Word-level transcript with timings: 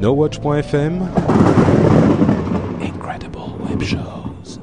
NoWatch.fm 0.00 1.06
Incredible 2.80 3.38
Web 3.68 3.82
Shows. 3.82 4.58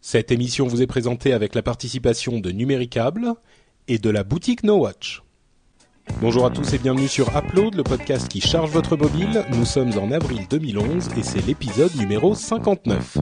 Cette 0.00 0.32
émission 0.32 0.66
vous 0.66 0.80
est 0.80 0.86
présentée 0.86 1.34
avec 1.34 1.54
la 1.54 1.60
participation 1.60 2.40
de 2.40 2.50
Numéricable 2.50 3.34
et 3.86 3.98
de 3.98 4.08
la 4.08 4.24
boutique 4.24 4.62
NoWatch. 4.62 5.22
Bonjour 6.22 6.46
à 6.46 6.50
tous 6.50 6.72
et 6.72 6.78
bienvenue 6.78 7.08
sur 7.08 7.36
Upload, 7.36 7.74
le 7.74 7.82
podcast 7.82 8.28
qui 8.28 8.40
charge 8.40 8.70
votre 8.70 8.96
mobile. 8.96 9.44
Nous 9.52 9.66
sommes 9.66 9.92
en 9.98 10.10
avril 10.10 10.46
2011 10.48 11.10
et 11.18 11.22
c'est 11.22 11.46
l'épisode 11.46 11.94
numéro 11.96 12.34
59. 12.34 13.18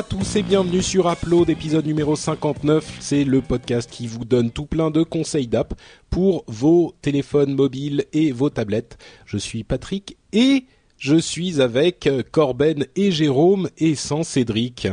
À 0.00 0.02
tous 0.02 0.36
et 0.36 0.42
bienvenue 0.42 0.80
sur 0.80 1.12
Upload, 1.12 1.50
épisode 1.50 1.84
numéro 1.84 2.16
59. 2.16 2.96
C'est 3.00 3.22
le 3.22 3.42
podcast 3.42 3.90
qui 3.90 4.06
vous 4.06 4.24
donne 4.24 4.50
tout 4.50 4.64
plein 4.64 4.90
de 4.90 5.02
conseils 5.02 5.46
d'app 5.46 5.74
pour 6.08 6.42
vos 6.46 6.94
téléphones 7.02 7.54
mobiles 7.54 8.06
et 8.14 8.32
vos 8.32 8.48
tablettes. 8.48 8.96
Je 9.26 9.36
suis 9.36 9.62
Patrick 9.62 10.16
et 10.32 10.64
je 11.00 11.16
suis 11.16 11.60
avec 11.60 12.06
euh, 12.06 12.22
Corben 12.30 12.84
et 12.94 13.10
Jérôme 13.10 13.68
et 13.78 13.94
sans 13.96 14.22
Cédric. 14.22 14.86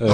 Euh, 0.00 0.08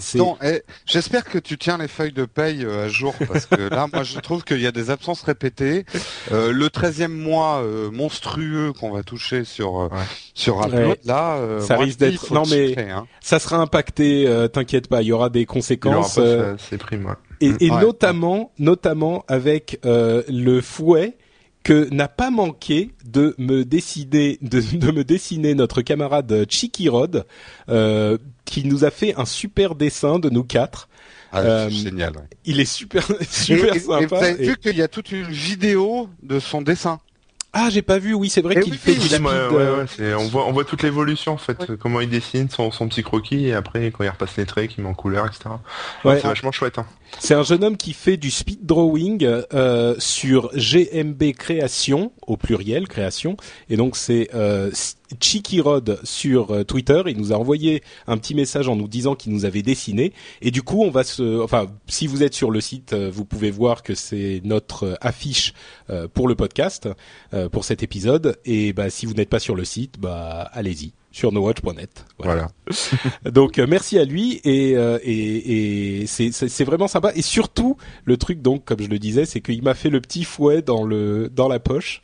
c'est- 0.00 0.18
non, 0.18 0.36
eh, 0.42 0.62
J'espère 0.86 1.24
que 1.24 1.38
tu 1.38 1.56
tiens 1.56 1.78
les 1.78 1.86
feuilles 1.88 2.12
de 2.12 2.24
paye 2.24 2.64
euh, 2.64 2.86
à 2.86 2.88
jour 2.88 3.14
parce 3.28 3.46
que 3.46 3.56
là, 3.70 3.86
moi, 3.92 4.02
je 4.02 4.18
trouve 4.18 4.42
qu'il 4.42 4.60
y 4.60 4.66
a 4.66 4.72
des 4.72 4.90
absences 4.90 5.22
répétées. 5.22 5.84
Euh, 6.32 6.50
le 6.52 6.68
13e 6.68 7.12
mois 7.12 7.58
euh, 7.62 7.90
monstrueux 7.90 8.72
qu'on 8.72 8.90
va 8.90 9.02
toucher 9.02 9.44
sur 9.44 9.80
euh, 9.82 9.88
sur 10.34 10.60
Upload, 10.66 10.74
Ouais. 10.88 10.96
là, 11.04 11.36
euh, 11.36 11.60
Ça 11.60 11.76
moi, 11.76 11.84
risque 11.84 11.98
d'être- 11.98 12.26
il 12.30 12.34
non, 12.34 12.42
mais- 12.50 12.90
hein. 12.90 13.06
Ça 13.20 13.38
sera 13.38 13.58
impacté, 13.58 14.26
euh, 14.26 14.48
t'inquiète 14.48 14.88
pas, 14.88 15.02
il 15.02 15.08
y 15.08 15.12
aura 15.12 15.28
des 15.30 15.40
Il 15.40 15.44
aura 15.46 15.54
conséquences. 15.54 16.14
pas 16.16 16.20
euh, 16.22 16.56
ses 16.58 16.78
primes, 16.78 17.06
ouais. 17.06 17.12
Et, 17.42 17.52
et 17.66 17.70
Ouais. 17.70 17.80
notamment, 17.80 18.52
notamment 18.58 19.24
avec 19.28 19.78
euh, 19.86 20.22
le 20.28 20.60
fouet 20.60 21.16
que 21.62 21.88
n'a 21.92 22.08
pas 22.08 22.30
manqué 22.30 22.90
de 23.04 23.34
me 23.38 23.64
décider, 23.64 24.38
de, 24.42 24.60
de 24.60 24.90
me 24.92 25.04
dessiner 25.04 25.54
notre 25.54 25.82
camarade 25.82 26.46
Chiki 26.48 26.88
Rod, 26.88 27.26
euh, 27.68 28.16
qui 28.46 28.64
nous 28.64 28.84
a 28.84 28.90
fait 28.90 29.14
un 29.16 29.24
super 29.26 29.74
dessin 29.74 30.18
de 30.18 30.30
nous 30.30 30.44
quatre. 30.44 30.88
Ah, 31.32 31.40
Euh, 31.42 31.70
génial. 31.70 32.16
ouais. 32.16 32.22
Il 32.44 32.60
est 32.60 32.64
super, 32.64 33.06
super 33.30 33.74
et, 33.74 33.76
et- 33.76 33.76
et 33.76 33.80
sympa. 33.80 34.06
vous 34.06 34.14
avez 34.24 34.44
et- 34.44 34.48
vu 34.48 34.56
qu'il 34.56 34.76
y 34.76 34.82
a 34.82 34.88
toute 34.88 35.12
une 35.12 35.30
vidéo 35.30 36.08
de 36.22 36.40
son 36.40 36.60
dessin. 36.62 36.98
Ah, 37.52 37.68
j'ai 37.68 37.82
pas 37.82 37.98
vu. 37.98 38.14
Oui, 38.14 38.30
c'est 38.30 38.42
vrai 38.42 38.54
Eh 38.58 38.60
qu'il 38.60 38.72
oui, 38.74 38.78
fait 38.78 38.92
oui, 38.92 38.98
Ouais, 39.24 39.28
euh, 39.28 39.84
ouais, 39.98 40.14
on 40.14 40.28
voit, 40.28 40.46
on 40.46 40.52
voit 40.52 40.64
toute 40.64 40.82
l'évolution 40.84 41.32
en 41.32 41.36
fait, 41.36 41.76
comment 41.80 42.00
il 42.00 42.08
dessine 42.08 42.48
son, 42.48 42.70
son 42.70 42.88
petit 42.88 43.02
croquis 43.02 43.46
et 43.46 43.54
après 43.54 43.90
quand 43.90 44.04
il 44.04 44.08
repasse 44.08 44.36
les 44.36 44.46
traits, 44.46 44.70
qu'il 44.70 44.84
met 44.84 44.90
en 44.90 44.94
couleur, 44.94 45.26
etc. 45.26 45.50
Ouais. 46.04 46.20
C'est 46.20 46.28
vachement 46.28 46.52
chouette. 46.52 46.78
Hein. 46.78 46.86
C'est 47.18 47.34
un 47.34 47.42
jeune 47.42 47.64
homme 47.64 47.76
qui 47.76 47.92
fait 47.92 48.16
du 48.16 48.30
speed 48.30 48.64
drawing 48.64 49.24
euh, 49.52 49.94
sur 49.98 50.50
GMB 50.54 51.32
Création 51.32 52.12
au 52.26 52.36
pluriel 52.36 52.88
création. 52.88 53.36
Et 53.68 53.76
donc 53.76 53.96
c'est 53.96 54.30
euh, 54.34 54.70
Chikirod 55.18 55.98
sur 56.04 56.52
euh, 56.52 56.64
Twitter. 56.64 57.02
Il 57.06 57.16
nous 57.18 57.32
a 57.32 57.36
envoyé 57.36 57.82
un 58.06 58.16
petit 58.18 58.34
message 58.34 58.68
en 58.68 58.76
nous 58.76 58.88
disant 58.88 59.14
qu'il 59.14 59.32
nous 59.32 59.44
avait 59.44 59.62
dessiné. 59.62 60.12
Et 60.40 60.50
du 60.50 60.62
coup 60.62 60.82
on 60.82 60.90
va 60.90 61.04
se, 61.04 61.42
enfin 61.42 61.66
si 61.86 62.06
vous 62.06 62.22
êtes 62.22 62.34
sur 62.34 62.50
le 62.50 62.60
site, 62.60 62.92
euh, 62.92 63.10
vous 63.12 63.24
pouvez 63.24 63.50
voir 63.50 63.82
que 63.82 63.94
c'est 63.94 64.40
notre 64.44 64.84
euh, 64.84 64.94
affiche 65.00 65.54
pour 66.14 66.28
le 66.28 66.36
podcast 66.36 66.88
pour 67.50 67.64
cet 67.64 67.82
épisode. 67.82 68.38
Et 68.44 68.72
bah 68.72 68.90
si 68.90 69.06
vous 69.06 69.14
n'êtes 69.14 69.28
pas 69.28 69.40
sur 69.40 69.56
le 69.56 69.64
site, 69.64 69.98
bah 69.98 70.48
allez-y 70.52 70.92
sur 71.10 71.32
nowatch.net. 71.32 72.06
Voilà. 72.18 72.48
Donc 73.24 73.58
euh, 73.58 73.66
merci 73.68 73.98
à 73.98 74.04
lui 74.04 74.40
et 74.44 74.76
euh, 74.76 74.98
et, 75.02 76.02
et 76.02 76.06
c'est 76.06 76.32
c'est 76.32 76.48
c'est 76.48 76.64
vraiment 76.64 76.88
sympa 76.88 77.12
et 77.14 77.22
surtout 77.22 77.76
le 78.04 78.16
truc 78.16 78.42
donc 78.42 78.64
comme 78.64 78.80
je 78.80 78.88
le 78.88 78.98
disais 78.98 79.24
c'est 79.24 79.40
qu'il 79.40 79.62
m'a 79.62 79.74
fait 79.74 79.90
le 79.90 80.00
petit 80.00 80.24
fouet 80.24 80.62
dans 80.62 80.84
le 80.84 81.28
dans 81.28 81.48
la 81.48 81.58
poche. 81.58 82.00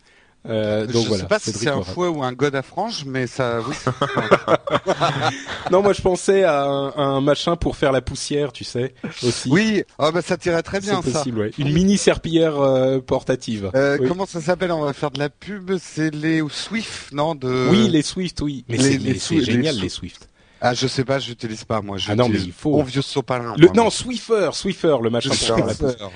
Euh, 0.48 0.86
donc 0.86 1.02
je 1.02 1.08
voilà. 1.08 1.22
sais 1.24 1.28
pas 1.28 1.38
si 1.38 1.52
c'est 1.52 1.68
un 1.68 1.82
fouet 1.82 2.08
ou 2.08 2.22
un 2.22 2.32
god 2.32 2.54
à 2.54 2.62
frange, 2.62 3.04
mais 3.06 3.26
ça, 3.26 3.58
oui. 3.66 3.74
Non 5.70 5.82
moi 5.82 5.92
je 5.92 6.02
pensais 6.02 6.44
à 6.44 6.62
un, 6.64 6.88
à 6.90 7.02
un 7.02 7.20
machin 7.20 7.56
pour 7.56 7.76
faire 7.76 7.92
la 7.92 8.00
poussière 8.00 8.52
tu 8.52 8.64
sais 8.64 8.94
aussi. 9.22 9.48
oui, 9.50 9.82
ah 9.98 10.12
bah 10.12 10.22
ça 10.22 10.36
tirait 10.36 10.62
très 10.62 10.80
c'est 10.80 10.90
bien 10.90 11.02
ça. 11.02 11.10
possible 11.18 11.38
ouais. 11.40 11.50
Une 11.58 11.72
mini 11.72 11.98
serpillière 11.98 12.58
euh, 12.60 13.00
portative. 13.00 13.70
Euh, 13.74 13.98
oui. 14.00 14.08
Comment 14.08 14.26
ça 14.26 14.40
s'appelle? 14.40 14.70
On 14.72 14.82
va 14.84 14.92
faire 14.92 15.10
de 15.10 15.18
la 15.18 15.28
pub. 15.28 15.72
C'est 15.80 16.14
les 16.14 16.42
Swift, 16.48 17.12
non 17.12 17.34
de... 17.34 17.68
Oui 17.70 17.88
les 17.88 18.02
Swift 18.02 18.40
oui 18.40 18.64
mais 18.68 18.76
les- 18.76 19.18
c'est 19.18 19.40
génial 19.40 19.74
les 19.76 19.82
les, 19.82 19.88
Swi- 19.88 19.90
Swift. 19.90 20.28
Ah, 20.60 20.72
je 20.72 20.86
sais 20.86 21.04
pas, 21.04 21.18
j'utilise 21.18 21.64
pas 21.64 21.82
moi. 21.82 21.98
Ah 22.08 22.14
non, 22.16 22.30
mais 22.30 22.38
il 22.40 22.50
faut. 22.50 22.70
Bon 22.72 22.82
vieux 22.82 23.02
sopalin. 23.02 23.54
Le, 23.58 23.66
moi, 23.66 23.76
non 23.76 23.84
mais- 23.84 23.90
Swiffer 23.90 24.50
Swiffer 24.54 24.96
le 25.02 25.10
machin 25.10 25.28
pour 25.28 25.38
faire 25.38 25.58
la 25.58 25.74
poussière. 25.74 26.10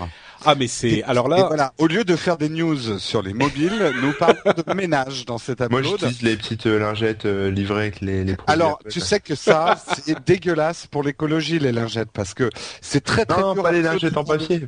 Ah 0.45 0.55
mais 0.55 0.69
c'est 0.69 1.03
alors 1.05 1.27
Et 1.27 1.31
là 1.31 1.47
voilà, 1.47 1.73
au 1.78 1.87
lieu 1.87 2.05
de 2.05 2.17
faire 2.17 2.37
des 2.39 2.49
news 2.49 2.99
sur 2.99 3.23
les 3.23 3.34
mobiles, 3.34 3.93
nous 4.03 4.12
parlons 4.12 4.37
de 4.45 4.75
ménage 4.75 5.27
dans 5.27 5.39
cet 5.39 5.61
Moi 5.71 5.81
upload. 5.81 6.01
j'utilise 6.01 6.23
les 6.23 6.37
petites 6.37 6.67
euh, 6.67 6.78
lingettes 6.78 7.27
euh, 7.27 7.51
livrées 7.51 7.83
avec 7.83 8.01
les, 8.01 8.25
les 8.25 8.37
produits. 8.37 8.53
Alors, 8.53 8.78
après, 8.81 8.91
tu 8.91 9.01
sais 9.01 9.21
que 9.21 9.34
ça, 9.34 9.77
c'est 10.05 10.25
dégueulasse 10.27 10.87
pour 10.87 11.03
l'écologie, 11.03 11.59
les 11.59 11.73
lingettes, 11.73 12.11
parce 12.12 12.34
que 12.34 12.49
c'est 12.81 13.05
très 13.05 13.27
très 13.27 13.41
Non, 13.41 13.53
dur 13.55 13.62
pas 13.62 13.73
les 13.73 13.83
lingettes 13.83 14.17
en 14.17 14.25
papier. 14.25 14.67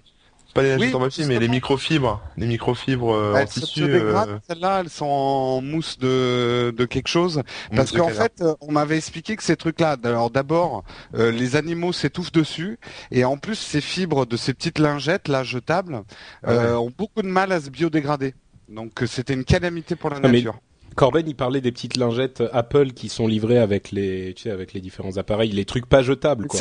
Pas 0.55 0.63
les 0.63 0.77
Oui, 0.77 0.95
en 0.95 1.01
papier, 1.01 1.25
mais 1.27 1.39
les 1.39 1.49
microfibres. 1.49 2.21
Les 2.37 2.47
microfibres 2.47 3.15
euh, 3.15 3.33
en 3.33 3.37
Elles 3.37 3.49
se 3.49 3.61
tissu. 3.61 3.85
biodégradent, 3.87 4.29
euh, 4.31 4.39
celles-là, 4.49 4.81
elles 4.81 4.91
sont 4.91 5.07
en 5.07 5.61
mousse 5.63 5.99
de, 5.99 6.75
de 6.77 6.85
quelque 6.85 7.09
chose. 7.09 7.43
Parce 7.75 7.91
qu'en 7.93 8.09
fait, 8.09 8.35
euh, 8.43 8.55
on 8.61 8.73
m'avait 8.73 8.97
expliqué 8.99 9.37
que 9.37 9.43
ces 9.43 9.57
trucs-là, 9.57 9.97
alors 10.05 10.31
d'abord, 10.31 10.85
euh, 11.15 11.31
les 11.31 11.57
animaux 11.57 11.93
s'étouffent 11.93 12.33
dessus, 12.33 12.79
et 13.11 13.25
en 13.25 13.37
plus, 13.39 13.55
ces 13.55 13.81
fibres 13.81 14.27
de 14.27 14.37
ces 14.37 14.53
petites 14.53 14.79
lingettes 14.79 15.29
là 15.29 15.43
jetables 15.43 16.03
Ah 16.43 16.51
euh, 16.51 16.75
ont 16.77 16.93
beaucoup 16.97 17.23
de 17.23 17.29
mal 17.29 17.51
à 17.53 17.61
se 17.61 17.71
biodégrader. 17.71 18.35
Donc 18.69 19.03
c'était 19.07 19.35
une 19.35 19.45
calamité 19.45 19.97
pour 19.97 20.11
la 20.11 20.17
Ah, 20.17 20.21
mais- 20.29 20.33
nature. 20.39 20.59
Corben, 20.95 21.25
il 21.27 21.35
parlait 21.35 21.63
des 21.63 21.73
petites 21.73 21.97
lingettes 21.97 22.43
Apple 22.53 22.91
qui 22.91 23.09
sont 23.09 23.27
livrées 23.27 23.57
avec 23.57 23.93
les, 23.93 24.35
tu 24.37 24.43
sais, 24.43 24.51
avec 24.51 24.75
les 24.75 24.83
différents 24.83 25.17
appareils, 25.17 25.51
les 25.51 25.65
trucs 25.65 25.87
pas 25.87 26.03
jetables, 26.03 26.47
quoi. 26.47 26.61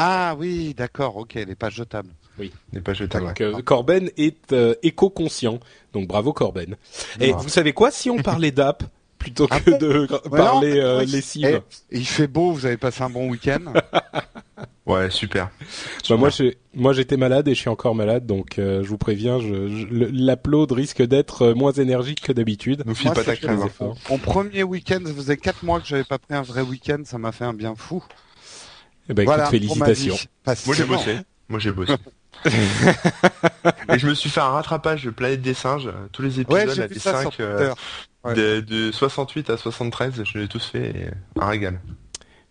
Ah 0.00 0.36
oui, 0.38 0.74
d'accord, 0.74 1.16
ok, 1.16 1.34
elle 1.34 1.50
est 1.50 1.56
pas 1.56 1.70
jetable. 1.70 2.10
n'est 2.72 2.80
pas 2.80 2.94
jetable. 2.94 3.26
Donc, 3.26 3.40
euh, 3.40 3.60
Corben 3.62 4.10
est 4.16 4.52
euh, 4.52 4.74
éco-conscient. 4.84 5.58
Donc, 5.92 6.06
bravo 6.06 6.32
Corben. 6.32 6.76
Et 7.20 7.32
vous 7.32 7.48
savez 7.48 7.72
quoi 7.72 7.90
Si 7.90 8.08
on 8.08 8.18
parlait 8.18 8.52
d'app 8.52 8.84
plutôt 9.18 9.48
que 9.48 9.76
de 9.76 10.06
Ouais, 10.30 10.38
parler 10.38 10.74
non, 10.80 10.86
euh, 10.86 11.04
lessive, 11.04 11.46
Et 11.90 11.98
il 11.98 12.06
fait 12.06 12.28
beau, 12.28 12.52
vous 12.52 12.64
avez 12.64 12.76
passé 12.76 13.02
un 13.02 13.10
bon 13.10 13.28
week-end. 13.28 13.60
Ouais, 14.86 15.10
super. 15.10 15.50
bah, 16.08 16.30
moi, 16.74 16.92
j'étais 16.94 17.18
malade 17.18 17.46
et 17.46 17.54
je 17.54 17.60
suis 17.60 17.68
encore 17.68 17.94
malade, 17.94 18.24
donc 18.24 18.58
euh, 18.58 18.82
je 18.82 18.88
vous 18.88 18.96
préviens, 18.96 19.38
je, 19.38 19.68
je- 19.68 19.86
l'upload 19.86 20.72
risque 20.72 21.02
d'être 21.02 21.48
moins 21.48 21.72
énergique 21.72 22.22
que 22.22 22.32
d'habitude. 22.32 22.84
Nous 22.86 22.94
file 22.94 23.10
pas 23.10 23.22
ta 23.22 23.36
crème. 23.36 23.60
Mon 24.08 24.16
premier 24.16 24.62
week-end, 24.62 25.00
ça 25.04 25.12
faisait 25.12 25.36
quatre 25.36 25.62
mois 25.62 25.80
que 25.80 25.86
j'avais 25.86 26.04
pas 26.04 26.18
pris 26.18 26.34
un 26.34 26.40
vrai 26.40 26.62
week-end, 26.62 27.02
ça 27.04 27.18
m'a 27.18 27.32
fait 27.32 27.44
un 27.44 27.52
bien 27.52 27.74
fou. 27.76 28.02
Eh 29.08 29.14
ben, 29.14 29.24
voilà, 29.24 29.44
écoute, 29.44 29.52
félicitations. 29.52 30.16
Moi 30.66 30.74
j'ai 30.76 30.84
bossé. 30.84 31.16
Moi 31.48 31.58
j'ai 31.60 31.72
bossé. 31.72 31.94
Et 33.92 33.98
je 33.98 34.06
me 34.06 34.14
suis 34.14 34.30
fait 34.30 34.40
un 34.40 34.48
rattrapage 34.50 35.04
de 35.04 35.10
Planète 35.10 35.42
des 35.42 35.54
Singes. 35.54 35.86
euh, 35.86 36.06
Tous 36.12 36.22
les 36.22 36.40
épisodes, 36.40 36.52
Ouais, 36.60 36.66
là, 36.66 36.74
j'ai 36.74 36.86
des 36.88 36.94
vu 36.94 37.00
ça 37.00 37.20
sur 37.22 37.32
5, 37.34 37.40
euh, 37.40 37.56
Twitter. 37.58 37.80
Ouais. 38.24 38.34
de, 38.34 38.60
de 38.60 38.92
68 38.92 39.50
à 39.50 39.56
73, 39.56 40.22
je 40.24 40.38
les 40.38 40.44
ai 40.44 40.48
tous 40.48 40.64
fait. 40.64 40.88
et, 40.90 41.06
Un 41.40 41.46
régal. 41.46 41.80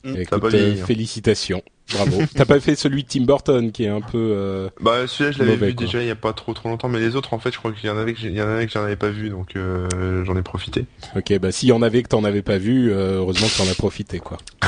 A 0.05 0.09
Écoute, 0.19 0.39
pas 0.39 0.47
euh, 0.55 0.75
félicitations. 0.85 1.61
Bravo. 1.93 2.21
T'as 2.35 2.45
pas 2.45 2.59
fait 2.59 2.75
celui 2.75 3.03
de 3.03 3.07
Tim 3.07 3.21
Burton 3.23 3.71
qui 3.71 3.85
est 3.85 3.89
un 3.89 4.01
peu. 4.01 4.17
euh, 4.35 4.69
Bah 4.81 5.07
celui-là 5.07 5.31
je 5.31 5.39
l'avais 5.39 5.67
vu 5.67 5.73
quoi. 5.75 5.85
déjà 5.85 6.01
il 6.01 6.07
y 6.07 6.11
a 6.11 6.15
pas 6.15 6.33
trop 6.33 6.53
trop 6.53 6.67
longtemps, 6.69 6.89
mais 6.89 6.99
les 6.99 7.15
autres 7.15 7.33
en 7.33 7.39
fait 7.39 7.51
je 7.53 7.57
crois 7.57 7.71
qu'il 7.71 7.87
y 7.87 7.89
en 7.89 7.97
avait 7.97 8.13
que 8.13 8.21
y 8.27 8.41
en 8.41 8.47
avait 8.47 8.65
que 8.67 8.71
j'en 8.73 8.83
avais 8.83 8.95
pas 8.97 9.09
vu 9.09 9.29
donc 9.29 9.55
euh, 9.55 10.23
j'en 10.25 10.35
ai 10.37 10.41
profité. 10.41 10.85
Ok, 11.15 11.37
bah 11.39 11.51
s'il 11.53 11.69
y 11.69 11.71
en 11.71 11.81
avait 11.81 12.03
que 12.03 12.09
t'en 12.09 12.23
avais 12.25 12.41
pas 12.41 12.57
vu, 12.57 12.91
euh, 12.91 13.15
heureusement 13.17 13.47
que 13.47 13.57
t'en 13.57 13.69
as 13.71 13.75
profité, 13.75 14.19
quoi. 14.19 14.37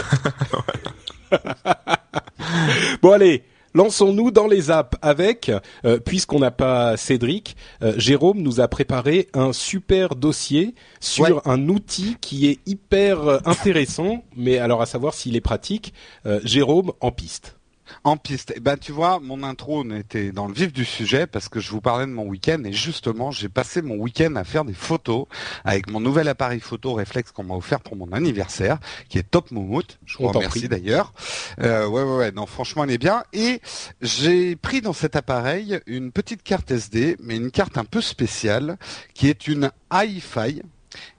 bon 3.01 3.11
allez, 3.11 3.43
lançons-nous 3.73 4.31
dans 4.31 4.47
les 4.47 4.71
apps 4.71 4.97
avec, 5.01 5.51
euh, 5.85 5.99
puisqu'on 5.99 6.39
n'a 6.39 6.51
pas 6.51 6.97
Cédric, 6.97 7.55
euh, 7.83 7.93
Jérôme 7.97 8.39
nous 8.39 8.61
a 8.61 8.67
préparé 8.67 9.27
un 9.33 9.53
super 9.53 10.15
dossier 10.15 10.73
sur 10.99 11.19
Ouais. 11.19 11.41
un 11.45 11.67
outil 11.69 12.17
qui 12.21 12.47
est 12.47 12.59
hyper 12.65 13.27
euh, 13.27 13.39
intéressant, 13.45 14.23
mais 14.35 14.57
alors 14.57 14.81
à 14.81 14.85
savoir 14.85 15.13
s'il 15.13 15.35
est 15.35 15.41
pratique. 15.41 15.93
Euh, 16.25 16.39
Jérôme 16.43 16.91
en 17.01 17.11
piste. 17.11 17.58
En 18.03 18.18
piste. 18.18 18.53
Eh 18.56 18.59
ben, 18.59 18.77
tu 18.77 18.91
vois, 18.91 19.19
mon 19.19 19.44
intro 19.44 19.83
était 19.91 20.31
dans 20.31 20.47
le 20.47 20.53
vif 20.53 20.74
du 20.74 20.86
sujet 20.86 21.27
parce 21.27 21.50
que 21.50 21.59
je 21.59 21.71
vous 21.71 21.81
parlais 21.81 22.06
de 22.06 22.12
mon 22.12 22.25
week-end 22.25 22.63
et 22.63 22.74
justement, 22.74 23.31
j'ai 23.31 23.50
passé 23.50 23.81
mon 23.81 23.95
week-end 23.95 24.36
à 24.36 24.44
faire 24.44 24.65
des 24.65 24.74
photos 24.74 25.25
avec 25.63 25.89
mon 25.89 26.00
nouvel 26.00 26.27
appareil 26.27 26.59
photo 26.59 26.94
réflexe 26.94 27.31
qu'on 27.31 27.44
m'a 27.44 27.56
offert 27.56 27.80
pour 27.81 27.95
mon 27.95 28.12
anniversaire, 28.12 28.80
qui 29.09 29.18
est 29.18 29.24
Top 29.24 29.51
Moumout. 29.51 29.97
Je 30.06 30.18
vous 30.18 30.27
remercie 30.27 30.68
d'ailleurs. 30.68 31.13
Euh, 31.62 31.88
ouais, 31.88 32.03
ouais, 32.03 32.18
ouais. 32.18 32.31
Non, 32.31 32.45
franchement, 32.45 32.83
elle 32.83 32.91
est 32.91 32.97
bien. 32.97 33.24
Et 33.33 33.62
j'ai 34.01 34.56
pris 34.56 34.81
dans 34.81 34.94
cet 34.94 35.15
appareil 35.15 35.80
une 35.86 36.12
petite 36.12 36.44
carte 36.44 36.71
SD, 36.71 37.18
mais 37.19 37.36
une 37.36 37.51
carte 37.51 37.77
un 37.77 37.86
peu 37.86 38.01
spéciale, 38.01 38.77
qui 39.13 39.27
est 39.27 39.47
une 39.47 39.71
hi-fi 39.91 40.62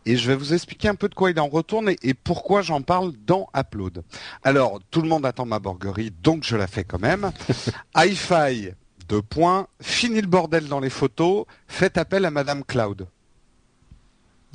et 0.06 0.17
je 0.17 0.26
vais 0.26 0.37
vous 0.37 0.55
expliquer 0.55 0.88
un 0.88 0.94
peu 0.94 1.08
de 1.08 1.14
quoi 1.14 1.31
il 1.31 1.40
en 1.40 1.49
retourne 1.49 1.90
et, 2.02 2.14
pourquoi 2.14 2.62
j'en 2.62 2.82
parle 2.82 3.12
dans 3.26 3.49
Upload. 3.56 4.02
Alors, 4.43 4.81
tout 4.90 5.02
le 5.02 5.08
monde 5.08 5.26
attend 5.26 5.46
ma 5.46 5.58
borguerie, 5.58 6.12
donc 6.22 6.44
je 6.44 6.56
la 6.56 6.67
fais 6.67 6.84
quand 6.84 7.00
même. 7.00 7.31
Hi-Fi, 7.96 8.72
deux 9.08 9.22
points, 9.22 9.67
fini 9.81 10.20
le 10.20 10.26
bordel 10.26 10.69
dans 10.69 10.81
les 10.81 10.90
photos, 10.90 11.44
faites 11.67 11.99
appel 11.99 12.25
à 12.25 12.31
Madame 12.31 12.64
Cloud. 12.64 13.06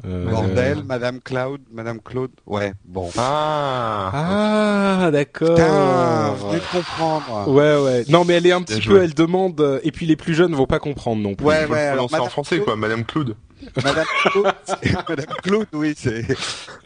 Euh, 0.04 0.30
bordel, 0.30 0.84
Madame 0.84 1.22
Cloud, 1.22 1.62
Madame 1.72 2.02
Claude, 2.02 2.32
ouais, 2.46 2.74
bon. 2.84 3.10
Ah, 3.18 4.12
ah 5.06 5.12
d'accord. 5.12 5.56
venez 5.56 6.60
de 6.60 6.72
comprendre. 6.72 7.48
Ouais, 7.48 7.78
ouais. 7.78 8.04
Non, 8.10 8.26
mais 8.26 8.34
elle 8.34 8.46
est 8.46 8.52
un 8.52 8.62
petit 8.62 8.82
peu, 8.82 9.02
elle 9.02 9.14
demande, 9.14 9.60
euh, 9.62 9.80
et 9.84 9.92
puis 9.94 10.06
les 10.06 10.18
plus 10.18 10.34
jeunes 10.34 10.54
vont 10.54 10.68
pas 10.68 10.80
comprendre 10.80 11.22
non 11.22 11.36
plus. 11.36 11.46
Ouais, 11.46 11.66
ouais. 11.68 11.80
Alors, 11.80 12.14
en 12.14 12.26
français, 12.26 12.60
quoi, 12.60 12.76
Madame 12.76 13.06
Claude. 13.06 13.38
Madame 13.84 14.06
Claude, 14.24 14.54
Madame 15.10 15.36
Claude, 15.44 15.68
oui, 15.74 15.96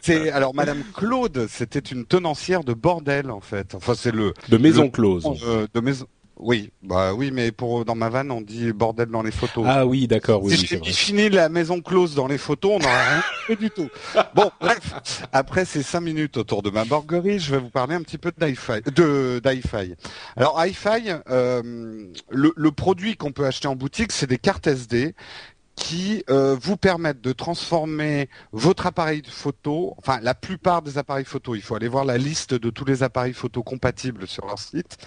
c'est, 0.00 0.30
alors 0.30 0.54
Madame 0.54 0.82
Claude, 0.94 1.46
c'était 1.48 1.78
une 1.78 2.04
tenancière 2.04 2.64
de 2.64 2.74
bordel 2.74 3.30
en 3.30 3.40
fait. 3.40 3.74
Enfin, 3.74 3.94
c'est 3.94 4.12
le 4.12 4.34
de 4.48 4.56
maison 4.56 4.90
close. 4.90 5.26
Euh, 5.46 5.66
de 5.72 5.80
maison. 5.80 6.06
Oui, 6.42 6.72
bah 6.82 7.12
oui, 7.12 7.30
mais 7.30 7.52
pour 7.52 7.84
dans 7.84 7.94
ma 7.94 8.08
vanne, 8.08 8.30
on 8.30 8.40
dit 8.40 8.72
bordel 8.72 9.08
dans 9.08 9.22
les 9.22 9.30
photos. 9.30 9.66
Ah 9.68 9.84
oui, 9.84 10.06
d'accord. 10.06 10.42
Oui, 10.42 10.56
si 10.56 10.66
je 10.66 10.90
finis 10.90 11.28
la 11.28 11.50
maison 11.50 11.82
close 11.82 12.14
dans 12.14 12.26
les 12.26 12.38
photos, 12.38 12.72
on 12.76 12.78
n'aura 12.78 13.04
rien 13.04 13.22
fait 13.46 13.56
du 13.56 13.70
tout. 13.70 13.90
Bon, 14.34 14.50
bref, 14.58 15.26
après 15.32 15.66
ces 15.66 15.82
cinq 15.82 16.00
minutes 16.00 16.38
autour 16.38 16.62
de 16.62 16.70
ma 16.70 16.86
borguerie, 16.86 17.38
je 17.38 17.50
vais 17.50 17.60
vous 17.60 17.68
parler 17.68 17.94
un 17.94 18.00
petit 18.00 18.16
peu 18.16 18.32
de 18.36 18.46
hi-fi. 18.46 18.80
De. 18.90 19.42
Alors 20.34 20.64
hi-fi, 20.64 21.10
euh, 21.28 22.06
le, 22.30 22.52
le 22.56 22.70
produit 22.72 23.16
qu'on 23.16 23.32
peut 23.32 23.44
acheter 23.44 23.68
en 23.68 23.76
boutique, 23.76 24.10
c'est 24.10 24.26
des 24.26 24.38
cartes 24.38 24.66
SD 24.66 25.14
qui 25.74 26.24
euh, 26.28 26.56
vous 26.60 26.76
permettent 26.76 27.20
de 27.20 27.32
transformer 27.32 28.28
votre 28.52 28.86
appareil 28.86 29.22
photo, 29.26 29.94
enfin 29.98 30.20
la 30.20 30.34
plupart 30.34 30.82
des 30.82 30.98
appareils 30.98 31.24
photo, 31.24 31.54
il 31.54 31.62
faut 31.62 31.74
aller 31.74 31.88
voir 31.88 32.04
la 32.04 32.18
liste 32.18 32.54
de 32.54 32.70
tous 32.70 32.84
les 32.84 33.02
appareils 33.02 33.32
photo 33.32 33.62
compatibles 33.62 34.26
sur 34.26 34.46
leur 34.46 34.58
site, 34.58 34.98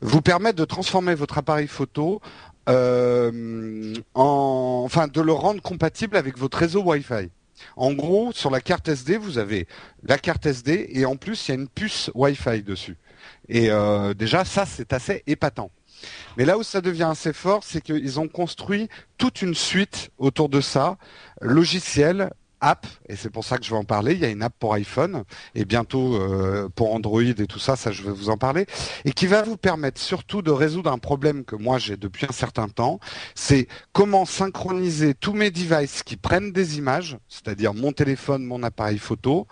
vous 0.00 0.22
permettent 0.22 0.56
de 0.56 0.64
transformer 0.64 1.14
votre 1.14 1.38
appareil 1.38 1.66
photo 1.66 2.20
euh, 2.68 3.94
en, 4.14 4.82
enfin 4.84 5.08
de 5.08 5.20
le 5.20 5.32
rendre 5.32 5.60
compatible 5.60 6.16
avec 6.16 6.38
votre 6.38 6.58
réseau 6.58 6.82
Wi-Fi. 6.82 7.30
En 7.76 7.92
gros, 7.92 8.32
sur 8.32 8.50
la 8.50 8.60
carte 8.60 8.88
SD, 8.88 9.16
vous 9.16 9.38
avez 9.38 9.68
la 10.02 10.18
carte 10.18 10.46
SD 10.46 10.88
et 10.90 11.04
en 11.04 11.16
plus 11.16 11.48
il 11.48 11.50
y 11.50 11.52
a 11.52 11.60
une 11.60 11.68
puce 11.68 12.10
Wi-Fi 12.14 12.62
dessus. 12.62 12.96
Et 13.48 13.70
euh, 13.70 14.14
déjà 14.14 14.44
ça 14.44 14.64
c'est 14.66 14.92
assez 14.92 15.22
épatant. 15.26 15.70
Mais 16.36 16.44
là 16.44 16.58
où 16.58 16.62
ça 16.62 16.80
devient 16.80 17.08
assez 17.10 17.32
fort, 17.32 17.62
c'est 17.64 17.80
qu'ils 17.80 18.20
ont 18.20 18.28
construit 18.28 18.88
toute 19.18 19.42
une 19.42 19.54
suite 19.54 20.10
autour 20.18 20.48
de 20.48 20.60
ça, 20.60 20.96
logiciel, 21.40 22.30
app, 22.64 22.86
et 23.08 23.16
c'est 23.16 23.30
pour 23.30 23.44
ça 23.44 23.58
que 23.58 23.64
je 23.64 23.70
vais 23.70 23.76
en 23.76 23.84
parler. 23.84 24.14
Il 24.14 24.20
y 24.20 24.24
a 24.24 24.30
une 24.30 24.42
app 24.42 24.54
pour 24.58 24.74
iPhone 24.74 25.24
et 25.54 25.64
bientôt 25.64 26.14
euh, 26.14 26.68
pour 26.74 26.94
Android 26.94 27.22
et 27.22 27.46
tout 27.46 27.58
ça, 27.58 27.76
ça 27.76 27.92
je 27.92 28.02
vais 28.02 28.10
vous 28.10 28.30
en 28.30 28.38
parler, 28.38 28.66
et 29.04 29.12
qui 29.12 29.26
va 29.26 29.42
vous 29.42 29.56
permettre 29.56 30.00
surtout 30.00 30.42
de 30.42 30.50
résoudre 30.50 30.90
un 30.90 30.98
problème 30.98 31.44
que 31.44 31.56
moi 31.56 31.78
j'ai 31.78 31.96
depuis 31.96 32.26
un 32.28 32.32
certain 32.32 32.68
temps. 32.68 33.00
C'est 33.34 33.68
comment 33.92 34.24
synchroniser 34.24 35.14
tous 35.14 35.34
mes 35.34 35.50
devices 35.50 36.02
qui 36.02 36.16
prennent 36.16 36.52
des 36.52 36.78
images, 36.78 37.18
c'est-à-dire 37.28 37.74
mon 37.74 37.92
téléphone, 37.92 38.44
mon 38.44 38.62
appareil 38.62 38.98
photo, 38.98 39.46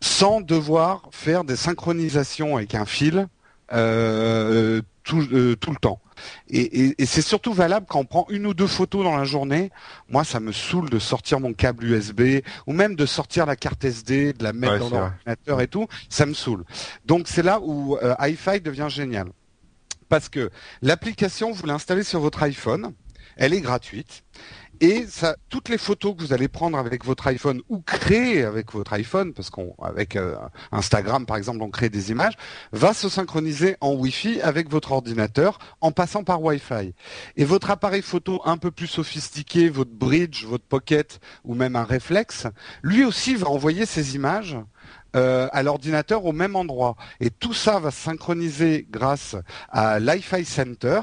sans 0.00 0.40
devoir 0.40 1.08
faire 1.10 1.44
des 1.44 1.56
synchronisations 1.56 2.56
avec 2.56 2.74
un 2.74 2.86
fil 2.86 3.26
euh, 3.72 4.80
tout, 5.06 5.26
euh, 5.32 5.54
tout 5.56 5.70
le 5.70 5.76
temps. 5.76 6.00
Et, 6.50 6.94
c'est 7.06 7.22
surtout 7.22 7.52
valable 7.52 7.86
quand 7.88 8.00
on 8.00 8.04
prend 8.04 8.26
une 8.28 8.46
ou 8.46 8.54
deux 8.54 8.66
photos 8.66 9.04
dans 9.04 9.16
la 9.16 9.24
journée. 9.24 9.70
Moi, 10.08 10.24
ça 10.24 10.40
me 10.40 10.52
saoule 10.52 10.90
de 10.90 10.98
sortir 10.98 11.40
mon 11.40 11.52
câble 11.52 11.84
USB 11.84 12.42
ou 12.66 12.72
même 12.72 12.96
de 12.96 13.06
sortir 13.06 13.46
la 13.46 13.56
carte 13.56 13.84
SD, 13.84 14.32
de 14.32 14.42
la 14.42 14.52
mettre 14.52 14.90
dans 14.90 14.98
l'ordinateur 14.98 15.60
et 15.60 15.68
tout. 15.68 15.86
Ça 16.10 16.26
me 16.26 16.34
saoule. 16.34 16.64
Donc 17.04 17.28
c'est 17.28 17.42
là 17.42 17.60
où 17.62 17.96
euh, 17.96 18.14
iFi 18.20 18.60
devient 18.60 18.88
génial. 18.90 19.28
Parce 20.08 20.28
que 20.28 20.50
l'application, 20.82 21.52
vous 21.52 21.66
l'installez 21.66 22.02
sur 22.02 22.20
votre 22.20 22.42
iPhone, 22.42 22.92
elle 23.36 23.54
est 23.54 23.60
gratuite. 23.60 24.24
Et 24.80 25.06
toutes 25.48 25.68
les 25.68 25.78
photos 25.78 26.14
que 26.16 26.22
vous 26.22 26.32
allez 26.32 26.48
prendre 26.48 26.76
avec 26.78 27.04
votre 27.04 27.26
iPhone 27.28 27.62
ou 27.68 27.80
créer 27.80 28.44
avec 28.44 28.72
votre 28.72 28.92
iPhone, 28.92 29.32
parce 29.32 29.50
qu'avec 29.50 30.16
euh, 30.16 30.36
Instagram 30.72 31.24
par 31.24 31.36
exemple, 31.36 31.62
on 31.62 31.70
crée 31.70 31.88
des 31.88 32.10
images, 32.10 32.34
va 32.72 32.92
se 32.92 33.08
synchroniser 33.08 33.76
en 33.80 33.94
Wi-Fi 33.94 34.40
avec 34.42 34.70
votre 34.70 34.92
ordinateur 34.92 35.58
en 35.80 35.92
passant 35.92 36.24
par 36.24 36.42
Wi-Fi. 36.42 36.94
Et 37.36 37.44
votre 37.44 37.70
appareil 37.70 38.02
photo 38.02 38.42
un 38.44 38.58
peu 38.58 38.70
plus 38.70 38.86
sophistiqué, 38.86 39.68
votre 39.68 39.92
bridge, 39.92 40.44
votre 40.44 40.64
pocket 40.64 41.20
ou 41.44 41.54
même 41.54 41.76
un 41.76 41.84
réflexe, 41.84 42.46
lui 42.82 43.04
aussi 43.04 43.34
va 43.34 43.48
envoyer 43.48 43.86
ces 43.86 44.14
images 44.14 44.56
euh, 45.16 45.48
à 45.52 45.62
l'ordinateur 45.62 46.26
au 46.26 46.32
même 46.32 46.56
endroit. 46.56 46.94
Et 47.20 47.30
tout 47.30 47.54
ça 47.54 47.78
va 47.78 47.90
se 47.90 48.02
synchroniser 48.02 48.86
grâce 48.90 49.34
à 49.70 49.98
l'iFi 49.98 50.44
Center 50.44 51.00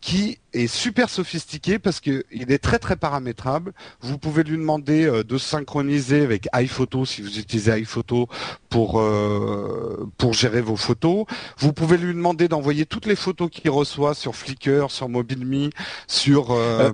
qui 0.00 0.38
est 0.52 0.68
super 0.68 1.10
sophistiqué 1.10 1.78
parce 1.78 2.00
qu'il 2.00 2.22
est 2.30 2.62
très 2.62 2.78
très 2.78 2.96
paramétrable. 2.96 3.72
Vous 4.00 4.16
pouvez 4.16 4.44
lui 4.44 4.56
demander 4.56 5.04
euh, 5.04 5.24
de 5.24 5.38
synchroniser 5.38 6.22
avec 6.22 6.48
iPhoto 6.54 7.04
si 7.04 7.20
vous 7.20 7.38
utilisez 7.38 7.72
iPhoto 7.80 8.28
pour 8.68 9.00
euh, 9.00 10.08
pour 10.16 10.34
gérer 10.34 10.60
vos 10.60 10.76
photos. 10.76 11.24
Vous 11.58 11.72
pouvez 11.72 11.96
lui 11.96 12.14
demander 12.14 12.48
d'envoyer 12.48 12.86
toutes 12.86 13.06
les 13.06 13.16
photos 13.16 13.50
qu'il 13.50 13.70
reçoit 13.70 14.14
sur 14.14 14.36
Flickr, 14.36 14.90
sur 14.90 15.08
MobileMe, 15.08 15.70
sur. 16.06 16.52
Euh, 16.52 16.92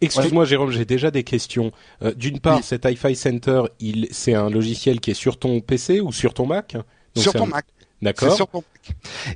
excuse-moi 0.00 0.46
Jérôme, 0.46 0.70
j'ai 0.70 0.86
déjà 0.86 1.10
des 1.10 1.24
questions. 1.24 1.70
D'une 2.16 2.40
part, 2.40 2.64
cet 2.64 2.86
iFi 2.86 3.14
Center, 3.14 3.62
il 3.78 4.08
c'est 4.10 4.34
un 4.34 4.48
logiciel 4.48 5.00
qui 5.00 5.10
est 5.10 5.14
sur 5.14 5.38
ton 5.38 5.60
PC 5.60 6.00
ou 6.00 6.12
sur 6.12 6.32
ton 6.32 6.46
Mac? 6.46 6.76
Sur 7.14 7.32
ton 7.32 7.46
Mac. 7.46 7.66
D'accord. 8.00 8.50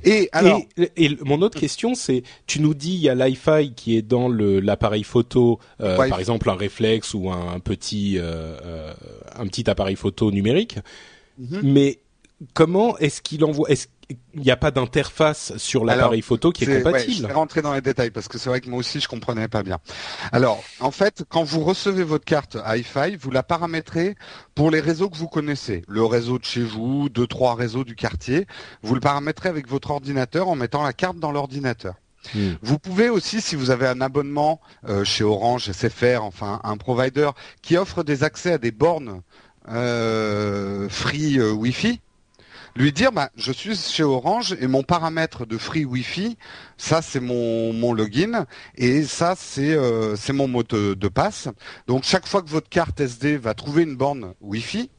Et 0.05 0.29
alors, 0.31 0.61
et, 0.95 1.17
mon 1.21 1.41
autre 1.41 1.59
question, 1.59 1.95
c'est, 1.95 2.23
tu 2.47 2.61
nous 2.61 2.73
dis 2.73 2.93
il 2.93 3.01
y 3.01 3.09
a 3.09 3.15
l'iFi 3.15 3.73
qui 3.75 3.97
est 3.97 4.01
dans 4.01 4.29
l'appareil 4.29 5.03
photo, 5.03 5.59
euh, 5.81 5.97
par 5.97 6.19
exemple 6.19 6.49
un 6.49 6.55
réflexe 6.55 7.13
ou 7.13 7.29
un, 7.29 7.59
petit 7.59 8.17
euh, 8.17 8.57
euh, 8.63 8.93
un 9.35 9.47
petit 9.47 9.69
appareil 9.69 9.95
photo 9.95 10.31
numérique, 10.31 10.77
mhm. 11.37 11.61
mais 11.63 11.99
comment 12.53 12.97
est-ce 12.99 13.21
qu'il 13.21 13.43
envoie 13.43 13.69
Est-ce 13.69 13.87
il 14.09 14.41
n'y 14.41 14.51
a 14.51 14.57
pas 14.57 14.71
d'interface 14.71 15.55
sur 15.57 15.85
l'appareil 15.85 16.21
photo 16.21 16.51
qui 16.51 16.63
est, 16.63 16.81
compatible. 16.81 17.13
je 17.13 17.27
vais 17.27 17.33
rentrer 17.33 17.61
dans 17.61 17.73
les 17.73 17.81
détails 17.81 18.11
parce 18.11 18.27
que 18.27 18.37
c'est 18.37 18.49
vrai 18.49 18.61
que 18.61 18.69
moi 18.69 18.79
aussi 18.79 18.99
je 18.99 19.07
comprenais 19.07 19.47
pas 19.47 19.63
bien. 19.63 19.79
Alors, 20.31 20.63
en 20.79 20.91
fait, 20.91 21.23
quand 21.29 21.43
vous 21.43 21.63
recevez 21.63 22.03
votre 22.03 22.25
carte 22.25 22.55
Wi-Fi, 22.55 23.15
vous 23.15 23.31
la 23.31 23.43
paramétrez 23.43 24.15
pour 24.55 24.71
les 24.71 24.79
réseaux 24.79 25.09
que 25.09 25.17
vous 25.17 25.27
connaissez. 25.27 25.83
Le 25.87 26.03
réseau 26.03 26.39
de 26.39 26.45
chez 26.45 26.63
vous, 26.63 27.09
deux, 27.09 27.27
trois 27.27 27.55
réseaux 27.55 27.83
du 27.83 27.95
quartier. 27.95 28.47
Vous 28.81 28.95
le 28.95 29.01
paramétrez 29.01 29.49
avec 29.49 29.67
votre 29.67 29.91
ordinateur 29.91 30.47
en 30.47 30.55
mettant 30.55 30.83
la 30.83 30.93
carte 30.93 31.19
dans 31.19 31.31
l'ordinateur. 31.31 31.95
Hmm. 32.33 32.53
Vous 32.61 32.79
pouvez 32.79 33.09
aussi, 33.09 33.41
si 33.41 33.55
vous 33.55 33.69
avez 33.69 33.87
un 33.87 34.01
abonnement 34.01 34.61
euh, 34.87 35.03
chez 35.03 35.23
Orange, 35.23 35.71
SFR, 35.71 36.23
enfin 36.23 36.61
un 36.63 36.77
provider 36.77 37.29
qui 37.61 37.77
offre 37.77 38.03
des 38.03 38.23
accès 38.23 38.53
à 38.53 38.57
des 38.57 38.71
bornes 38.71 39.21
euh, 39.69 40.87
free 40.89 41.39
euh, 41.39 41.51
Wi-Fi, 41.51 42.01
lui 42.75 42.91
dire 42.91 43.11
bah, 43.11 43.29
je 43.35 43.51
suis 43.51 43.75
chez 43.75 44.03
Orange 44.03 44.55
et 44.59 44.67
mon 44.67 44.83
paramètre 44.83 45.45
de 45.45 45.57
free 45.57 45.85
Wi-Fi, 45.85 46.37
ça 46.77 47.01
c'est 47.01 47.19
mon, 47.19 47.73
mon 47.73 47.93
login 47.93 48.45
et 48.75 49.03
ça 49.03 49.35
c'est 49.37 49.73
euh, 49.73 50.15
c'est 50.15 50.33
mon 50.33 50.47
mot 50.47 50.63
de, 50.63 51.07
passe. 51.07 51.49
Donc 51.87 52.03
chaque 52.03 52.27
fois 52.27 52.41
que 52.41 52.49
votre 52.49 52.69
carte 52.69 52.99
SD 52.99 53.37
va 53.37 53.53
trouver 53.53 53.83
une 53.83 53.95
borne 53.95 54.33
Wi-Fi, 54.41 54.89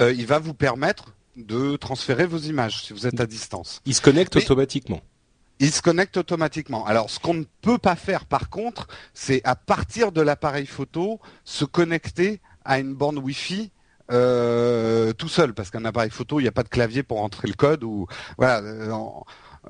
euh, 0.00 0.12
il 0.12 0.26
va 0.26 0.38
vous 0.38 0.54
permettre 0.54 1.14
de 1.36 1.76
transférer 1.76 2.26
vos 2.26 2.38
images 2.38 2.84
si 2.84 2.92
vous 2.92 3.06
êtes 3.06 3.20
à 3.20 3.26
distance. 3.26 3.80
Il 3.84 3.94
se 3.94 4.00
connecte 4.00 4.36
automatiquement. 4.36 5.02
Il 5.60 5.70
se 5.70 5.82
connecte 5.82 6.16
automatiquement. 6.16 6.84
Alors, 6.84 7.10
ce 7.10 7.20
qu'on 7.20 7.34
ne 7.34 7.44
peut 7.60 7.78
pas 7.78 7.94
faire, 7.94 8.24
par 8.26 8.50
contre, 8.50 8.88
c'est 9.14 9.40
à 9.44 9.54
partir 9.54 10.10
de 10.10 10.20
l'appareil 10.20 10.66
photo 10.66 11.20
se 11.44 11.64
connecter 11.64 12.40
à 12.64 12.80
une 12.80 12.94
borne 12.94 13.18
Wi-Fi 13.18 13.70
euh, 14.12 15.12
tout 15.12 15.28
seul 15.28 15.54
parce 15.54 15.70
qu'un 15.70 15.84
appareil 15.84 16.10
photo 16.10 16.40
il 16.40 16.42
n'y 16.42 16.48
a 16.48 16.52
pas 16.52 16.62
de 16.62 16.68
clavier 16.68 17.02
pour 17.02 17.22
entrer 17.22 17.48
le 17.48 17.54
code 17.54 17.84
ou 17.84 18.06
voilà 18.36 18.60
euh, 18.60 18.90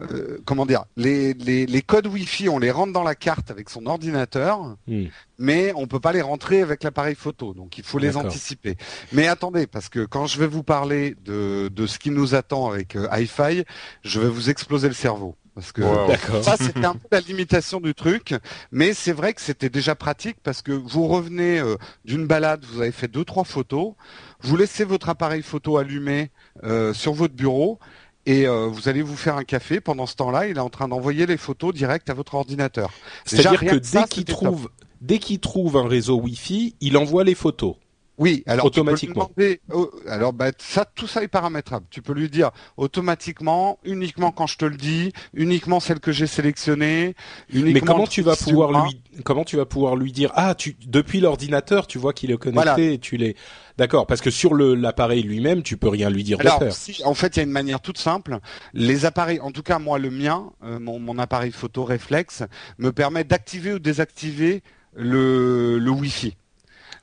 euh, 0.00 0.38
comment 0.44 0.66
dire, 0.66 0.84
les, 0.96 1.34
les, 1.34 1.66
les, 1.66 1.82
codes 1.82 2.08
Wi-Fi, 2.08 2.48
on 2.48 2.58
les 2.58 2.72
rentre 2.72 2.92
dans 2.92 3.04
la 3.04 3.14
carte 3.14 3.50
avec 3.50 3.70
son 3.70 3.86
ordinateur, 3.86 4.76
hmm. 4.88 5.04
mais 5.38 5.72
on 5.76 5.86
peut 5.86 6.00
pas 6.00 6.12
les 6.12 6.22
rentrer 6.22 6.62
avec 6.62 6.82
l'appareil 6.82 7.14
photo. 7.14 7.54
Donc 7.54 7.78
il 7.78 7.84
faut 7.84 7.98
les 7.98 8.16
anticiper. 8.16 8.76
Mais 9.12 9.28
attendez, 9.28 9.66
parce 9.66 9.88
que 9.88 10.04
quand 10.04 10.26
je 10.26 10.38
vais 10.40 10.48
vous 10.48 10.64
parler 10.64 11.14
de, 11.24 11.68
de 11.72 11.86
ce 11.86 11.98
qui 12.00 12.10
nous 12.10 12.34
attend 12.34 12.70
avec 12.70 12.96
euh, 12.96 13.06
Hi-Fi, 13.12 13.64
je 14.02 14.20
vais 14.20 14.28
vous 14.28 14.50
exploser 14.50 14.88
le 14.88 14.94
cerveau. 14.94 15.36
Parce 15.54 15.72
que 15.72 15.82
ça, 16.42 16.56
c'était 16.56 16.84
un 16.84 16.94
peu 16.94 17.08
la 17.12 17.20
limitation 17.20 17.80
du 17.80 17.94
truc, 17.94 18.34
mais 18.72 18.92
c'est 18.92 19.12
vrai 19.12 19.34
que 19.34 19.40
c'était 19.40 19.68
déjà 19.68 19.94
pratique 19.94 20.36
parce 20.42 20.62
que 20.62 20.72
vous 20.72 21.06
revenez 21.06 21.60
euh, 21.60 21.76
d'une 22.04 22.26
balade, 22.26 22.64
vous 22.64 22.80
avez 22.80 22.92
fait 22.92 23.08
deux 23.08 23.24
trois 23.24 23.44
photos, 23.44 23.92
vous 24.40 24.56
laissez 24.56 24.84
votre 24.84 25.08
appareil 25.08 25.42
photo 25.42 25.76
allumé 25.78 26.30
euh, 26.64 26.92
sur 26.92 27.12
votre 27.12 27.34
bureau 27.34 27.78
et 28.26 28.46
euh, 28.46 28.66
vous 28.66 28.88
allez 28.88 29.02
vous 29.02 29.16
faire 29.16 29.36
un 29.36 29.44
café. 29.44 29.80
Pendant 29.80 30.06
ce 30.06 30.16
temps-là, 30.16 30.48
il 30.48 30.56
est 30.56 30.60
en 30.60 30.70
train 30.70 30.88
d'envoyer 30.88 31.26
les 31.26 31.36
photos 31.36 31.74
direct 31.74 32.10
à 32.10 32.14
votre 32.14 32.34
ordinateur. 32.34 32.90
C'est-à-dire 33.24 33.60
que 33.60 33.76
dès 33.76 34.04
qu'il 34.04 34.24
trouve, 34.24 34.70
dès 35.00 35.18
qu'il 35.18 35.38
trouve 35.40 35.76
un 35.76 35.86
réseau 35.86 36.16
Wi-Fi, 36.20 36.74
il 36.80 36.96
envoie 36.96 37.24
les 37.24 37.34
photos. 37.34 37.76
Oui, 38.16 38.44
alors 38.46 38.66
automatiquement. 38.66 39.28
alors 40.06 40.32
bah, 40.32 40.52
ça, 40.58 40.84
tout 40.84 41.08
ça 41.08 41.22
est 41.22 41.28
paramétrable. 41.28 41.86
Tu 41.90 42.00
peux 42.00 42.12
lui 42.12 42.30
dire 42.30 42.50
automatiquement, 42.76 43.78
uniquement 43.84 44.30
quand 44.30 44.46
je 44.46 44.56
te 44.56 44.64
le 44.64 44.76
dis, 44.76 45.12
uniquement 45.32 45.80
celle 45.80 45.98
que 45.98 46.12
j'ai 46.12 46.28
sélectionnée. 46.28 47.14
Mais 47.52 47.80
comment 47.80 48.06
tu 48.06 48.22
vas 48.22 48.36
pouvoir 48.36 48.86
lui, 48.86 49.00
comment 49.24 49.44
tu 49.44 49.56
vas 49.56 49.66
pouvoir 49.66 49.96
lui 49.96 50.12
dire 50.12 50.30
ah 50.34 50.54
tu 50.54 50.76
depuis 50.86 51.20
l'ordinateur 51.20 51.86
tu 51.86 51.98
vois 51.98 52.12
qu'il 52.12 52.30
est 52.30 52.36
connecté 52.36 52.94
et 52.94 52.98
tu 52.98 53.16
l'es 53.16 53.34
d'accord 53.78 54.06
parce 54.06 54.20
que 54.20 54.30
sur 54.30 54.54
le 54.54 54.74
l'appareil 54.74 55.22
lui-même 55.22 55.62
tu 55.62 55.76
peux 55.76 55.88
rien 55.88 56.10
lui 56.10 56.22
dire 56.22 56.38
alors, 56.40 56.72
Si, 56.72 57.02
en 57.04 57.14
fait 57.14 57.36
il 57.36 57.38
y 57.38 57.40
a 57.40 57.44
une 57.44 57.50
manière 57.50 57.80
toute 57.80 57.98
simple. 57.98 58.38
Les 58.74 59.06
appareils, 59.06 59.40
en 59.40 59.50
tout 59.50 59.62
cas 59.62 59.78
moi 59.80 59.98
le 59.98 60.10
mien, 60.10 60.52
euh, 60.62 60.78
mon, 60.78 61.00
mon 61.00 61.18
appareil 61.18 61.50
photo 61.50 61.84
réflexe 61.84 62.44
me 62.78 62.92
permet 62.92 63.24
d'activer 63.24 63.72
ou 63.72 63.78
désactiver 63.80 64.62
le 64.94 65.78
le 65.78 65.90
Wi-Fi. 65.90 66.36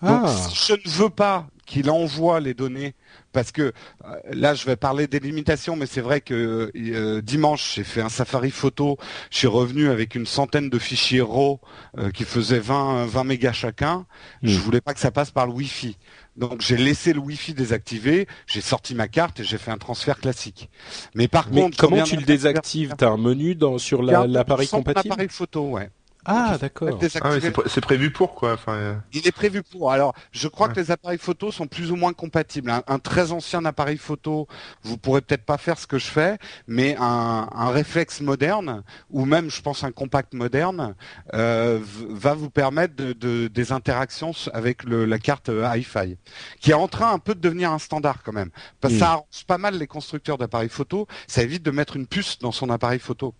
Donc, 0.01 0.21
ah. 0.25 0.35
si 0.49 0.65
je 0.67 0.73
ne 0.73 0.93
veux 0.95 1.09
pas 1.09 1.47
qu'il 1.65 1.89
envoie 1.89 2.39
les 2.39 2.53
données, 2.53 2.95
parce 3.31 3.51
que 3.51 3.61
euh, 3.61 4.15
là, 4.31 4.53
je 4.53 4.65
vais 4.65 4.75
parler 4.75 5.07
des 5.07 5.19
limitations, 5.19 5.75
mais 5.75 5.85
c'est 5.85 6.01
vrai 6.01 6.19
que 6.19 6.69
euh, 6.75 7.21
dimanche, 7.21 7.75
j'ai 7.75 7.83
fait 7.83 8.01
un 8.01 8.09
Safari 8.09 8.51
photo, 8.51 8.97
je 9.29 9.37
suis 9.37 9.47
revenu 9.47 9.89
avec 9.89 10.15
une 10.15 10.25
centaine 10.25 10.69
de 10.69 10.79
fichiers 10.79 11.21
RAW 11.21 11.61
euh, 11.97 12.11
qui 12.11 12.25
faisaient 12.25 12.59
20, 12.59 13.05
20 13.05 13.23
mégas 13.23 13.53
chacun. 13.53 14.05
Je 14.43 14.57
hmm. 14.57 14.61
voulais 14.61 14.81
pas 14.81 14.93
que 14.93 14.99
ça 14.99 15.11
passe 15.11 15.31
par 15.31 15.47
le 15.47 15.53
Wi-Fi. 15.53 15.97
Donc 16.35 16.61
j'ai 16.61 16.77
laissé 16.77 17.13
le 17.13 17.19
Wi-Fi 17.19 17.53
désactivé, 17.53 18.27
j'ai 18.47 18.61
sorti 18.61 18.95
ma 18.95 19.07
carte 19.07 19.39
et 19.39 19.43
j'ai 19.43 19.57
fait 19.57 19.71
un 19.71 19.77
transfert 19.77 20.19
classique. 20.19 20.69
Mais 21.13 21.27
par 21.27 21.49
contre, 21.49 21.77
comment 21.77 22.03
tu 22.03 22.15
le 22.17 22.23
désactives? 22.23 22.95
T'as 22.97 23.11
un 23.11 23.17
menu 23.17 23.55
dans 23.55 23.77
sur 23.77 24.01
l'appareil 24.01 24.67
compatible? 24.67 25.09
L'appareil 25.09 25.29
photo, 25.29 25.69
ouais. 25.69 25.89
Ah 26.25 26.57
d'accord. 26.59 26.99
Ah, 27.21 27.31
c'est 27.65 27.81
prévu 27.81 28.11
pour 28.11 28.35
quoi 28.35 28.53
enfin, 28.53 28.73
euh. 28.73 28.95
Il 29.13 29.27
est 29.27 29.31
prévu 29.31 29.63
pour. 29.63 29.91
Alors, 29.91 30.13
je 30.31 30.47
crois 30.47 30.69
que 30.69 30.79
les 30.79 30.91
appareils 30.91 31.17
photo 31.17 31.51
sont 31.51 31.67
plus 31.67 31.91
ou 31.91 31.95
moins 31.95 32.13
compatibles. 32.13 32.71
Un, 32.87 32.99
très 32.99 33.31
ancien 33.31 33.65
appareil 33.65 33.97
photo, 33.97 34.47
vous 34.83 34.97
pourrez 34.97 35.21
peut-être 35.21 35.45
pas 35.45 35.57
faire 35.57 35.79
ce 35.79 35.87
que 35.87 35.97
je 35.97 36.05
fais, 36.05 36.37
mais 36.67 36.95
un, 36.99 37.49
un 37.51 37.69
réflexe 37.71 38.21
moderne 38.21 38.83
ou 39.09 39.25
même, 39.25 39.49
je 39.49 39.61
pense, 39.61 39.83
un 39.83 39.91
compact 39.91 40.33
moderne 40.33 40.95
euh, 41.33 41.79
va 41.81 42.33
vous 42.33 42.49
permettre 42.49 42.95
de, 42.95 43.13
de, 43.13 43.47
des 43.47 43.71
interactions 43.71 44.33
avec 44.53 44.83
le, 44.83 45.05
la 45.05 45.17
carte 45.17 45.49
euh, 45.49 45.67
Hi-Fi, 45.73 46.17
qui 46.59 46.71
est 46.71 46.75
en 46.75 46.87
train 46.87 47.11
un 47.11 47.19
peu 47.19 47.33
de 47.33 47.39
devenir 47.41 47.71
un 47.71 47.79
standard 47.79 48.21
quand 48.23 48.33
même. 48.33 48.51
Parce 48.79 48.93
que 48.93 48.99
ça 48.99 49.11
arrange 49.11 49.45
pas 49.47 49.57
mal 49.57 49.77
les 49.77 49.87
constructeurs 49.87 50.37
d'appareils 50.37 50.69
photo. 50.69 51.07
Ça 51.27 51.41
évite 51.41 51.63
de 51.63 51.71
mettre 51.71 51.95
une 51.95 52.07
puce 52.07 52.37
dans 52.39 52.51
son 52.51 52.69
appareil 52.69 52.99
photo. 52.99 53.33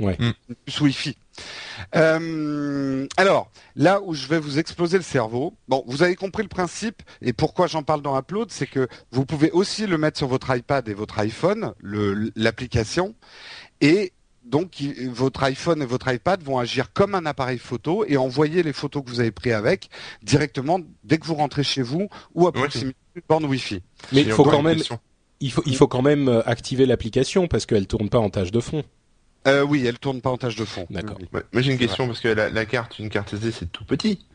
Ouais. 0.00 0.16
Une 0.18 0.34
puce 0.64 0.80
Wi-Fi. 0.80 1.16
Euh, 1.96 3.06
alors, 3.16 3.50
là 3.76 4.00
où 4.02 4.14
je 4.14 4.26
vais 4.26 4.38
vous 4.38 4.58
exploser 4.58 4.96
le 4.96 5.02
cerveau, 5.02 5.54
bon, 5.68 5.84
vous 5.86 6.02
avez 6.02 6.16
compris 6.16 6.42
le 6.42 6.48
principe 6.48 7.02
et 7.22 7.32
pourquoi 7.32 7.66
j'en 7.66 7.82
parle 7.82 8.02
dans 8.02 8.18
Upload, 8.18 8.50
c'est 8.50 8.66
que 8.66 8.88
vous 9.10 9.24
pouvez 9.24 9.50
aussi 9.50 9.86
le 9.86 9.98
mettre 9.98 10.18
sur 10.18 10.28
votre 10.28 10.54
iPad 10.54 10.88
et 10.88 10.94
votre 10.94 11.18
iPhone, 11.18 11.72
l'application, 12.36 13.14
et 13.80 14.12
donc 14.44 14.82
votre 15.12 15.42
iPhone 15.44 15.82
et 15.82 15.86
votre 15.86 16.12
iPad 16.12 16.42
vont 16.42 16.58
agir 16.58 16.92
comme 16.92 17.14
un 17.14 17.26
appareil 17.26 17.58
photo 17.58 18.04
et 18.06 18.16
envoyer 18.16 18.62
les 18.62 18.72
photos 18.72 19.04
que 19.04 19.10
vous 19.10 19.20
avez 19.20 19.30
prises 19.30 19.52
avec 19.52 19.90
directement 20.22 20.80
dès 21.04 21.18
que 21.18 21.26
vous 21.26 21.34
rentrez 21.34 21.62
chez 21.62 21.82
vous 21.82 22.08
ou 22.34 22.46
à 22.46 22.52
proximité 22.52 22.98
d'une 23.14 23.22
borne 23.28 23.44
Wi-Fi. 23.44 23.82
Mais 24.12 24.22
il 24.22 24.32
faut 24.32 24.44
quand 24.44 24.62
même, 24.62 24.80
il 25.40 25.52
faut, 25.52 25.62
il 25.66 25.76
faut 25.76 25.88
quand 25.88 26.02
même 26.02 26.28
euh, 26.28 26.42
activer 26.46 26.86
l'application 26.86 27.48
parce 27.48 27.66
qu'elle 27.66 27.86
tourne 27.86 28.08
pas 28.08 28.18
en 28.18 28.30
tâche 28.30 28.50
de 28.50 28.60
fond. 28.60 28.82
Euh, 29.48 29.62
oui, 29.62 29.86
elle 29.86 29.98
tourne 29.98 30.20
pas 30.20 30.30
en 30.30 30.36
tâche 30.36 30.56
de 30.56 30.64
fond. 30.64 30.86
D'accord. 30.90 31.18
moi 31.32 31.62
j'ai 31.62 31.72
une 31.72 31.78
question 31.78 32.06
parce 32.06 32.20
que 32.20 32.28
la, 32.28 32.66
carte, 32.66 32.98
une 32.98 33.08
carte 33.08 33.32
SD, 33.32 33.52
c'est 33.52 33.72
tout 33.72 33.84
petit. 33.84 34.26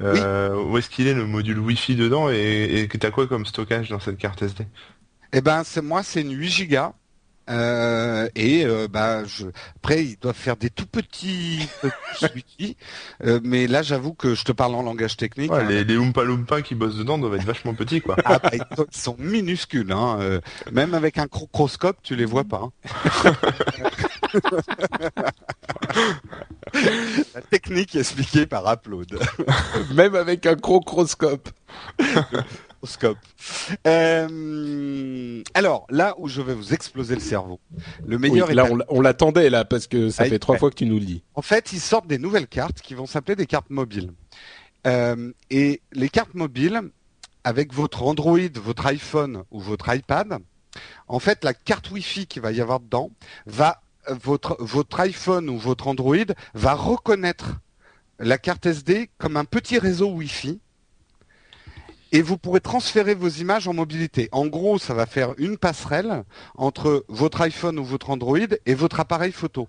Euh, 0.00 0.54
Où 0.54 0.78
est-ce 0.78 0.88
qu'il 0.88 1.06
est 1.06 1.14
le 1.14 1.26
module 1.26 1.58
Wi-Fi 1.58 1.96
dedans 1.96 2.30
et, 2.30 2.80
et 2.80 2.88
t'as 2.88 3.10
quoi 3.10 3.26
comme 3.26 3.44
stockage 3.46 3.90
dans 3.90 4.00
cette 4.00 4.16
carte 4.16 4.42
SD 4.42 4.66
Eh 5.32 5.40
ben, 5.40 5.64
c'est 5.64 5.82
moi, 5.82 6.02
c'est 6.02 6.22
une 6.22 6.32
8 6.32 6.68
Go. 6.68 6.94
Euh, 7.50 8.26
et 8.34 8.64
euh, 8.64 8.88
bah 8.88 9.22
je... 9.26 9.44
après 9.76 10.02
ils 10.02 10.16
doivent 10.18 10.34
faire 10.34 10.56
des 10.56 10.70
tout 10.70 10.86
petits, 10.86 11.68
petits 12.18 12.74
euh, 13.24 13.38
mais 13.44 13.66
là 13.66 13.82
j'avoue 13.82 14.14
que 14.14 14.34
je 14.34 14.44
te 14.44 14.52
parle 14.52 14.74
en 14.74 14.82
langage 14.82 15.18
technique. 15.18 15.52
Ouais, 15.52 15.60
hein. 15.60 15.68
les, 15.68 15.84
les 15.84 15.96
Oompa 15.98 16.24
Loompa 16.24 16.62
qui 16.62 16.74
bossent 16.74 16.96
dedans 16.96 17.18
doivent 17.18 17.34
être 17.34 17.44
vachement 17.44 17.74
petits 17.74 18.00
quoi. 18.00 18.16
Ah, 18.24 18.38
bah, 18.42 18.50
ils 18.54 18.64
sont 18.90 19.16
minuscules, 19.18 19.92
hein. 19.92 20.16
Euh, 20.20 20.40
même 20.72 20.94
avec 20.94 21.18
un 21.18 21.26
crocroscope 21.26 21.98
tu 22.02 22.16
les 22.16 22.24
vois 22.24 22.44
pas. 22.44 22.62
Hein. 22.62 23.34
La 27.34 27.40
technique 27.42 27.94
expliquée 27.94 28.46
par 28.46 28.70
Upload. 28.72 29.18
même 29.94 30.14
avec 30.14 30.46
un 30.46 30.56
crocroscope. 30.56 31.48
Euh, 33.86 35.42
alors 35.54 35.86
là 35.88 36.14
où 36.18 36.28
je 36.28 36.42
vais 36.42 36.54
vous 36.54 36.74
exploser 36.74 37.14
le 37.14 37.20
cerveau, 37.20 37.58
le 38.06 38.18
meilleur. 38.18 38.52
là, 38.52 38.66
on 38.88 39.00
l'attendait 39.00 39.48
là 39.50 39.64
parce 39.64 39.86
que 39.86 40.10
ça 40.10 40.26
fait 40.26 40.38
trois 40.38 40.58
fois 40.58 40.70
que 40.70 40.76
tu 40.76 40.86
nous 40.86 40.98
le 40.98 41.04
dis. 41.04 41.22
En 41.34 41.42
fait, 41.42 41.72
ils 41.72 41.80
sortent 41.80 42.06
des 42.06 42.18
nouvelles 42.18 42.46
cartes 42.46 42.80
qui 42.80 42.94
vont 42.94 43.06
s'appeler 43.06 43.36
des 43.36 43.46
cartes 43.46 43.70
mobiles. 43.70 44.12
Euh, 44.86 45.32
et 45.50 45.80
les 45.92 46.08
cartes 46.10 46.34
mobiles, 46.34 46.82
avec 47.42 47.72
votre 47.72 48.02
Android, 48.02 48.38
votre 48.54 48.86
iPhone 48.86 49.44
ou 49.50 49.60
votre 49.60 49.94
iPad, 49.94 50.38
en 51.08 51.18
fait, 51.18 51.44
la 51.44 51.54
carte 51.54 51.90
Wi-Fi 51.90 52.26
qui 52.26 52.40
va 52.40 52.52
y 52.52 52.60
avoir 52.60 52.80
dedans 52.80 53.10
va 53.46 53.80
votre 54.08 54.56
votre 54.60 55.00
iPhone 55.00 55.48
ou 55.48 55.58
votre 55.58 55.88
Android 55.88 56.16
va 56.54 56.74
reconnaître 56.74 57.58
la 58.18 58.38
carte 58.38 58.66
SD 58.66 59.10
comme 59.18 59.36
un 59.36 59.44
petit 59.44 59.78
réseau 59.78 60.10
Wi-Fi 60.10 60.60
et 62.14 62.22
vous 62.22 62.38
pourrez 62.38 62.60
transférer 62.60 63.14
vos 63.16 63.28
images 63.28 63.66
en 63.66 63.74
mobilité. 63.74 64.28
En 64.30 64.46
gros, 64.46 64.78
ça 64.78 64.94
va 64.94 65.04
faire 65.04 65.34
une 65.36 65.58
passerelle 65.58 66.22
entre 66.56 67.04
votre 67.08 67.40
iPhone 67.40 67.76
ou 67.76 67.84
votre 67.84 68.10
Android 68.10 68.38
et 68.66 68.74
votre 68.74 69.00
appareil 69.00 69.32
photo. 69.32 69.66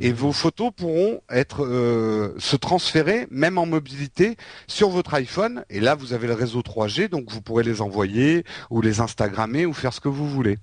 Et 0.00 0.12
mmh. 0.12 0.14
vos 0.14 0.32
photos 0.32 0.70
pourront 0.74 1.20
être 1.28 1.64
euh, 1.64 2.32
se 2.38 2.54
transférer 2.54 3.26
même 3.32 3.58
en 3.58 3.66
mobilité 3.66 4.36
sur 4.68 4.88
votre 4.88 5.14
iPhone. 5.14 5.64
Et 5.68 5.80
là, 5.80 5.96
vous 5.96 6.12
avez 6.12 6.28
le 6.28 6.34
réseau 6.34 6.60
3G, 6.60 7.08
donc 7.08 7.28
vous 7.28 7.42
pourrez 7.42 7.64
les 7.64 7.80
envoyer 7.80 8.44
ou 8.70 8.80
les 8.82 9.00
Instagrammer 9.00 9.66
ou 9.66 9.72
faire 9.72 9.92
ce 9.92 10.00
que 10.00 10.08
vous 10.08 10.28
voulez. 10.28 10.58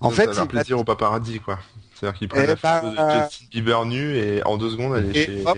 En 0.00 0.10
fait, 0.10 0.34
c'est 0.34 0.40
un 0.40 0.46
plaisir 0.46 0.76
au 0.76 0.82
paparazzi, 0.82 1.38
quoi. 1.38 1.60
C'est-à-dire 2.02 2.18
qu'il 2.18 2.28
prend 2.28 2.40
la 2.40 2.56
photo 2.56 2.90
de 2.90 2.96
bah, 2.96 3.28
Justin 3.28 3.46
Bieber 3.52 3.84
nu 3.86 4.16
et 4.16 4.42
en 4.42 4.56
deux 4.56 4.70
secondes 4.70 4.96
elle 4.96 5.16
est 5.16 5.24
chez. 5.24 5.44
en 5.46 5.54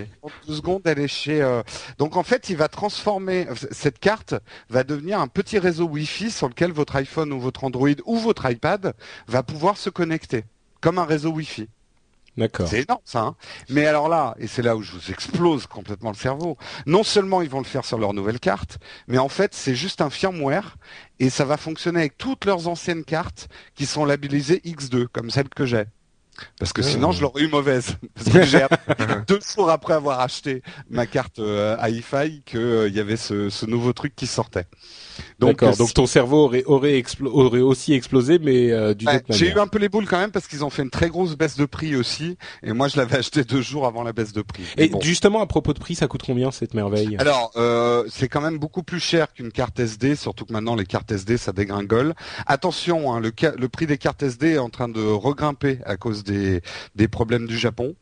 deux 0.47 0.53
secondes 0.53 0.81
elle 0.85 0.99
est 0.99 1.07
chez. 1.07 1.41
Euh, 1.41 1.63
donc 1.97 2.17
en 2.17 2.21
fait 2.21 2.51
il 2.51 2.55
va 2.55 2.67
transformer 2.67 3.47
cette 3.71 3.97
carte 3.97 4.35
va 4.69 4.83
devenir 4.83 5.19
un 5.19 5.27
petit 5.27 5.57
réseau 5.57 5.85
Wi-Fi 5.85 6.29
sur 6.29 6.47
lequel 6.47 6.71
votre 6.71 6.97
iPhone 6.97 7.33
ou 7.33 7.39
votre 7.39 7.63
Android 7.63 7.89
ou 8.05 8.19
votre 8.19 8.47
iPad 8.47 8.93
va 9.27 9.41
pouvoir 9.41 9.77
se 9.77 9.89
connecter 9.89 10.43
comme 10.81 10.99
un 10.99 11.05
réseau 11.05 11.31
Wi-Fi. 11.31 11.67
D'accord. 12.37 12.67
C'est 12.67 12.83
énorme 12.83 13.01
ça. 13.05 13.21
Hein 13.21 13.35
Mais 13.69 13.87
alors 13.87 14.07
là, 14.07 14.35
et 14.37 14.45
c'est 14.45 14.61
là 14.61 14.75
où 14.75 14.83
je 14.83 14.91
vous 14.91 15.09
explose 15.09 15.65
complètement 15.65 16.11
le 16.11 16.15
cerveau, 16.15 16.59
non 16.85 17.01
seulement 17.01 17.41
ils 17.41 17.49
vont 17.49 17.57
le 17.57 17.65
faire 17.65 17.85
sur 17.85 17.97
leur 17.97 18.13
nouvelle 18.13 18.39
carte, 18.39 18.77
mais 19.07 19.17
en 19.17 19.29
fait 19.29 19.55
c'est 19.55 19.73
juste 19.73 19.99
un 19.99 20.11
firmware 20.11 20.75
et 21.17 21.31
ça 21.31 21.43
va 21.43 21.57
fonctionner 21.57 22.01
avec 22.01 22.19
toutes 22.19 22.45
leurs 22.45 22.67
anciennes 22.67 23.03
cartes 23.03 23.47
qui 23.73 23.87
sont 23.87 24.05
labellisées 24.05 24.61
X2, 24.63 25.07
comme 25.07 25.31
celle 25.31 25.49
que 25.49 25.65
j'ai. 25.65 25.85
Parce 26.59 26.73
que 26.73 26.81
sinon, 26.81 27.11
je 27.11 27.21
l'aurais 27.21 27.43
eu 27.43 27.47
mauvaise. 27.47 27.97
Parce 28.15 28.29
que 28.29 28.43
j'ai 28.43 28.65
deux 29.27 29.39
jours 29.55 29.69
après 29.69 29.93
avoir 29.93 30.19
acheté 30.19 30.61
ma 30.89 31.05
carte 31.05 31.39
euh, 31.39 31.77
hi-fi 31.81 32.41
qu'il 32.45 32.59
euh, 32.59 32.89
y 32.89 32.99
avait 32.99 33.17
ce, 33.17 33.49
ce, 33.49 33.65
nouveau 33.65 33.93
truc 33.93 34.15
qui 34.15 34.27
sortait. 34.27 34.65
Donc, 35.39 35.63
euh, 35.63 35.75
donc 35.75 35.93
ton 35.93 36.05
cerveau 36.05 36.45
aurait 36.45 36.63
aurait, 36.65 37.03
aurait 37.23 37.59
aussi 37.59 37.93
explosé, 37.93 38.39
mais 38.39 38.71
euh, 38.71 38.91
autre 38.91 39.05
manière. 39.05 39.21
J'ai 39.29 39.49
eu 39.49 39.59
un 39.59 39.67
peu 39.67 39.79
les 39.79 39.89
boules 39.89 40.07
quand 40.07 40.17
même 40.17 40.31
parce 40.31 40.47
qu'ils 40.47 40.63
ont 40.63 40.69
fait 40.69 40.83
une 40.83 40.89
très 40.89 41.09
grosse 41.09 41.35
baisse 41.35 41.57
de 41.57 41.65
prix 41.65 41.95
aussi, 41.95 42.37
et 42.63 42.73
moi 42.73 42.87
je 42.87 42.97
l'avais 42.97 43.17
acheté 43.17 43.43
deux 43.43 43.61
jours 43.61 43.85
avant 43.85 44.03
la 44.03 44.13
baisse 44.13 44.33
de 44.33 44.41
prix. 44.41 44.63
Et 44.77 44.91
justement 45.01 45.41
à 45.41 45.45
propos 45.47 45.73
de 45.73 45.79
prix, 45.79 45.95
ça 45.95 46.07
coûte 46.07 46.23
combien 46.25 46.51
cette 46.51 46.73
merveille? 46.73 47.17
Alors 47.19 47.51
euh, 47.55 48.05
c'est 48.09 48.27
quand 48.27 48.41
même 48.41 48.57
beaucoup 48.57 48.83
plus 48.83 48.99
cher 48.99 49.33
qu'une 49.33 49.51
carte 49.51 49.79
SD, 49.79 50.15
surtout 50.15 50.45
que 50.45 50.53
maintenant 50.53 50.75
les 50.75 50.85
cartes 50.85 51.11
SD 51.11 51.37
ça 51.37 51.51
dégringole. 51.51 52.13
Attention, 52.45 53.13
hein, 53.13 53.19
le, 53.19 53.31
le 53.57 53.69
prix 53.69 53.87
des 53.87 53.97
cartes 53.97 54.23
SD 54.23 54.53
est 54.53 54.57
en 54.57 54.69
train 54.69 54.87
de 54.87 55.01
regrimper 55.01 55.79
à 55.85 55.97
cause 55.97 56.23
des, 56.25 56.61
des 56.95 57.07
problèmes 57.07 57.47
du 57.47 57.57
Japon. 57.57 57.95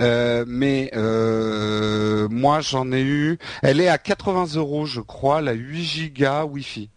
Euh, 0.00 0.44
mais 0.46 0.90
euh, 0.94 2.28
moi, 2.30 2.60
j'en 2.60 2.92
ai 2.92 3.02
eu. 3.02 3.38
Elle 3.62 3.80
est 3.80 3.88
à 3.88 3.98
80 3.98 4.56
euros, 4.56 4.86
je 4.86 5.00
crois, 5.00 5.40
la 5.40 5.52
8 5.52 6.12
Go 6.16 6.44
Wi-Fi. 6.52 6.90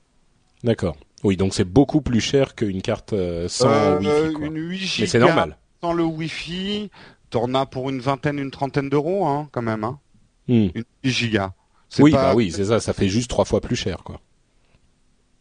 D'accord. 0.63 0.96
Oui, 1.24 1.38
donc 1.38 1.54
c'est 1.54 1.63
beaucoup 1.63 2.02
plus 2.02 2.22
cher 2.22 2.56
qu'une 2.56 2.82
carte 2.82 3.13
sans 3.48 3.98
Wi-Fi. 3.98 4.34
Quoi. 4.34 4.46
Une 4.46 4.58
8 4.58 4.98
mais 5.00 5.08
c'est 5.08 5.20
normal. 5.20 5.58
Sans 5.82 5.94
le 5.94 6.04
Wi-Fi, 6.04 6.90
t'en 7.30 7.54
as 7.54 7.66
pour 7.66 7.90
une 7.90 8.00
vingtaine, 8.00 8.40
une 8.40 8.52
trentaine 8.52 8.90
d'euros, 8.90 9.25
hein, 9.25 9.50
quand 9.52 9.62
même. 9.62 9.84
Hein. 9.84 10.00
Hmm. 10.48 10.68
Une 10.75 10.84
8 11.04 11.30
Go. 11.30 11.40
Oui, 12.00 12.12
bah 12.12 12.34
oui, 12.36 12.52
c'est 12.52 12.66
ça. 12.66 12.80
Ça 12.80 12.94
fait 12.94 13.08
juste 13.08 13.30
trois 13.30 13.46
fois 13.46 13.62
plus 13.62 13.75
cher, 13.75 14.04
quoi. 14.04 14.20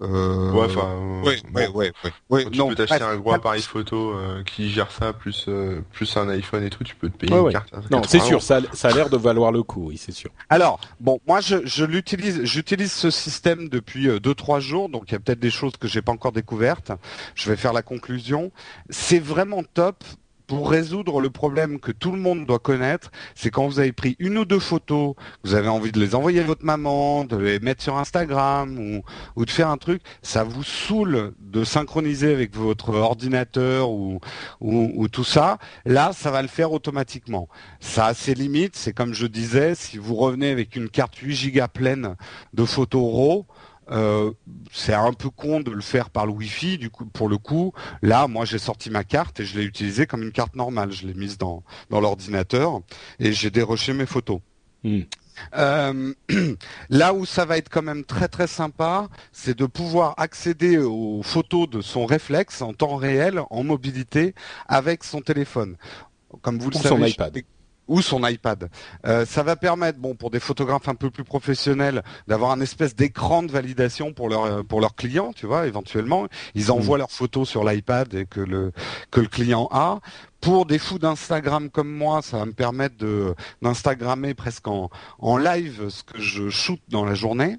Euh... 0.02 0.50
Ouais, 0.52 0.66
enfin, 0.66 1.22
ouais, 1.24 1.40
ouais, 1.54 1.68
ouais, 1.68 1.92
ouais, 2.28 2.50
Tu 2.50 2.58
peux 2.58 2.74
t'acheter 2.74 3.02
un 3.02 3.16
gros 3.16 3.32
appareil 3.32 3.62
photo 3.62 4.12
euh, 4.12 4.42
qui 4.42 4.70
gère 4.70 4.90
ça, 4.90 5.12
plus 5.12 5.46
euh, 5.48 5.80
plus 5.92 6.16
un 6.16 6.28
iPhone 6.28 6.64
et 6.64 6.70
tout, 6.70 6.84
tu 6.84 6.94
peux 6.94 7.08
te 7.08 7.16
payer 7.16 7.36
une 7.36 7.52
carte. 7.52 7.72
Non, 7.90 8.02
c'est 8.02 8.20
sûr, 8.20 8.42
ça, 8.42 8.60
ça 8.72 8.88
a 8.88 8.92
l'air 8.92 9.10
de 9.10 9.16
valoir 9.16 9.52
le 9.52 9.62
coup, 9.62 9.88
oui, 9.88 9.96
c'est 9.96 10.12
sûr. 10.12 10.30
Alors, 10.48 10.80
bon, 11.00 11.20
moi, 11.26 11.40
je, 11.40 11.64
je 11.64 11.84
l'utilise, 11.84 12.44
j'utilise 12.44 12.92
ce 12.92 13.10
système 13.10 13.68
depuis 13.68 14.08
euh, 14.08 14.20
deux 14.20 14.34
trois 14.34 14.60
jours, 14.60 14.88
donc 14.88 15.04
il 15.08 15.12
y 15.12 15.16
a 15.16 15.20
peut-être 15.20 15.40
des 15.40 15.50
choses 15.50 15.72
que 15.78 15.88
j'ai 15.88 16.02
pas 16.02 16.12
encore 16.12 16.32
découvertes. 16.32 16.92
Je 17.34 17.50
vais 17.50 17.56
faire 17.56 17.72
la 17.72 17.82
conclusion. 17.82 18.50
C'est 18.90 19.18
vraiment 19.18 19.62
top 19.62 20.04
pour 20.52 20.68
résoudre 20.68 21.22
le 21.22 21.30
problème 21.30 21.80
que 21.80 21.92
tout 21.92 22.12
le 22.12 22.18
monde 22.18 22.44
doit 22.44 22.58
connaître, 22.58 23.10
c'est 23.34 23.48
quand 23.48 23.66
vous 23.66 23.78
avez 23.78 23.92
pris 23.92 24.16
une 24.18 24.36
ou 24.36 24.44
deux 24.44 24.58
photos, 24.58 25.14
vous 25.44 25.54
avez 25.54 25.68
envie 25.68 25.92
de 25.92 25.98
les 25.98 26.14
envoyer 26.14 26.40
à 26.40 26.44
votre 26.44 26.62
maman, 26.62 27.24
de 27.24 27.38
les 27.38 27.58
mettre 27.58 27.82
sur 27.82 27.96
Instagram 27.96 29.02
ou, 29.34 29.44
de 29.46 29.50
faire 29.50 29.68
un 29.68 29.78
truc, 29.78 30.02
ça 30.20 30.44
vous 30.44 30.62
saoule 30.62 31.32
de 31.40 31.64
synchroniser 31.64 32.34
avec 32.34 32.54
votre 32.54 32.90
ordinateur 32.90 33.88
ou, 33.88 34.20
ou, 34.60 34.92
ou, 34.94 35.08
tout 35.08 35.24
ça. 35.24 35.56
Là, 35.86 36.10
ça 36.12 36.30
va 36.30 36.42
le 36.42 36.48
faire 36.48 36.70
automatiquement. 36.72 37.48
Ça 37.80 38.04
a 38.04 38.12
ses 38.12 38.34
limites, 38.34 38.76
c'est 38.76 38.92
comme 38.92 39.14
je 39.14 39.26
disais, 39.26 39.74
si 39.74 39.96
vous 39.96 40.16
revenez 40.16 40.50
avec 40.50 40.76
une 40.76 40.90
carte 40.90 41.16
8 41.16 41.50
Go 41.50 41.64
pleine 41.72 42.14
de 42.52 42.66
photos 42.66 43.10
RAW, 43.10 43.46
euh, 43.92 44.32
c'est 44.72 44.94
un 44.94 45.12
peu 45.12 45.30
con 45.30 45.60
de 45.60 45.70
le 45.70 45.80
faire 45.80 46.10
par 46.10 46.26
le 46.26 46.32
Wi-Fi. 46.32 46.78
Du 46.78 46.90
coup, 46.90 47.04
pour 47.06 47.28
le 47.28 47.38
coup, 47.38 47.72
là, 48.00 48.26
moi, 48.26 48.44
j'ai 48.44 48.58
sorti 48.58 48.90
ma 48.90 49.04
carte 49.04 49.40
et 49.40 49.44
je 49.44 49.58
l'ai 49.58 49.64
utilisée 49.64 50.06
comme 50.06 50.22
une 50.22 50.32
carte 50.32 50.56
normale. 50.56 50.92
Je 50.92 51.06
l'ai 51.06 51.14
mise 51.14 51.38
dans 51.38 51.62
dans 51.90 52.00
l'ordinateur 52.00 52.80
et 53.18 53.32
j'ai 53.32 53.50
déroché 53.50 53.92
mes 53.92 54.06
photos. 54.06 54.40
Hmm. 54.84 55.02
Euh, 55.56 56.14
là 56.90 57.14
où 57.14 57.24
ça 57.24 57.44
va 57.44 57.58
être 57.58 57.68
quand 57.68 57.82
même 57.82 58.04
très 58.04 58.28
très 58.28 58.46
sympa, 58.46 59.08
c'est 59.32 59.56
de 59.56 59.66
pouvoir 59.66 60.14
accéder 60.16 60.78
aux 60.78 61.22
photos 61.22 61.68
de 61.68 61.80
son 61.80 62.06
réflexe 62.06 62.62
en 62.62 62.72
temps 62.72 62.96
réel, 62.96 63.40
en 63.50 63.64
mobilité, 63.64 64.34
avec 64.68 65.04
son 65.04 65.20
téléphone. 65.20 65.76
Comme 66.40 66.58
vous 66.58 66.70
le 66.70 66.76
savez, 66.76 66.88
son 66.88 67.04
iPad 67.04 67.42
ou 67.92 68.00
son 68.00 68.26
iPad. 68.26 68.70
Euh, 69.06 69.26
ça 69.26 69.42
va 69.42 69.54
permettre, 69.54 69.98
bon, 69.98 70.14
pour 70.14 70.30
des 70.30 70.40
photographes 70.40 70.88
un 70.88 70.94
peu 70.94 71.10
plus 71.10 71.24
professionnels, 71.24 72.02
d'avoir 72.26 72.50
un 72.50 72.60
espèce 72.60 72.96
d'écran 72.96 73.42
de 73.42 73.52
validation 73.52 74.14
pour 74.14 74.30
leur 74.30 74.64
pour 74.64 74.80
leurs 74.80 74.94
clients, 74.94 75.32
tu 75.34 75.46
vois, 75.46 75.66
éventuellement, 75.66 76.26
ils 76.54 76.72
envoient 76.72 76.96
mm. 76.96 77.00
leurs 77.00 77.10
photos 77.10 77.48
sur 77.48 77.64
l'iPad 77.64 78.14
et 78.14 78.24
que 78.24 78.40
le 78.40 78.72
que 79.10 79.20
le 79.20 79.28
client 79.28 79.68
a. 79.70 80.00
Pour 80.40 80.66
des 80.66 80.78
fous 80.78 80.98
d'Instagram 80.98 81.70
comme 81.70 81.92
moi, 81.92 82.22
ça 82.22 82.38
va 82.38 82.46
me 82.46 82.52
permettre 82.52 82.96
de 82.96 83.34
d'instagrammer 83.60 84.32
presque 84.32 84.66
en 84.66 84.90
en 85.18 85.36
live 85.36 85.88
ce 85.90 86.02
que 86.02 86.18
je 86.18 86.48
shoot 86.48 86.80
dans 86.88 87.04
la 87.04 87.14
journée. 87.14 87.58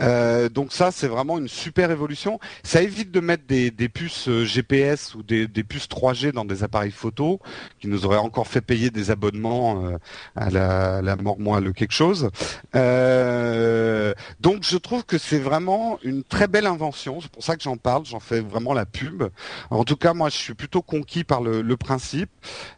Euh, 0.00 0.48
donc 0.48 0.72
ça, 0.72 0.90
c'est 0.90 1.08
vraiment 1.08 1.38
une 1.38 1.48
super 1.48 1.90
évolution. 1.90 2.40
Ça 2.62 2.82
évite 2.82 3.10
de 3.10 3.20
mettre 3.20 3.44
des, 3.46 3.70
puces 3.88 4.28
euh, 4.28 4.44
GPS 4.44 5.14
ou 5.14 5.22
des, 5.22 5.46
puces 5.64 5.88
3G 5.88 6.32
dans 6.32 6.44
des 6.44 6.64
appareils 6.64 6.90
photo 6.90 7.40
qui 7.80 7.88
nous 7.88 8.04
auraient 8.06 8.16
encore 8.16 8.46
fait 8.46 8.60
payer 8.60 8.90
des 8.90 9.10
abonnements 9.10 9.84
euh, 9.84 9.98
à 10.34 10.50
la, 10.50 11.02
la 11.02 11.16
mort 11.16 11.38
moelle 11.38 11.72
quelque 11.72 11.92
chose. 11.92 12.30
donc 12.72 14.62
je 14.62 14.76
trouve 14.76 15.04
que 15.04 15.18
c'est 15.18 15.38
vraiment 15.38 15.98
une 16.02 16.24
très 16.24 16.48
belle 16.48 16.66
invention. 16.66 17.20
C'est 17.20 17.30
pour 17.30 17.44
ça 17.44 17.56
que 17.56 17.62
j'en 17.62 17.76
parle. 17.76 18.04
J'en 18.06 18.20
fais 18.20 18.40
vraiment 18.40 18.72
la 18.72 18.86
pub. 18.86 19.24
En 19.70 19.84
tout 19.84 19.96
cas, 19.96 20.14
moi, 20.14 20.28
je 20.28 20.36
suis 20.36 20.54
plutôt 20.54 20.82
conquis 20.82 21.24
par 21.24 21.40
le 21.40 21.76
principe 21.76 22.30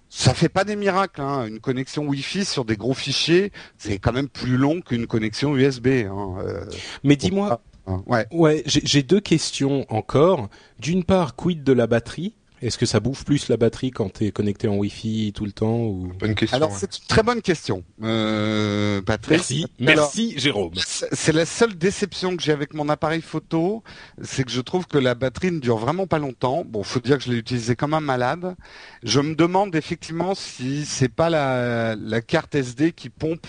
ça 0.08 0.34
fait 0.34 0.48
pas 0.48 0.64
des 0.64 0.76
miracles. 0.76 1.20
Hein. 1.20 1.46
Une 1.46 1.60
connexion 1.60 2.06
Wi-Fi 2.06 2.44
sur 2.44 2.64
des 2.64 2.76
gros 2.76 2.94
fichiers, 2.94 3.52
c'est 3.78 3.98
quand 3.98 4.12
même 4.12 4.28
plus 4.28 4.56
long 4.56 4.80
qu'une 4.80 5.06
connexion 5.06 5.56
USB. 5.56 5.88
Hein. 6.08 6.36
Euh, 6.38 6.64
Mais 7.02 7.16
dis-moi, 7.16 7.60
ouais, 8.06 8.26
ouais 8.30 8.62
j'ai 8.66 9.02
deux 9.02 9.20
questions 9.20 9.86
encore. 9.88 10.48
D'une 10.78 11.04
part, 11.04 11.34
quid 11.34 11.64
de 11.64 11.72
la 11.72 11.86
batterie? 11.86 12.34
Est-ce 12.64 12.78
que 12.78 12.86
ça 12.86 12.98
bouffe 12.98 13.26
plus 13.26 13.48
la 13.48 13.58
batterie 13.58 13.90
quand 13.90 14.10
tu 14.10 14.24
es 14.24 14.32
connecté 14.32 14.68
en 14.68 14.76
Wi-Fi 14.76 15.32
tout 15.34 15.44
le 15.44 15.52
temps 15.52 15.80
ou... 15.80 16.10
Bonne 16.18 16.34
question. 16.34 16.56
Alors 16.56 16.72
c'est 16.72 16.96
une 16.96 17.04
très 17.06 17.22
bonne 17.22 17.42
question, 17.42 17.84
euh, 18.02 19.02
Patrick? 19.02 19.36
Merci, 19.36 19.66
merci 19.78 20.38
Jérôme. 20.38 20.72
C'est 20.76 21.32
la 21.32 21.44
seule 21.44 21.76
déception 21.76 22.36
que 22.36 22.42
j'ai 22.42 22.52
avec 22.52 22.72
mon 22.72 22.88
appareil 22.88 23.20
photo, 23.20 23.82
c'est 24.22 24.44
que 24.44 24.50
je 24.50 24.62
trouve 24.62 24.86
que 24.86 24.96
la 24.96 25.14
batterie 25.14 25.52
ne 25.52 25.58
dure 25.58 25.76
vraiment 25.76 26.06
pas 26.06 26.18
longtemps. 26.18 26.64
Bon, 26.66 26.82
faut 26.82 27.00
dire 27.00 27.18
que 27.18 27.24
je 27.24 27.32
l'ai 27.32 27.38
utilisé 27.38 27.76
comme 27.76 27.92
un 27.92 28.00
malade. 28.00 28.54
Je 29.02 29.20
me 29.20 29.34
demande 29.34 29.76
effectivement 29.76 30.34
si 30.34 30.86
c'est 30.86 31.08
pas 31.08 31.28
la, 31.28 31.96
la 31.96 32.22
carte 32.22 32.54
SD 32.54 32.92
qui 32.92 33.10
pompe 33.10 33.46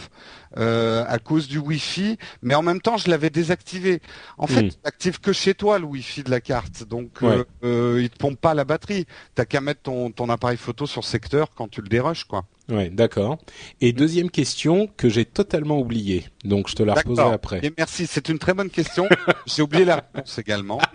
euh, 0.57 1.03
à 1.07 1.19
cause 1.19 1.47
du 1.47 1.57
Wi-Fi, 1.57 2.17
mais 2.41 2.55
en 2.55 2.61
même 2.61 2.81
temps 2.81 2.97
je 2.97 3.09
l'avais 3.09 3.29
désactivé. 3.29 4.01
En 4.37 4.47
fait, 4.47 4.61
il 4.61 4.73
active 4.83 5.19
que 5.19 5.33
chez 5.33 5.53
toi 5.53 5.79
le 5.79 5.85
Wi-Fi 5.85 6.23
de 6.23 6.31
la 6.31 6.41
carte, 6.41 6.83
donc 6.83 7.23
euh, 7.23 7.43
euh, 7.63 7.99
il 8.01 8.09
te 8.09 8.17
pompe 8.17 8.39
pas 8.39 8.53
la 8.53 8.63
batterie. 8.63 9.05
T'as 9.35 9.45
qu'à 9.45 9.61
mettre 9.61 9.81
ton, 9.83 10.11
ton 10.11 10.29
appareil 10.29 10.57
photo 10.57 10.85
sur 10.85 11.03
secteur 11.03 11.49
quand 11.55 11.69
tu 11.69 11.81
le 11.81 11.87
déroches, 11.87 12.25
quoi. 12.25 12.45
Ouais, 12.69 12.89
d'accord. 12.89 13.37
Et 13.79 13.93
deuxième 13.93 14.31
question 14.31 14.89
que 14.97 15.07
j'ai 15.07 15.25
totalement 15.25 15.79
oubliée, 15.79 16.25
donc 16.43 16.67
je 16.67 16.75
te 16.75 16.83
la 16.83 16.95
reposerai 16.95 17.33
après. 17.33 17.59
Et 17.63 17.71
merci, 17.77 18.07
c'est 18.07 18.27
une 18.29 18.39
très 18.39 18.53
bonne 18.53 18.71
question. 18.71 19.07
j'ai 19.45 19.61
oublié 19.61 19.85
la 19.85 19.95
réponse 19.95 20.37
également. 20.39 20.79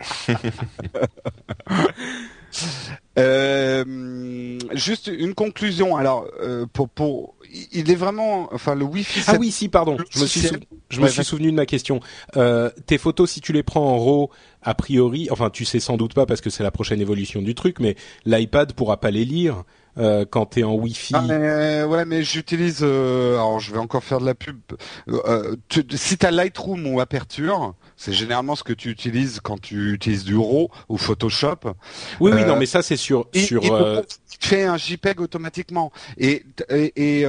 Euh, 3.18 4.58
juste 4.72 5.08
une 5.08 5.34
conclusion. 5.34 5.96
Alors, 5.96 6.26
euh, 6.40 6.66
pour, 6.72 6.88
pour, 6.88 7.34
il 7.72 7.90
est 7.90 7.94
vraiment, 7.94 8.48
enfin, 8.52 8.74
le 8.74 8.84
Wi-Fi. 8.84 9.22
Ah 9.26 9.36
oui, 9.38 9.50
si, 9.50 9.68
pardon. 9.68 9.96
Je 10.10 10.20
me 10.20 10.26
suis, 10.26 10.48
je 10.88 11.00
me 11.00 11.08
suis 11.08 11.24
souvenu 11.24 11.50
de 11.50 11.56
ma 11.56 11.66
question. 11.66 12.00
Euh, 12.36 12.70
tes 12.86 12.98
photos, 12.98 13.30
si 13.30 13.40
tu 13.40 13.52
les 13.52 13.62
prends 13.62 13.84
en 13.84 13.98
RAW, 13.98 14.30
a 14.62 14.74
priori, 14.74 15.28
enfin, 15.30 15.50
tu 15.50 15.64
sais 15.64 15.80
sans 15.80 15.96
doute 15.96 16.14
pas 16.14 16.26
parce 16.26 16.40
que 16.40 16.50
c'est 16.50 16.62
la 16.62 16.70
prochaine 16.70 17.00
évolution 17.00 17.42
du 17.42 17.54
truc, 17.54 17.80
mais 17.80 17.96
l'iPad 18.24 18.72
pourra 18.72 19.00
pas 19.00 19.10
les 19.10 19.24
lire. 19.24 19.64
Euh, 20.00 20.24
quand 20.28 20.46
t'es 20.46 20.62
en 20.62 20.74
Wi-Fi. 20.74 21.14
Ah, 21.14 21.22
mais, 21.22 21.82
ouais, 21.84 22.04
mais 22.06 22.22
j'utilise. 22.22 22.78
Euh, 22.82 23.34
alors, 23.34 23.60
je 23.60 23.70
vais 23.70 23.78
encore 23.78 24.02
faire 24.02 24.18
de 24.18 24.24
la 24.24 24.34
pub. 24.34 24.58
Euh, 25.08 25.56
tu, 25.68 25.84
si 25.94 26.16
t'as 26.16 26.30
Lightroom 26.30 26.86
ou 26.86 27.00
Aperture, 27.00 27.74
c'est 27.96 28.14
généralement 28.14 28.56
ce 28.56 28.64
que 28.64 28.72
tu 28.72 28.88
utilises 28.88 29.40
quand 29.42 29.60
tu 29.60 29.92
utilises 29.92 30.24
du 30.24 30.36
RAW 30.36 30.70
ou 30.88 30.96
Photoshop. 30.96 31.74
Oui, 32.18 32.32
oui, 32.34 32.44
non, 32.46 32.56
mais 32.56 32.66
ça 32.66 32.80
c'est 32.80 32.96
sur 32.96 33.26
et, 33.34 33.42
sur. 33.42 33.62
Et 33.62 33.70
fait 34.40 34.64
un 34.64 34.78
JPEG 34.78 35.20
automatiquement 35.20 35.92
et, 36.16 36.44
et, 36.70 37.26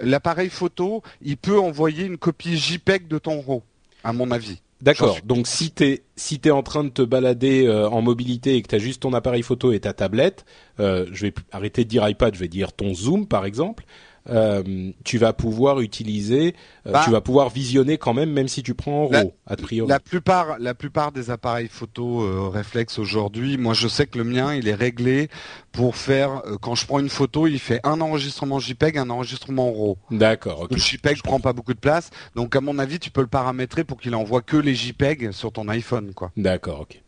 l'appareil 0.00 0.48
photo, 0.48 1.02
il 1.20 1.36
peut 1.36 1.60
envoyer 1.60 2.06
une 2.06 2.16
copie 2.16 2.56
JPEG 2.56 3.06
de 3.06 3.18
ton 3.18 3.42
RAW, 3.42 3.62
à 4.02 4.14
mon 4.14 4.30
avis. 4.30 4.62
D'accord. 4.80 5.18
Donc 5.24 5.48
si 5.48 5.70
t'es 5.72 6.04
si 6.14 6.38
t'es 6.38 6.52
en 6.52 6.62
train 6.62 6.84
de 6.84 6.90
te 6.90 7.02
balader 7.02 7.66
euh, 7.66 7.88
en 7.88 8.00
mobilité 8.00 8.54
et 8.54 8.62
que 8.62 8.68
t'as 8.68 8.78
juste 8.78 9.02
ton 9.02 9.12
appareil 9.12 9.42
photo 9.42 9.72
et 9.72 9.80
ta 9.80 9.92
tablette, 9.92 10.44
euh, 10.78 11.06
je 11.12 11.26
vais 11.26 11.34
arrêter 11.50 11.84
de 11.84 11.88
dire 11.88 12.08
iPad, 12.08 12.34
je 12.34 12.40
vais 12.40 12.48
dire 12.48 12.72
ton 12.72 12.94
Zoom 12.94 13.26
par 13.26 13.44
exemple. 13.44 13.84
Euh, 14.30 14.92
tu 15.04 15.18
vas 15.18 15.32
pouvoir 15.32 15.80
utiliser, 15.80 16.54
euh, 16.86 16.92
bah, 16.92 17.02
tu 17.04 17.10
vas 17.10 17.20
pouvoir 17.20 17.48
visionner 17.48 17.96
quand 17.96 18.12
même, 18.12 18.30
même 18.30 18.48
si 18.48 18.62
tu 18.62 18.74
prends 18.74 19.04
en 19.04 19.06
RAW, 19.06 19.34
a 19.46 19.56
priori. 19.56 19.88
La 19.88 20.00
plupart, 20.00 20.58
la 20.58 20.74
plupart 20.74 21.12
des 21.12 21.30
appareils 21.30 21.68
photo 21.68 22.22
euh, 22.22 22.48
réflexe 22.48 22.98
aujourd'hui, 22.98 23.56
moi 23.56 23.74
je 23.74 23.88
sais 23.88 24.06
que 24.06 24.18
le 24.18 24.24
mien, 24.24 24.54
il 24.54 24.68
est 24.68 24.74
réglé 24.74 25.28
pour 25.72 25.96
faire, 25.96 26.42
quand 26.60 26.74
je 26.74 26.86
prends 26.86 26.98
une 26.98 27.08
photo, 27.08 27.46
il 27.46 27.58
fait 27.58 27.80
un 27.84 28.00
enregistrement 28.00 28.58
JPEG, 28.58 28.98
un 28.98 29.10
enregistrement 29.10 29.72
RAW. 29.72 29.96
D'accord. 30.10 30.66
Le 30.70 30.76
JPEG 30.76 31.22
prend 31.22 31.40
pas 31.40 31.52
beaucoup 31.52 31.74
de 31.74 31.80
place, 31.80 32.10
donc 32.34 32.54
à 32.54 32.60
mon 32.60 32.78
avis, 32.78 32.98
tu 32.98 33.10
peux 33.10 33.22
le 33.22 33.28
paramétrer 33.28 33.84
pour 33.84 33.98
qu'il 33.98 34.14
envoie 34.14 34.42
que 34.42 34.56
les 34.56 34.74
JPEG 34.74 35.32
sur 35.32 35.52
ton 35.52 35.68
iPhone, 35.68 36.12
quoi. 36.14 36.32
D'accord, 36.36 36.80
ok. 36.80 37.02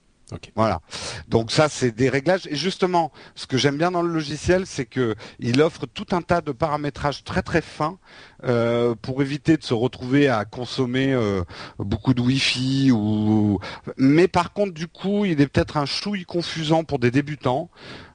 Voilà. 0.55 0.81
Donc 1.29 1.51
ça, 1.51 1.69
c'est 1.69 1.91
des 1.91 2.09
réglages. 2.09 2.47
Et 2.47 2.57
justement, 2.57 3.13
ce 3.35 3.47
que 3.47 3.57
j'aime 3.57 3.77
bien 3.77 3.91
dans 3.91 4.03
le 4.03 4.13
logiciel, 4.13 4.67
c'est 4.67 4.87
que 4.87 5.15
il 5.39 5.61
offre 5.63 5.87
tout 5.87 6.07
un 6.13 6.23
tas 6.23 6.41
de 6.41 6.53
paramétrages 6.53 7.25
très 7.25 7.43
très 7.43 7.61
fins 7.61 7.99
euh, 8.45 8.95
pour 9.01 9.23
éviter 9.23 9.57
de 9.57 9.63
se 9.63 9.75
retrouver 9.75 10.29
à 10.29 10.45
consommer 10.45 11.13
euh, 11.13 11.43
beaucoup 11.79 12.15
de 12.15 12.21
Wi-Fi 12.21 12.91
ou. 12.93 13.59
Mais 13.97 14.29
par 14.29 14.53
contre, 14.53 14.73
du 14.73 14.87
coup, 14.87 15.25
il 15.25 15.41
est 15.41 15.47
peut-être 15.47 15.77
un 15.77 15.87
chouille 15.87 16.25
confusant 16.25 16.85
pour 16.85 16.99
des 16.99 17.11
débutants. 17.11 17.71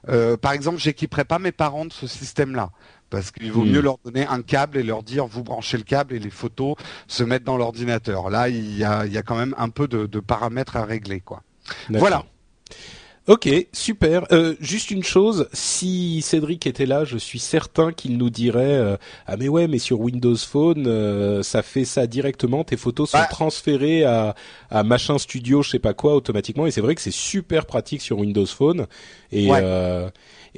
Euh, 0.08 0.36
par 0.36 0.52
exemple, 0.52 0.78
j'équiperai 0.78 1.24
pas 1.24 1.38
mes 1.38 1.52
parents 1.52 1.84
de 1.84 1.92
ce 1.92 2.06
système-là 2.06 2.70
parce 3.10 3.30
qu'il 3.30 3.52
vaut 3.52 3.64
hmm. 3.64 3.70
mieux 3.70 3.80
leur 3.80 3.98
donner 4.04 4.26
un 4.26 4.42
câble 4.42 4.78
et 4.78 4.82
leur 4.82 5.02
dire 5.02 5.26
vous 5.26 5.44
branchez 5.44 5.76
le 5.76 5.84
câble 5.84 6.14
et 6.14 6.18
les 6.18 6.30
photos 6.30 6.76
se 7.06 7.22
mettent 7.22 7.44
dans 7.44 7.56
l'ordinateur. 7.56 8.30
Là, 8.30 8.48
il 8.48 8.76
y 8.76 8.84
a, 8.84 9.06
il 9.06 9.12
y 9.12 9.18
a 9.18 9.22
quand 9.22 9.36
même 9.36 9.54
un 9.58 9.68
peu 9.68 9.86
de, 9.86 10.06
de 10.06 10.20
paramètres 10.20 10.76
à 10.76 10.84
régler, 10.84 11.20
quoi. 11.20 11.42
Voilà. 11.88 12.24
Ok, 13.28 13.48
super. 13.72 14.24
Euh, 14.30 14.54
juste 14.60 14.92
une 14.92 15.02
chose, 15.02 15.48
si 15.52 16.22
Cédric 16.22 16.64
était 16.64 16.86
là, 16.86 17.04
je 17.04 17.18
suis 17.18 17.40
certain 17.40 17.90
qu'il 17.90 18.18
nous 18.18 18.30
dirait 18.30 18.74
euh, 18.76 18.96
ah 19.26 19.36
mais 19.36 19.48
ouais, 19.48 19.66
mais 19.66 19.80
sur 19.80 19.98
Windows 19.98 20.36
Phone, 20.36 20.86
euh, 20.86 21.42
ça 21.42 21.62
fait 21.62 21.84
ça 21.84 22.06
directement. 22.06 22.62
Tes 22.62 22.76
photos 22.76 23.10
sont 23.10 23.18
bah. 23.18 23.26
transférées 23.28 24.04
à, 24.04 24.36
à 24.70 24.84
machin 24.84 25.18
studio, 25.18 25.60
je 25.62 25.70
sais 25.70 25.80
pas 25.80 25.92
quoi, 25.92 26.14
automatiquement. 26.14 26.66
Et 26.66 26.70
c'est 26.70 26.80
vrai 26.80 26.94
que 26.94 27.00
c'est 27.00 27.10
super 27.10 27.66
pratique 27.66 28.00
sur 28.00 28.18
Windows 28.20 28.46
Phone. 28.46 28.86
Et 29.32 29.48
euh, 29.50 30.08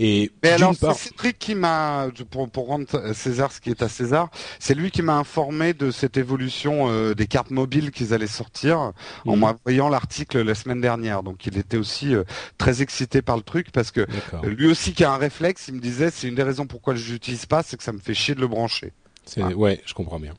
et 0.01 0.31
mais 0.45 0.51
alors 0.51 0.75
c'est 0.79 0.93
Cédric 0.95 1.39
qui 1.41 1.57
m'a 1.57 2.07
pour, 2.31 2.49
pour 2.49 2.69
rendre 2.69 2.87
César 3.15 3.51
ce 3.51 3.61
qui 3.61 3.71
est 3.71 3.83
à 3.83 3.89
César, 3.89 4.31
c'est 4.61 4.75
lui 4.75 4.93
qui 4.93 5.03
m'a 5.03 5.17
informé 5.17 5.75
de 5.75 5.91
cette 5.91 6.17
évolution 6.17 6.89
euh, 6.89 7.15
des 7.15 7.27
cartes 7.27 7.51
mobiles 7.51 7.91
qu'ils 7.91 8.15
allaient 8.15 8.29
sortir 8.29 8.79
en 8.79 8.93
mhm. 9.27 9.39
m'envoyant 9.41 9.89
l'article 9.89 10.43
la 10.43 10.55
semaine 10.55 10.81
dernière. 10.81 11.25
Donc 11.25 11.47
il 11.47 11.59
était 11.59 11.77
aussi 11.77 12.15
euh, 12.15 12.23
très 12.59 12.83
excité 12.83 13.23
par 13.23 13.37
le 13.37 13.43
truc 13.43 13.71
parce 13.73 13.91
que 13.91 14.07
lui 14.45 14.67
aussi 14.67 14.93
qui 14.93 15.05
a 15.05 15.13
un 15.13 15.17
réflexe, 15.17 15.69
il 15.69 15.75
me 15.75 15.81
disait 15.81 16.11
c'est 16.11 16.29
une 16.29 16.35
des 16.35 16.43
raisons 16.43 16.67
pourquoi 16.67 16.95
je 16.95 17.13
l'utilise 17.13 17.47
pas, 17.47 17.63
c'est 17.63 17.77
que 17.77 17.83
ça 17.83 17.93
me 17.93 17.99
fait 17.99 18.15
chier 18.15 18.35
de 18.35 18.41
le 18.41 18.49
brancher. 18.49 18.93
Ouais, 19.37 19.81
je 19.85 19.95
comprends 19.95 20.21
bien. 20.21 20.35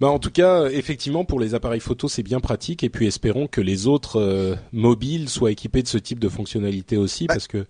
Bah, 0.00 0.08
en 0.08 0.18
tout 0.18 0.30
cas, 0.30 0.66
effectivement, 0.66 1.24
pour 1.24 1.40
les 1.40 1.54
appareils 1.54 1.80
photo, 1.80 2.08
c'est 2.08 2.22
bien 2.22 2.40
pratique. 2.40 2.82
Et 2.82 2.88
puis, 2.88 3.06
espérons 3.06 3.46
que 3.46 3.60
les 3.60 3.86
autres 3.86 4.20
euh, 4.20 4.56
mobiles 4.72 5.28
soient 5.28 5.50
équipés 5.50 5.82
de 5.82 5.88
ce 5.88 5.98
type 5.98 6.18
de 6.18 6.28
fonctionnalité 6.28 6.96
aussi, 6.96 7.26
bah, 7.26 7.34
parce 7.34 7.46
que 7.46 7.66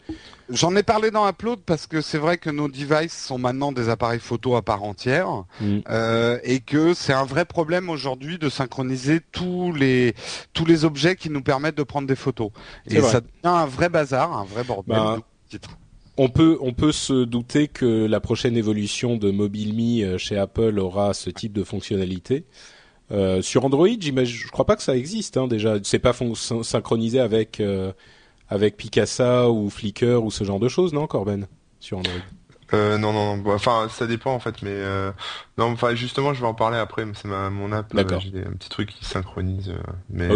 j'en 0.48 0.77
ai 0.77 0.83
parlé 0.83 1.11
dans 1.11 1.29
Upload 1.29 1.61
parce 1.61 1.87
que 1.87 2.01
c'est 2.01 2.18
vrai 2.18 2.38
que 2.38 2.51
nos 2.51 2.68
devices 2.68 3.27
sont 3.27 3.38
maintenant 3.38 3.72
des 3.72 3.88
appareils 3.88 4.20
photo 4.20 4.55
à 4.57 4.62
part 4.62 4.83
entière 4.83 5.44
mm. 5.61 5.79
euh, 5.88 6.38
et 6.44 6.61
que 6.61 6.94
c'est 6.94 7.12
un 7.12 7.25
vrai 7.25 7.44
problème 7.44 7.90
aujourd'hui 7.90 8.38
de 8.38 8.48
synchroniser 8.48 9.20
tous 9.33 9.72
les 9.72 10.14
tous 10.53 10.64
les 10.64 10.85
objets 10.85 11.16
qui 11.16 11.31
nous 11.31 11.42
permettent 11.42 11.77
de 11.77 11.83
prendre 11.83 12.07
des 12.07 12.16
photos. 12.16 12.51
Et 12.87 13.01
ça 13.01 13.20
devient 13.20 13.31
un 13.44 13.66
vrai 13.66 13.88
bazar, 13.88 14.37
un 14.37 14.44
vrai 14.44 14.64
bordel. 14.64 14.96
Bah, 14.96 15.18
on 16.16 16.29
peut 16.29 16.59
on 16.61 16.72
peut 16.72 16.92
se 16.92 17.25
douter 17.25 17.68
que 17.68 18.07
la 18.07 18.20
prochaine 18.20 18.57
évolution 18.57 19.16
de 19.16 19.31
MobileMe 19.31 20.05
euh, 20.05 20.18
chez 20.18 20.37
Apple 20.37 20.79
aura 20.79 21.14
ce 21.14 21.31
type 21.31 21.53
de 21.53 21.64
fonctionnalité. 21.64 22.44
Euh, 23.11 23.42
sur 23.42 23.64
Android, 23.64 23.88
j'imagine, 23.98 24.37
je 24.37 24.51
crois 24.51 24.64
pas 24.64 24.77
que 24.77 24.83
ça 24.83 24.96
existe 24.96 25.37
hein, 25.37 25.46
déjà. 25.46 25.77
C'est 25.83 25.98
pas 25.98 26.14
synchronisé 26.62 27.20
avec 27.20 27.61
euh, 27.61 27.92
avec 28.48 28.77
Picasa 28.77 29.51
ou 29.51 29.70
Flickr 29.70 30.22
ou 30.22 30.31
ce 30.31 30.44
genre 30.44 30.61
de 30.61 30.68
choses, 30.68 30.92
non, 30.92 31.07
Corben, 31.07 31.46
sur 31.81 31.98
Android? 31.98 32.14
Euh, 32.75 32.96
non, 32.96 33.12
non, 33.12 33.37
non. 33.37 33.53
Enfin, 33.53 33.88
ça 33.90 34.07
dépend 34.07 34.33
en 34.33 34.40
fait, 34.40 34.62
mais 34.62 34.81
non. 35.59 35.66
Enfin, 35.66 35.94
justement, 35.94 36.33
je 36.33 36.40
vais 36.40 36.46
en 36.46 36.55
parler 36.55 36.79
après. 36.79 37.05
C'est 37.14 37.29
mon 37.29 37.70
app. 37.72 37.92
J'ai 38.20 38.46
un 38.46 38.53
petit 38.53 38.70
truc 38.70 38.90
qui 38.90 39.05
synchronise, 39.05 39.75
mais. 40.09 40.29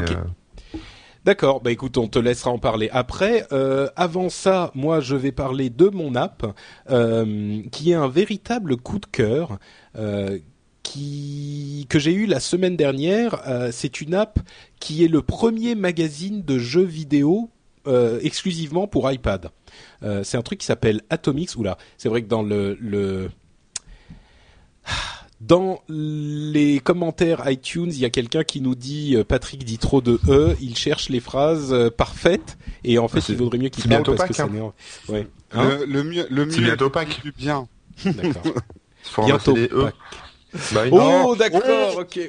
D'accord, 1.27 1.61
bah 1.61 1.73
écoute, 1.73 1.99
on 1.99 2.07
te 2.07 2.21
laissera 2.21 2.53
en 2.53 2.61
parler 2.61 2.89
après. 2.93 3.49
Euh, 3.51 3.89
avant 3.97 4.29
ça, 4.29 4.71
moi 4.77 5.01
je 5.01 5.17
vais 5.17 5.33
parler 5.33 5.71
de 5.71 5.89
mon 5.89 6.15
app, 6.15 6.47
euh, 6.89 7.63
qui 7.73 7.91
est 7.91 7.95
un 7.95 8.07
véritable 8.07 8.77
coup 8.77 9.01
de 9.01 9.07
cœur. 9.07 9.59
Euh, 9.99 10.39
qui, 10.85 11.85
que 11.89 11.99
j'ai 11.99 12.13
eu 12.13 12.27
la 12.27 12.39
semaine 12.39 12.77
dernière, 12.77 13.43
c'est 13.73 14.01
une 14.01 14.15
app 14.15 14.39
qui 14.79 15.05
est 15.05 15.09
le 15.09 15.21
premier 15.21 15.75
magazine 15.75 16.43
de 16.43 16.59
jeux 16.59 16.85
vidéo 16.85 17.51
exclusivement 18.23 18.87
pour 18.87 19.11
iPad. 19.11 19.51
c'est 20.23 20.37
un 20.37 20.43
truc 20.43 20.61
qui 20.61 20.67
s'appelle 20.67 21.01
Atomics. 21.11 21.57
Oula, 21.57 21.77
c'est 21.99 22.09
vrai 22.09 22.23
que 22.23 22.29
dans 22.29 22.45
le 22.45 23.29
dans 25.41 25.83
les 25.89 26.81
commentaires 26.81 27.49
iTunes, 27.51 27.91
il 27.91 27.99
y 27.99 28.05
a 28.05 28.11
quelqu'un 28.11 28.43
qui 28.43 28.61
nous 28.61 28.75
dit 28.75 29.17
euh, 29.17 29.25
Patrick 29.25 29.65
dit 29.65 29.79
trop 29.79 30.01
de 30.01 30.19
e, 30.29 30.57
il 30.63 30.77
cherche 30.77 31.11
les 31.11 31.21
phrases 31.21 31.73
euh, 31.73 31.91
parfaites 31.91 32.57
et 32.85 32.99
en 32.99 33.09
fait 33.09 33.29
il 33.29 33.37
vaudrait 33.37 33.59
mieux 33.59 33.69
qu'il 33.69 33.89
parle 33.89 34.03
parce 34.03 34.29
que 34.29 34.35
ça 34.35 34.45
hein. 34.45 34.73
Ouais. 35.09 35.27
Hein 35.53 35.79
le, 35.87 36.03
mieux 36.03 36.27
le 36.31 36.47
mieux 36.47 36.57
bientôt 36.57 36.89
Pâques. 36.89 37.21
bien. 37.37 37.69
D'accord. 38.05 38.55
bientôt. 39.27 39.57
Bah 40.73 40.85
oh, 40.91 41.37
d'accord, 41.39 41.99
ok. 41.99 42.21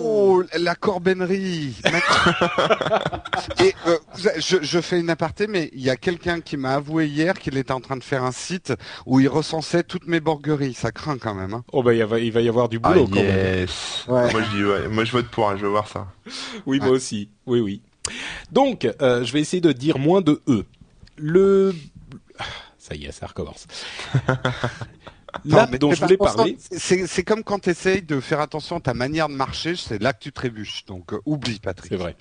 Oh, 0.00 0.42
la 0.58 0.74
corbennerie. 0.74 1.74
Et 3.60 3.74
euh, 3.86 3.98
je, 4.38 4.56
je, 4.62 4.80
fais 4.80 5.00
une 5.00 5.10
aparté, 5.10 5.46
mais 5.46 5.70
il 5.72 5.80
y 5.80 5.90
a 5.90 5.96
quelqu'un 5.96 6.40
qui 6.40 6.56
m'a 6.56 6.74
avoué 6.74 7.06
hier 7.06 7.34
qu'il 7.34 7.56
était 7.56 7.72
en 7.72 7.80
train 7.80 7.96
de 7.96 8.04
faire 8.04 8.24
un 8.24 8.32
site 8.32 8.72
où 9.06 9.20
il 9.20 9.28
recensait 9.28 9.82
toutes 9.82 10.06
mes 10.06 10.20
borgueries. 10.20 10.74
Ça 10.74 10.92
craint 10.92 11.18
quand 11.18 11.34
même. 11.34 11.54
Hein. 11.54 11.64
Oh 11.72 11.82
bah 11.82 11.94
il 11.94 12.04
va, 12.04 12.18
il 12.18 12.32
va 12.32 12.40
y 12.40 12.48
avoir 12.48 12.68
du 12.68 12.78
boulot 12.78 13.08
ah, 13.12 13.18
yes. 13.18 14.04
Moi 14.08 14.28
je 14.28 14.56
dis 14.56 14.64
ouais. 14.64 14.88
Moi 14.88 15.04
je 15.04 15.12
vote 15.12 15.28
pour. 15.28 15.48
Hein, 15.48 15.56
je 15.56 15.62
veux 15.62 15.70
voir 15.70 15.88
ça. 15.88 16.08
Oui, 16.66 16.80
moi 16.80 16.90
aussi. 16.90 17.28
Oui, 17.46 17.60
oui. 17.60 17.82
Donc, 18.52 18.88
euh, 19.00 19.24
je 19.24 19.32
vais 19.32 19.40
essayer 19.40 19.60
de 19.60 19.72
dire 19.72 19.98
moins 19.98 20.20
de 20.20 20.40
e. 20.48 20.64
Le 21.16 21.74
ça 22.84 22.94
y 22.94 23.06
est, 23.06 23.12
ça 23.12 23.26
recommence. 23.26 23.66
Dont 25.44 25.92
je 25.92 26.00
voulais 26.00 26.16
parler. 26.16 26.56
C'est 26.58 27.24
comme 27.24 27.44
quand 27.44 27.60
tu 27.60 27.70
essayes 27.70 28.02
de 28.02 28.20
faire 28.20 28.40
attention 28.40 28.76
à 28.76 28.80
ta 28.80 28.94
manière 28.94 29.28
de 29.28 29.34
marcher, 29.34 29.76
c'est 29.76 30.00
là 30.00 30.12
que 30.12 30.20
tu 30.20 30.32
trébuches. 30.32 30.84
Donc 30.86 31.12
euh, 31.12 31.20
oublie, 31.26 31.60
Patrick. 31.60 31.90
C'est 31.90 31.98
vrai. 31.98 32.16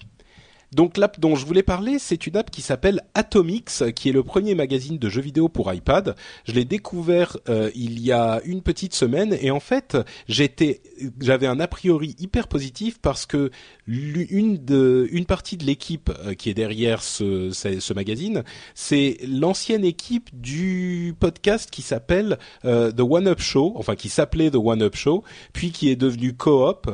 Donc 0.73 0.97
l'app 0.97 1.19
dont 1.19 1.35
je 1.35 1.45
voulais 1.45 1.63
parler, 1.63 1.99
c'est 1.99 2.25
une 2.25 2.37
app 2.37 2.49
qui 2.49 2.61
s'appelle 2.61 3.01
Atomix, 3.13 3.83
qui 3.95 4.09
est 4.09 4.11
le 4.11 4.23
premier 4.23 4.55
magazine 4.55 4.97
de 4.97 5.09
jeux 5.09 5.21
vidéo 5.21 5.47
pour 5.49 5.71
iPad. 5.71 6.15
Je 6.45 6.53
l'ai 6.53 6.65
découvert 6.65 7.37
euh, 7.49 7.69
il 7.75 7.99
y 7.99 8.11
a 8.11 8.41
une 8.45 8.61
petite 8.61 8.95
semaine 8.95 9.37
et 9.39 9.51
en 9.51 9.59
fait, 9.59 9.97
j'étais, 10.27 10.81
j'avais 11.21 11.47
un 11.47 11.59
a 11.59 11.67
priori 11.67 12.15
hyper 12.19 12.47
positif 12.47 12.99
parce 12.99 13.25
que 13.25 13.51
une 13.87 14.57
de, 14.57 15.07
une 15.11 15.25
partie 15.25 15.57
de 15.57 15.65
l'équipe 15.65 16.11
euh, 16.25 16.33
qui 16.33 16.49
est 16.49 16.53
derrière 16.53 17.03
ce, 17.03 17.51
ce, 17.51 17.93
magazine, 17.93 18.43
c'est 18.73 19.17
l'ancienne 19.27 19.85
équipe 19.85 20.29
du 20.33 21.13
podcast 21.19 21.69
qui 21.69 21.81
s'appelle 21.81 22.39
euh, 22.65 22.91
The 22.91 23.01
One 23.01 23.27
Up 23.27 23.39
Show, 23.39 23.73
enfin 23.75 23.95
qui 23.95 24.09
s'appelait 24.09 24.49
The 24.49 24.55
One 24.55 24.81
Up 24.81 24.95
Show, 24.95 25.23
puis 25.51 25.71
qui 25.71 25.89
est 25.89 25.95
devenu 25.95 26.33
Co-op 26.33 26.89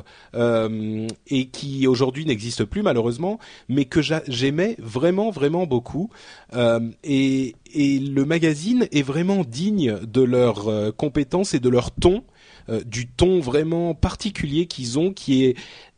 et 1.27 1.49
qui 1.49 1.87
aujourd'hui 1.87 2.25
n'existe 2.25 2.65
plus 2.65 2.81
malheureusement 2.81 3.39
mais 3.69 3.85
que 3.85 4.01
j'aimais 4.01 4.75
vraiment 4.79 5.29
vraiment 5.29 5.65
beaucoup 5.65 6.09
euh, 6.53 6.89
et, 7.03 7.55
le 7.75 8.25
magazine 8.25 8.87
est 8.91 9.03
vraiment 9.03 9.43
digne 9.43 9.99
de 9.99 10.21
leurs 10.21 10.67
euh, 10.67 10.91
compétences 10.91 11.53
et 11.53 11.59
de 11.59 11.69
leur 11.69 11.91
ton 11.91 12.23
euh, 12.67 12.81
du 12.83 13.07
ton 13.07 13.39
vraiment 13.39 13.93
particulier 13.93 14.65
qu'ils 14.65 14.97
ont 14.97 15.13
qui 15.13 15.45
est 15.45 15.55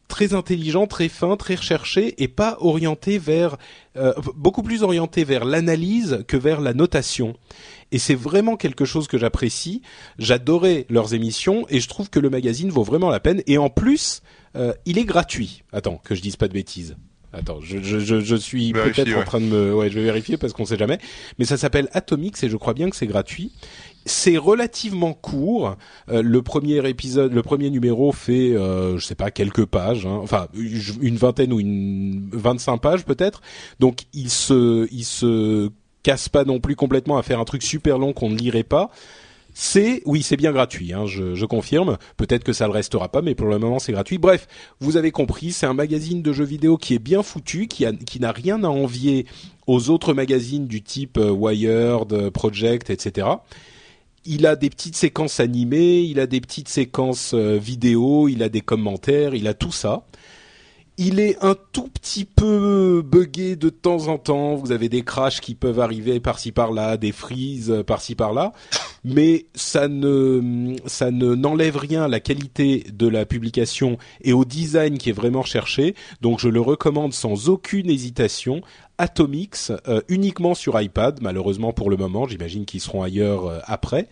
très 0.10 0.34
intelligent, 0.34 0.88
très 0.88 1.08
fin, 1.08 1.38
très 1.38 1.56
recherché 1.56 2.22
et 2.22 2.28
pas 2.28 2.58
orienté 2.60 3.18
vers 3.18 3.56
euh, 3.96 4.14
beaucoup 4.36 4.62
plus 4.62 4.84
orienté 4.84 5.24
vers 5.24 5.46
l'analyse 5.46 6.26
que 6.28 6.36
vers 6.36 6.60
la 6.60 6.74
notation. 6.74 7.38
Et 7.94 7.98
c'est 7.98 8.16
vraiment 8.16 8.58
quelque 8.58 8.84
chose 8.84 9.08
que 9.08 9.18
j'apprécie. 9.18 9.82
J'adorais 10.20 10.86
leurs 10.90 11.14
émissions 11.14 11.66
et 11.70 11.80
je 11.80 11.88
trouve 11.88 12.10
que 12.10 12.20
le 12.20 12.30
magazine 12.30 12.70
vaut 12.70 12.84
vraiment 12.84 13.10
la 13.10 13.22
peine. 13.22 13.42
Et 13.48 13.58
en 13.58 13.70
plus, 13.70 14.22
il 14.86 14.98
est 14.98 15.06
gratuit. 15.06 15.64
Attends, 15.72 16.02
que 16.04 16.14
je 16.14 16.22
dise 16.22 16.36
pas 16.36 16.50
de 16.50 16.54
bêtises. 16.54 16.98
Attends, 17.34 17.60
je, 17.62 17.80
je, 17.80 18.20
je 18.20 18.36
suis 18.36 18.74
peut-être 18.74 19.18
en 19.18 19.24
train 19.24 19.40
de 19.40 19.46
me, 19.46 19.74
ouais, 19.74 19.90
je 19.90 19.96
vais 19.98 20.04
vérifier 20.04 20.36
parce 20.38 20.52
qu'on 20.52 20.66
sait 20.66 20.78
jamais. 20.78 20.98
Mais 21.40 21.46
ça 21.46 21.56
s'appelle 21.56 21.88
Atomix 21.94 22.44
et 22.44 22.50
je 22.50 22.58
crois 22.58 22.74
bien 22.74 22.90
que 22.90 22.96
c'est 22.96 23.08
gratuit. 23.08 23.54
C'est 24.06 24.36
relativement 24.38 25.14
court. 25.14 25.78
Euh, 26.10 26.22
le 26.22 26.42
premier 26.42 26.86
épisode, 26.90 27.34
le 27.34 27.42
premier 27.42 27.70
numéro 27.70 28.12
fait, 28.12 28.54
euh, 28.54 28.98
je 28.98 29.06
sais 29.06 29.16
pas, 29.16 29.32
quelques 29.32 29.66
pages. 29.66 30.06
Hein. 30.06 30.20
Enfin, 30.22 30.48
une 30.54 31.16
vingtaine 31.16 31.54
ou 31.54 31.60
une 31.60 32.30
25 32.34 32.78
pages 32.80 33.06
peut-être. 33.06 33.42
Donc 33.80 34.00
il 34.14 34.30
se, 34.30 34.88
il 34.92 35.06
se 35.06 35.70
casse 36.04 36.28
pas 36.28 36.44
non 36.44 36.60
plus 36.60 36.76
complètement 36.76 37.18
à 37.18 37.24
faire 37.24 37.40
un 37.40 37.46
truc 37.46 37.64
super 37.64 37.98
long 37.98 38.12
qu'on 38.12 38.30
ne 38.30 38.38
lirait 38.38 38.64
pas. 38.64 38.90
C'est 39.54 40.02
oui, 40.06 40.24
c'est 40.24 40.38
bien 40.38 40.52
gratuit, 40.52 40.94
hein, 40.94 41.06
je, 41.06 41.36
je, 41.36 41.46
confirme. 41.46 41.98
Peut-être 42.18 42.44
que 42.44 42.54
ça 42.54 42.68
le 42.68 42.74
restera 42.74 43.10
pas, 43.10 43.22
mais 43.22 43.36
pour 43.36 43.48
le 43.48 43.60
moment 43.60 43.80
c'est 43.80 43.92
gratuit. 43.92 44.18
Bref, 44.18 44.48
vous 44.80 44.98
avez 44.98 45.12
compris, 45.12 45.52
c'est 45.52 45.66
un 45.66 45.74
magazine 45.74 46.22
de 46.22 46.32
jeux 46.32 46.46
vidéo 46.46 46.78
qui 46.78 46.94
est 46.94 47.00
bien 47.00 47.22
foutu, 47.22 47.68
qui, 47.68 47.86
a, 47.86 47.92
qui 47.92 48.20
n'a 48.20 48.32
rien 48.32 48.64
à 48.64 48.68
envier 48.68 49.26
aux 49.68 49.90
autres 49.90 50.14
magazines 50.14 50.68
du 50.68 50.82
type 50.82 51.18
euh, 51.18 51.32
Wired, 51.32 52.30
Project, 52.30 52.90
etc. 52.90 53.28
Il 54.26 54.46
a 54.46 54.56
des 54.56 54.70
petites 54.70 54.96
séquences 54.96 55.40
animées, 55.40 56.02
il 56.02 56.20
a 56.20 56.28
des 56.28 56.42
petites 56.42 56.70
séquences 56.70 57.34
euh, 57.34 57.58
vidéo, 57.58 58.28
il 58.28 58.44
a 58.44 58.50
des 58.50 58.62
commentaires, 58.62 59.34
il 59.34 59.48
a 59.48 59.54
tout 59.54 59.72
ça. 59.72 60.06
Il 60.98 61.20
est 61.20 61.44
un 61.44 61.56
tout 61.72 61.88
petit 61.88 62.26
peu 62.26 63.02
buggé 63.04 63.56
de 63.56 63.70
temps 63.70 64.08
en 64.08 64.18
temps. 64.18 64.56
Vous 64.56 64.72
avez 64.72 64.88
des 64.90 65.02
crashs 65.02 65.42
qui 65.42 65.56
peuvent 65.56 65.80
arriver 65.80 66.20
par-ci 66.20 66.52
par-là, 66.52 66.98
des 66.98 67.12
freezes 67.12 67.84
par-ci 67.88 68.14
par-là, 68.14 68.54
mais 69.04 69.46
ça 69.56 69.88
ne 69.88 70.76
ça 70.86 71.12
ne 71.12 71.36
n'enlève 71.36 71.78
rien 71.78 72.04
à 72.04 72.08
la 72.08 72.20
qualité 72.20 72.86
de 72.94 73.08
la 73.08 73.26
publication 73.26 73.98
et 74.22 74.34
au 74.34 74.46
design 74.46 74.98
qui 74.98 75.10
est 75.10 75.14
vraiment 75.14 75.42
recherché. 75.42 75.96
Donc 76.22 76.40
je 76.40 76.50
le 76.50 76.62
recommande 76.62 77.14
sans 77.14 77.50
aucune 77.50 77.90
hésitation. 77.90 78.62
Atomix 78.98 79.72
euh, 79.88 80.02
uniquement 80.10 80.54
sur 80.54 80.80
iPad, 80.80 81.20
malheureusement 81.22 81.74
pour 81.74 81.90
le 81.90 81.98
moment. 81.98 82.28
J'imagine 82.28 82.66
qu'ils 82.66 82.82
seront 82.82 83.02
ailleurs 83.02 83.48
euh, 83.48 83.60
après. 83.66 84.08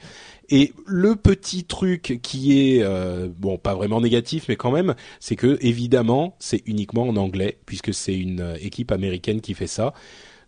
Et 0.52 0.74
le 0.88 1.16
petit 1.16 1.64
truc 1.64 2.20
qui 2.24 2.60
est 2.60 2.82
euh, 2.82 3.30
bon, 3.38 3.58
pas 3.58 3.76
vraiment 3.76 4.02
négatif, 4.02 4.46
mais 4.50 4.56
quand 4.56 4.72
même, 4.72 4.96
c'est 5.20 5.36
que 5.36 5.60
évidemment, 5.62 6.36
c'est 6.40 6.64
uniquement 6.66 7.04
en 7.04 7.16
anglais 7.18 7.60
puisque 7.66 7.94
c'est 7.94 8.18
une 8.18 8.42
euh, 8.42 8.58
équipe 8.60 8.92
américaine 8.92 9.42
qui 9.42 9.54
fait 9.54 9.68
ça. 9.68 9.94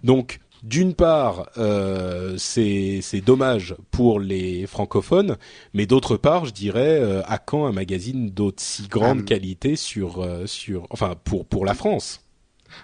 Donc 0.03 0.39
d'une 0.63 0.93
part, 0.93 1.49
euh, 1.57 2.35
c'est 2.37 3.01
dommage 3.25 3.75
pour 3.89 4.19
les 4.19 4.67
francophones, 4.67 5.37
mais 5.73 5.85
d'autre 5.85 6.17
part, 6.17 6.45
je 6.45 6.51
dirais, 6.51 6.99
euh, 6.99 7.21
à 7.25 7.37
quand 7.39 7.65
un 7.65 7.71
magazine 7.71 8.29
d'aussi 8.29 8.87
grande 8.87 9.25
qualité 9.25 9.75
sur 9.75 10.21
euh, 10.21 10.45
sur, 10.45 10.85
enfin 10.91 11.15
pour 11.23 11.45
pour 11.45 11.65
la 11.65 11.73
France. 11.73 12.21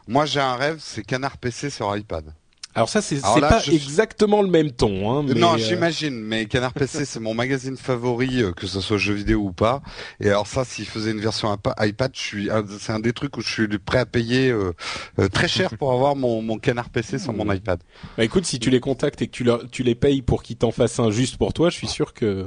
Moi, 0.07 0.25
j'ai 0.25 0.39
un 0.39 0.55
rêve, 0.55 0.77
c'est 0.79 1.03
Canard 1.03 1.37
PC 1.37 1.69
sur 1.69 1.95
iPad. 1.95 2.33
Alors 2.77 2.89
ça, 2.89 3.01
c'est 3.01 3.19
pas 3.19 3.63
exactement 3.71 4.43
le 4.43 4.49
même 4.49 4.71
ton. 4.71 5.11
Hein, 5.11 5.23
non, 5.35 5.55
euh, 5.55 5.57
j'imagine, 5.57 6.13
mais 6.13 6.45
Canard 6.45 6.73
PC, 6.73 7.05
c'est 7.05 7.19
mon 7.19 7.33
magazine 7.33 7.75
favori, 7.75 8.43
euh, 8.43 8.51
que 8.51 8.67
ce 8.67 8.81
soit 8.81 8.99
jeu 8.99 9.15
vidéo 9.15 9.39
ou 9.39 9.51
pas. 9.51 9.81
Et 10.19 10.29
alors 10.29 10.45
ça, 10.45 10.63
s'il 10.63 10.85
faisait 10.85 11.09
une 11.09 11.19
version 11.19 11.51
iPad, 11.79 12.11
je 12.13 12.19
suis, 12.19 12.49
c'est 12.79 12.91
un 12.91 12.99
des 12.99 13.13
trucs 13.13 13.35
où 13.35 13.41
je 13.41 13.51
suis 13.51 13.67
prêt 13.79 13.97
à 13.97 14.05
payer 14.05 14.51
euh, 14.51 14.73
très 15.29 15.47
cher 15.47 15.75
pour 15.75 15.91
avoir 15.91 16.15
mon, 16.15 16.43
mon 16.43 16.59
Canard 16.59 16.91
PC 16.91 17.17
sur 17.17 17.33
mon 17.33 17.51
iPad. 17.51 17.81
Bah 18.15 18.23
écoute, 18.23 18.45
si 18.45 18.59
tu 18.59 18.69
les 18.69 18.79
contactes 18.79 19.23
et 19.23 19.27
que 19.27 19.31
tu, 19.31 19.43
leur, 19.43 19.67
tu 19.71 19.81
les 19.81 19.95
payes 19.95 20.21
pour 20.21 20.43
qu'ils 20.43 20.57
t'en 20.57 20.69
fassent 20.69 20.99
un 20.99 21.09
juste 21.09 21.37
pour 21.37 21.53
toi, 21.53 21.71
je 21.71 21.75
suis 21.77 21.87
sûr 21.87 22.13
que 22.13 22.45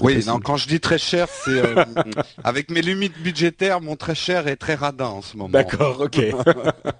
oui, 0.00 0.24
non, 0.26 0.40
quand 0.40 0.56
je 0.56 0.68
dis 0.68 0.80
très 0.80 0.98
cher, 0.98 1.28
c'est 1.28 1.58
euh, 1.58 1.84
avec 2.44 2.70
mes 2.70 2.80
limites 2.82 3.18
budgétaires, 3.22 3.80
mon 3.80 3.96
très 3.96 4.14
cher 4.14 4.48
est 4.48 4.56
très 4.56 4.74
radin 4.74 5.06
en 5.06 5.22
ce 5.22 5.36
moment. 5.36 5.50
D'accord, 5.50 6.00
ok. 6.00 6.20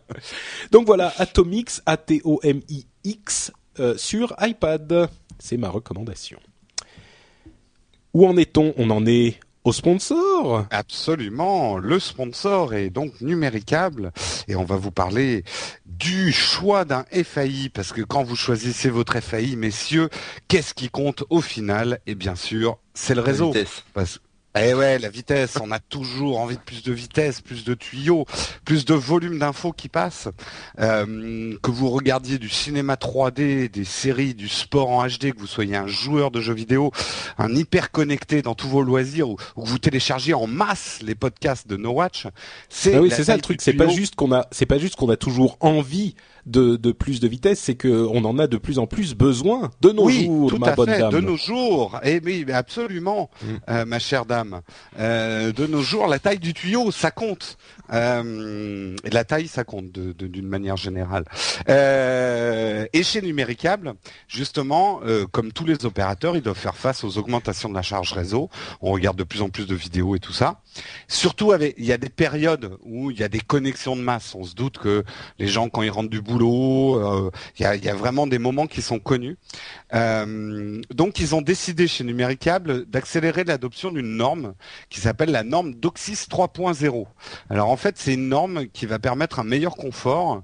Donc 0.73 0.87
voilà, 0.87 1.13
Atomix, 1.19 1.83
A-T-O-M-I-X, 1.87 3.53
euh, 3.81 3.97
sur 3.97 4.35
iPad. 4.41 5.09
C'est 5.39 5.57
ma 5.57 5.69
recommandation. 5.69 6.39
Où 8.15 8.27
en 8.27 8.37
est-on? 8.37 8.73
On 8.77 8.91
en 8.91 9.05
est 9.07 9.39
au 9.67 9.73
sponsor. 9.73 10.65
Absolument, 10.71 11.77
le 11.77 11.99
sponsor 11.99 12.73
est 12.75 12.89
donc 12.89 13.21
numéricable 13.21 14.13
et 14.47 14.55
on 14.55 14.65
va 14.65 14.77
vous 14.77 14.93
parler 14.93 15.43
du 15.85 16.31
choix 16.31 16.85
d'un 16.85 17.05
FAI 17.11 17.69
parce 17.75 17.93
que 17.93 18.03
quand 18.03 18.23
vous 18.23 18.37
choisissez 18.37 18.91
votre 18.91 19.19
FAI, 19.19 19.57
messieurs, 19.57 20.09
qu'est-ce 20.47 20.73
qui 20.73 20.89
compte 20.89 21.25
au 21.31 21.41
final? 21.41 21.99
Et 22.07 22.15
bien 22.15 22.37
sûr, 22.37 22.79
c'est 22.95 23.17
le 23.17 23.23
réseau. 23.23 23.53
Eh 24.59 24.73
ouais, 24.73 24.99
la 24.99 25.11
vitesse, 25.11 25.59
on 25.63 25.71
a 25.71 25.79
toujours 25.79 26.41
envie 26.41 26.57
de 26.57 26.63
plus 26.63 26.83
de 26.83 26.93
vitesse, 26.93 27.43
plus 27.43 27.65
de 27.65 27.75
tuyaux, 27.75 28.25
plus 28.65 28.87
de 28.87 28.95
volume 28.95 29.39
d'infos 29.39 29.73
qui 29.73 29.89
passent. 29.91 30.29
Euh, 30.81 31.55
que 31.63 31.71
vous 31.71 31.91
regardiez 31.91 32.39
du 32.39 32.49
cinéma 32.49 32.95
3D, 32.95 33.71
des 33.71 33.85
séries, 33.85 34.35
du 34.35 34.49
sport 34.49 34.89
en 34.89 35.07
HD, 35.07 35.35
que 35.35 35.39
vous 35.39 35.47
soyez 35.47 35.77
un 35.77 35.87
joueur 35.87 36.31
de 36.31 36.41
jeux 36.41 36.55
vidéo, 36.55 36.91
un 37.37 37.55
hyper 37.55 37.91
connecté 37.91 38.41
dans 38.41 38.55
tous 38.55 38.69
vos 38.69 38.83
loisirs, 38.83 39.29
ou, 39.29 39.37
que 39.37 39.43
vous 39.57 39.79
téléchargez 39.79 40.33
en 40.33 40.47
masse 40.47 41.01
les 41.03 41.15
podcasts 41.15 41.69
de 41.69 41.77
No 41.77 41.91
Watch, 41.91 42.27
c'est 42.71 42.95
ah 42.95 43.03
oui, 43.03 43.11
c'est 43.15 43.25
ça 43.25 43.37
le 43.37 43.43
truc. 43.43 43.61
C'est 43.61 43.75
pas 43.75 43.89
juste 43.89 44.15
qu'on 44.15 44.33
a, 44.33 44.47
c'est 44.53 44.67
pas 44.67 44.79
juste 44.79 44.97
qu'on 44.97 45.11
a 45.11 45.17
toujours 45.17 45.59
envie 45.61 46.15
de, 46.47 46.77
de 46.77 46.93
plus 46.93 47.21
de 47.21 47.29
vitesse, 47.29 47.61
c'est 47.61 47.75
que 47.75 47.89
on 47.89 48.25
en 48.25 48.39
a 48.39 48.47
de 48.47 48.57
plus 48.57 48.79
en 48.79 48.87
plus 48.87 49.15
besoin 49.15 49.71
de 49.81 49.91
nos 49.91 50.09
jours, 50.09 50.51
tout 50.51 50.59
ma 50.59 50.69
à 50.69 50.75
bonne 50.75 50.89
fait, 50.89 50.99
dame. 51.01 51.13
De 51.13 51.21
nos 51.21 51.37
jours, 51.37 51.99
et 52.03 52.17
eh 52.17 52.21
oui, 52.25 52.47
absolument, 52.53 53.31
mm. 53.43 53.47
euh, 53.69 53.85
ma 53.85 53.99
chère 53.99 54.25
dame. 54.25 54.61
Euh, 54.99 55.53
de 55.53 55.67
nos 55.67 55.83
jours, 55.83 56.07
la 56.07 56.19
taille 56.19 56.39
du 56.39 56.55
tuyau, 56.55 56.91
ça 56.91 57.11
compte. 57.11 57.59
Euh, 57.93 58.97
la 59.05 59.25
taille, 59.25 59.49
ça 59.49 59.65
compte 59.65 59.91
d'une 59.93 60.47
manière 60.47 60.77
générale. 60.77 61.25
Euh, 61.69 62.87
et 62.93 63.03
chez 63.03 63.23
Numéricable, 63.23 63.95
justement, 64.29 65.01
euh, 65.05 65.27
comme 65.27 65.53
tous 65.53 65.65
les 65.65 65.85
opérateurs, 65.85 66.37
ils 66.37 66.43
doivent 66.43 66.59
faire 66.59 66.77
face 66.77 67.05
aux 67.05 67.19
augmentations 67.19 67.69
de 67.69 67.75
la 67.75 67.83
charge 67.83 68.13
réseau. 68.13 68.51
On 68.81 68.93
regarde 68.93 69.17
de 69.17 69.25
plus 69.25 69.43
en 69.43 69.49
plus 69.49 69.67
de 69.67 69.75
vidéos 69.75 70.17
et 70.17 70.19
tout 70.19 70.33
ça. 70.33 70.61
Surtout, 71.09 71.53
il 71.55 71.85
y 71.85 71.93
a 71.93 71.99
des 71.99 72.09
périodes 72.09 72.77
où 72.83 73.11
il 73.11 73.19
y 73.19 73.23
a 73.23 73.29
des 73.29 73.41
connexions 73.41 73.97
de 73.97 74.03
masse. 74.03 74.35
On 74.35 74.45
se 74.45 74.55
doute 74.55 74.79
que 74.79 75.05
les 75.39 75.49
gens, 75.49 75.69
quand 75.69 75.83
ils 75.83 75.91
rentrent 75.91 76.11
du 76.11 76.21
boulot, 76.21 77.31
il 77.59 77.63
y, 77.63 77.89
a, 77.89 77.95
vraiment 77.95 78.27
des 78.27 78.39
moments 78.39 78.67
qui 78.67 78.83
sont 78.83 78.99
connus. 78.99 79.39
Donc, 79.93 81.19
ils 81.19 81.35
ont 81.35 81.43
décidé 81.43 81.87
chez 81.89 82.05
Numéricable 82.05 82.85
d'accélérer 82.87 83.45
l'adoption 83.45 83.91
d'une 83.91 84.17
norme 84.17 84.55
qui 84.91 85.01
s'appelle 85.01 85.31
la 85.31 85.43
norme 85.43 85.75
DOCSIS 85.75 86.27
3.0. 86.29 87.07
Alors, 87.49 87.69
fait, 87.77 87.97
c'est 87.99 88.15
une 88.15 88.29
norme 88.29 88.67
qui 88.69 88.87
va 88.87 88.99
permettre 88.99 89.39
un 89.39 89.45
meilleur 89.45 89.77
confort 89.77 90.43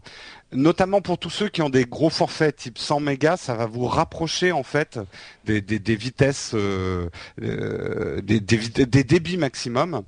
notamment 0.52 1.00
pour 1.00 1.18
tous 1.18 1.30
ceux 1.30 1.48
qui 1.48 1.62
ont 1.62 1.70
des 1.70 1.84
gros 1.84 2.10
forfaits 2.10 2.56
type 2.56 2.78
100 2.78 3.00
mégas, 3.00 3.36
ça 3.38 3.54
va 3.54 3.66
vous 3.66 3.86
rapprocher 3.86 4.52
en 4.52 4.62
fait 4.62 4.98
des, 5.44 5.60
vitesses, 5.96 6.52
euh, 6.54 7.08
euh, 7.42 8.20
des, 8.20 8.40
débits 8.40 9.36
maximum. 9.36 10.02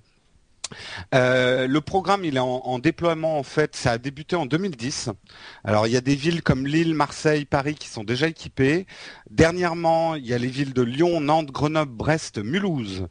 Euh, 1.14 1.66
le 1.66 1.80
programme, 1.80 2.24
il 2.24 2.36
est 2.36 2.40
en, 2.40 2.78
déploiement 2.78 3.38
en 3.38 3.42
fait. 3.42 3.76
Ça 3.76 3.92
a 3.92 3.98
débuté 3.98 4.34
en 4.34 4.46
2010. 4.46 5.10
Alors 5.62 5.86
il 5.86 5.92
y 5.92 5.96
a 5.96 6.00
des 6.00 6.16
villes 6.16 6.42
comme 6.42 6.66
Lille, 6.66 6.94
Marseille, 6.94 7.44
Paris 7.44 7.74
qui 7.74 7.88
sont 7.88 8.04
déjà 8.04 8.28
équipées. 8.28 8.86
Dernièrement, 9.30 10.14
il 10.14 10.26
y 10.26 10.34
a 10.34 10.38
les 10.38 10.48
villes 10.48 10.72
de 10.72 10.82
Lyon, 10.82 11.20
Nantes, 11.20 11.52
Grenoble, 11.52 11.92
Brest, 11.92 12.38
Mulhouse 12.38 13.06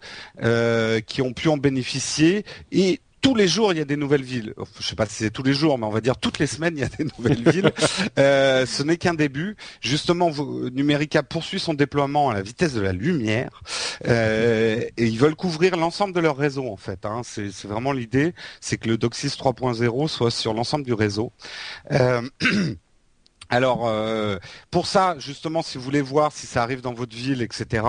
qui 1.06 1.22
ont 1.22 1.34
pu 1.34 1.48
en 1.48 1.58
bénéficier. 1.58 2.44
Et 2.72 3.00
tous 3.24 3.34
les 3.34 3.48
jours 3.48 3.72
il 3.72 3.80
y 3.80 3.82
a 3.82 3.86
des 3.86 3.96
nouvelles 3.96 4.22
villes. 4.22 4.54
Je 4.80 4.86
sais 4.86 4.96
pas 4.96 5.08
si 5.08 5.16
c'est 5.16 5.32
tous 5.32 5.42
les 5.42 5.54
jours, 5.54 5.80
mais 5.80 5.86
on 5.88 5.90
va 5.90 6.02
dire 6.02 6.18
toutes 6.18 6.38
les 6.38 6.46
semaines 6.46 6.78
il 6.78 6.82
y 6.82 6.84
a 6.84 6.90
des 6.90 7.06
nouvelles 7.18 7.50
villes. 7.50 7.72
Euh, 8.20 8.68
ce 8.68 8.84
n'est 8.84 8.98
qu'un 8.98 9.16
début. 9.16 9.56
Justement, 9.82 10.30
Numérica 10.72 11.24
poursuit 11.24 11.60
son 11.60 11.74
déploiement 11.74 12.30
à 12.30 12.34
la 12.36 12.42
vitesse 12.42 12.74
de 12.74 12.82
la 12.82 12.92
lumière 12.92 13.64
euh, 14.08 14.82
et 14.98 15.06
ils 15.06 15.18
veulent 15.18 15.36
couvrir 15.36 15.78
l'ensemble 15.78 16.14
de 16.14 16.20
leur 16.20 16.38
réseau 16.38 16.68
en 16.68 16.78
fait. 16.78 17.06
Hein. 17.06 17.22
C'est 17.24 17.64
vraiment 17.64 17.94
l'idée, 17.94 18.36
c'est 18.60 18.78
que 18.78 18.90
le 18.90 18.98
DOCSIS 18.98 19.30
3.0 19.30 20.08
soit 20.10 20.30
sur 20.30 20.54
l'ensemble 20.54 20.84
du 20.84 20.94
réseau. 20.94 21.32
Euh, 21.92 22.22
alors, 23.50 23.90
pour 24.70 24.86
ça, 24.86 25.16
justement, 25.18 25.62
si 25.62 25.78
vous 25.78 25.84
voulez 25.86 26.02
voir 26.02 26.34
si 26.34 26.46
ça 26.46 26.62
arrive 26.62 26.82
dans 26.82 26.94
votre 26.94 27.16
ville, 27.16 27.42
etc., 27.42 27.86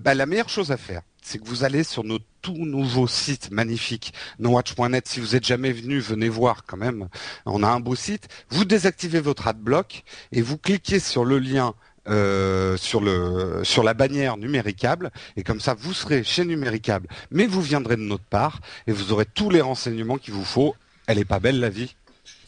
bah, 0.00 0.14
la 0.14 0.24
meilleure 0.24 0.48
chose 0.48 0.70
à 0.70 0.78
faire, 0.78 1.02
c'est 1.24 1.38
que 1.38 1.46
vous 1.46 1.64
allez 1.64 1.82
sur 1.84 2.04
nos 2.04 2.18
tout 2.42 2.52
nouveaux 2.52 3.08
sites 3.08 3.50
magnifiques, 3.50 4.12
nowatch.net. 4.38 5.08
Si 5.08 5.20
vous 5.20 5.34
êtes 5.34 5.46
jamais 5.46 5.72
venu, 5.72 5.98
venez 5.98 6.28
voir 6.28 6.64
quand 6.66 6.76
même. 6.76 7.08
On 7.46 7.62
a 7.62 7.68
un 7.68 7.80
beau 7.80 7.94
site. 7.94 8.28
Vous 8.50 8.66
désactivez 8.66 9.20
votre 9.20 9.48
adblock 9.48 10.04
et 10.32 10.42
vous 10.42 10.58
cliquez 10.58 11.00
sur 11.00 11.24
le 11.24 11.38
lien 11.38 11.74
euh, 12.06 12.76
sur 12.76 13.00
le 13.00 13.62
sur 13.64 13.82
la 13.82 13.94
bannière 13.94 14.36
numéricable. 14.36 15.10
Et 15.38 15.42
comme 15.42 15.60
ça 15.60 15.72
vous 15.72 15.94
serez 15.94 16.22
chez 16.22 16.44
numéricable. 16.44 17.08
Mais 17.30 17.46
vous 17.46 17.62
viendrez 17.62 17.96
de 17.96 18.02
notre 18.02 18.24
part 18.24 18.60
et 18.86 18.92
vous 18.92 19.10
aurez 19.10 19.24
tous 19.24 19.48
les 19.48 19.62
renseignements 19.62 20.18
qu'il 20.18 20.34
vous 20.34 20.44
faut. 20.44 20.74
Elle 21.06 21.18
est 21.18 21.24
pas 21.24 21.40
belle 21.40 21.60
la 21.60 21.70
vie? 21.70 21.96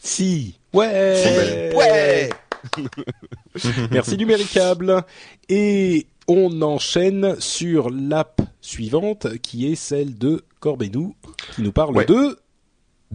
Si. 0.03 0.59
Ouais. 0.73 1.73
Ouais. 1.75 2.29
Merci 3.91 4.17
numéricable. 4.17 5.03
Et 5.49 6.05
on 6.27 6.61
enchaîne 6.61 7.39
sur 7.39 7.89
l'app 7.89 8.41
suivante 8.67 9.37
qui 9.39 9.71
est 9.71 9.75
celle 9.75 10.17
de 10.17 10.43
Corbenou 10.59 11.15
qui 11.55 11.61
nous 11.61 11.71
parle 11.71 12.05
de 12.05 12.37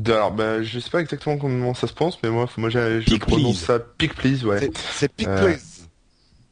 alors, 0.07 0.33
ben, 0.33 0.63
je 0.63 0.79
sais 0.79 0.89
pas 0.89 1.01
exactement 1.01 1.37
comment 1.37 1.75
ça 1.75 1.87
se 1.87 1.93
pense, 1.93 2.19
mais 2.23 2.31
moi, 2.31 2.49
moi, 2.57 2.71
je 2.71 3.17
prononce 3.17 3.59
ça 3.59 3.79
Pick 3.79 4.15
Please, 4.15 4.43
ouais. 4.43 4.71
C'est 4.95 5.13
Pick 5.13 5.29
euh, 5.29 5.45
Please. 5.45 5.73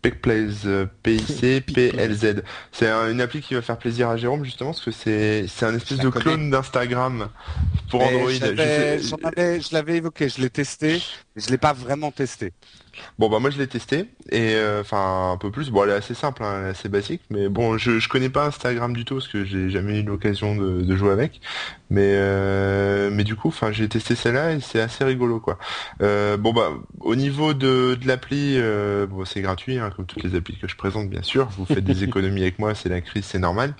Pick 0.03 0.21
Please, 0.21 0.67
euh, 0.67 0.87
P-I-C-P-L-Z. 1.03 2.43
C'est 2.71 2.89
une 2.91 3.21
appli 3.21 3.41
qui 3.41 3.55
va 3.55 3.63
faire 3.63 3.79
plaisir 3.79 4.11
à 4.11 4.19
Jérôme, 4.19 4.45
justement, 4.45 4.73
parce 4.73 4.85
que 4.85 4.91
c'est, 4.91 5.47
c'est 5.49 5.65
un 5.65 5.75
espèce 5.75 5.99
de 5.99 6.11
clone 6.11 6.51
d'Instagram 6.51 7.31
pour 7.91 8.03
Android. 8.03 8.31
Je 8.31 9.75
l'avais 9.75 9.97
évoqué, 9.97 10.29
je 10.29 10.43
l'ai 10.43 10.51
testé, 10.51 11.03
mais 11.35 11.43
je 11.43 11.51
l'ai 11.51 11.59
pas 11.59 11.73
vraiment 11.73 12.11
testé. 12.11 12.53
Bon 13.19 13.29
bah 13.29 13.39
moi 13.39 13.51
je 13.51 13.59
l'ai 13.59 13.67
testé 13.67 14.07
et 14.31 14.55
euh, 14.55 14.81
enfin 14.81 15.33
un 15.33 15.37
peu 15.37 15.51
plus. 15.51 15.71
Bon 15.71 15.85
elle 15.85 15.91
est 15.91 15.95
assez 15.95 16.15
simple, 16.15 16.43
hein, 16.43 16.61
elle 16.61 16.67
est 16.67 16.71
assez 16.71 16.89
basique, 16.89 17.23
mais 17.31 17.49
bon 17.49 17.79
je 17.79 17.99
je 17.99 18.09
connais 18.09 18.31
pas 18.31 18.47
Instagram 18.47 18.95
du 18.95 19.05
tout 19.05 19.15
parce 19.17 19.29
que 19.29 19.45
j'ai 19.45 19.71
jamais 19.71 20.01
eu 20.01 20.03
l'occasion 20.03 20.57
de, 20.57 20.97
jouer 20.97 21.13
avec. 21.13 21.41
Mais 21.91 22.13
euh, 22.15 23.11
mais 23.13 23.25
du 23.25 23.35
coup 23.37 23.49
enfin 23.49 23.73
j'ai 23.73 23.89
testé 23.89 24.15
celle-là 24.15 24.53
et 24.53 24.61
c'est 24.61 24.81
assez 24.81 25.05
rigolo 25.05 25.41
quoi. 25.41 25.59
Euh, 26.03 26.37
bon 26.37 26.53
bah 26.53 26.71
au 27.01 27.17
niveau 27.17 27.53
de, 27.53 27.99
de 28.01 28.07
l'appli, 28.07 28.59
bon 29.09 29.25
c'est 29.25 29.41
gratuit 29.41 29.79
hein, 29.79 29.91
comme 29.95 30.07
toutes 30.07 30.23
les 30.23 30.37
applis 30.37 30.57
que 30.57 30.69
je 30.69 30.77
présente 30.77 31.11
bien 31.11 31.23
sûr. 31.23 31.49
Vous 31.59 31.67
faites 31.67 31.85
des 31.85 32.05
économies 32.11 32.43
avec 32.43 32.59
moi, 32.59 32.75
c'est 32.75 32.89
la 32.89 33.01
crise, 33.01 33.25
c'est 33.25 33.39
normal. 33.39 33.75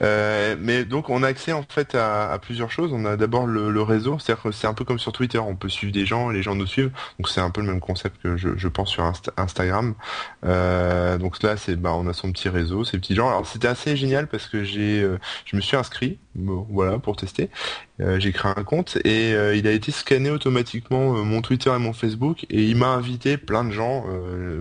mais 0.00 0.84
donc 0.84 1.10
on 1.10 1.22
a 1.22 1.28
accès 1.28 1.52
en 1.52 1.64
fait 1.68 1.94
à, 1.94 2.38
plusieurs 2.40 2.70
choses. 2.70 2.90
On 2.92 3.04
a 3.04 3.16
d'abord 3.16 3.46
le, 3.46 3.70
le 3.70 3.82
réseau, 3.82 4.18
c'est-à-dire 4.18 4.42
que 4.44 4.52
c'est 4.52 4.66
un 4.66 4.74
peu 4.74 4.84
comme 4.84 4.98
sur 4.98 5.12
Twitter, 5.12 5.38
on 5.38 5.56
peut 5.56 5.68
suivre 5.68 5.92
des 5.92 6.06
gens, 6.06 6.30
les 6.30 6.42
gens 6.42 6.54
nous 6.54 6.66
suivent. 6.66 6.90
Donc 7.18 7.28
c'est 7.28 7.40
un 7.40 7.50
peu 7.50 7.60
le 7.60 7.66
même 7.66 7.80
concept 7.80 8.22
que 8.22 8.36
je 8.36 8.56
je, 8.58 8.68
pense, 8.68 8.90
sur 8.90 9.10
Instagram. 9.36 9.94
Euh, 10.44 11.18
donc 11.18 11.42
là, 11.42 11.56
c'est, 11.56 11.76
bah, 11.76 11.92
on 11.94 12.06
a 12.06 12.12
son 12.12 12.32
petit 12.32 12.48
réseau, 12.48 12.84
ces 12.84 12.98
petits 12.98 13.14
gens. 13.14 13.28
Alors 13.28 13.46
c'était 13.46 13.68
assez 13.68 13.96
génial 13.96 14.26
parce 14.26 14.46
que 14.46 14.64
j'ai, 14.64 15.02
euh, 15.02 15.18
je 15.44 15.56
me 15.56 15.60
suis 15.60 15.76
inscrit, 15.76 16.18
voilà, 16.34 16.98
pour 16.98 17.16
tester. 17.16 17.50
Euh, 18.00 18.20
j'ai 18.20 18.32
créé 18.32 18.52
un 18.54 18.64
compte 18.64 18.98
et 19.04 19.30
il 19.30 19.66
a 19.66 19.72
été 19.72 19.92
scanné 19.92 20.30
automatiquement 20.30 21.12
mon 21.24 21.42
Twitter 21.42 21.70
et 21.74 21.78
mon 21.78 21.92
Facebook 21.92 22.46
et 22.50 22.64
il 22.64 22.76
m'a 22.76 22.88
invité 22.88 23.36
plein 23.36 23.64
de 23.64 23.70
gens. 23.70 24.04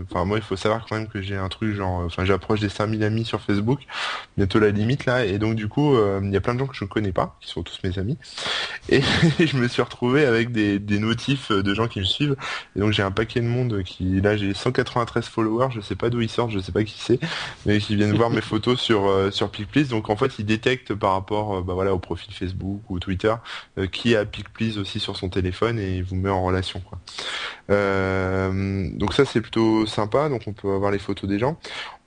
Enfin 0.03 0.25
moi, 0.25 0.37
il 0.37 0.43
faut 0.43 0.55
savoir 0.55 0.85
quand 0.87 0.95
même 0.95 1.07
que 1.07 1.21
j'ai 1.21 1.35
un 1.35 1.49
truc 1.49 1.75
genre, 1.75 2.03
enfin 2.05 2.25
j'approche 2.25 2.59
des 2.59 2.69
5000 2.69 3.03
amis 3.03 3.25
sur 3.25 3.41
Facebook, 3.41 3.81
bientôt 4.37 4.59
la 4.59 4.69
limite 4.69 5.05
là, 5.05 5.25
et 5.25 5.37
donc 5.37 5.55
du 5.55 5.67
coup, 5.67 5.95
euh, 5.95 6.19
il 6.23 6.31
y 6.31 6.37
a 6.37 6.41
plein 6.41 6.53
de 6.53 6.59
gens 6.59 6.67
que 6.67 6.75
je 6.75 6.83
ne 6.83 6.89
connais 6.89 7.11
pas, 7.11 7.37
qui 7.41 7.49
sont 7.49 7.63
tous 7.63 7.79
mes 7.83 7.97
amis, 7.99 8.17
et 8.89 9.01
je 9.39 9.57
me 9.57 9.67
suis 9.67 9.81
retrouvé 9.81 10.25
avec 10.25 10.51
des, 10.51 10.79
des 10.79 10.99
notifs 10.99 11.51
de 11.51 11.73
gens 11.73 11.87
qui 11.87 11.99
me 11.99 12.05
suivent, 12.05 12.35
et 12.75 12.79
donc 12.79 12.91
j'ai 12.91 13.03
un 13.03 13.11
paquet 13.11 13.39
de 13.39 13.47
monde 13.47 13.83
qui, 13.83 14.21
là 14.21 14.35
j'ai 14.37 14.53
193 14.53 15.25
followers, 15.25 15.69
je 15.73 15.81
sais 15.81 15.95
pas 15.95 16.09
d'où 16.09 16.21
ils 16.21 16.29
sortent, 16.29 16.51
je 16.51 16.59
sais 16.59 16.71
pas 16.71 16.83
qui 16.83 16.99
c'est, 16.99 17.19
mais 17.65 17.79
qui 17.79 17.95
viennent 17.95 18.15
voir 18.15 18.29
mes 18.29 18.41
photos 18.41 18.79
sur 18.79 19.07
euh, 19.07 19.31
sur 19.31 19.49
PicPlease, 19.49 19.89
donc 19.89 20.09
en 20.09 20.15
fait 20.15 20.39
ils 20.39 20.45
détectent 20.45 20.93
par 20.93 21.13
rapport, 21.13 21.63
bah 21.63 21.73
voilà, 21.73 21.93
au 21.93 21.99
profil 21.99 22.33
Facebook 22.33 22.81
ou 22.89 22.99
Twitter, 22.99 23.26
qui 23.91 24.15
a 24.15 24.25
PicPlease 24.25 24.77
aussi 24.77 24.99
sur 24.99 25.17
son 25.17 25.29
téléphone 25.29 25.79
et 25.79 25.97
il 25.97 26.03
vous 26.03 26.15
met 26.15 26.29
en 26.29 26.43
relation 26.43 26.81
quoi. 26.81 26.99
donc 27.69 29.13
ça 29.13 29.25
c'est 29.25 29.41
plutôt 29.41 29.85
sympa, 29.85 30.29
donc 30.29 30.43
on 30.47 30.53
peut 30.53 30.71
avoir 30.73 30.91
les 30.91 30.99
photos 30.99 31.29
des 31.29 31.39
gens. 31.39 31.57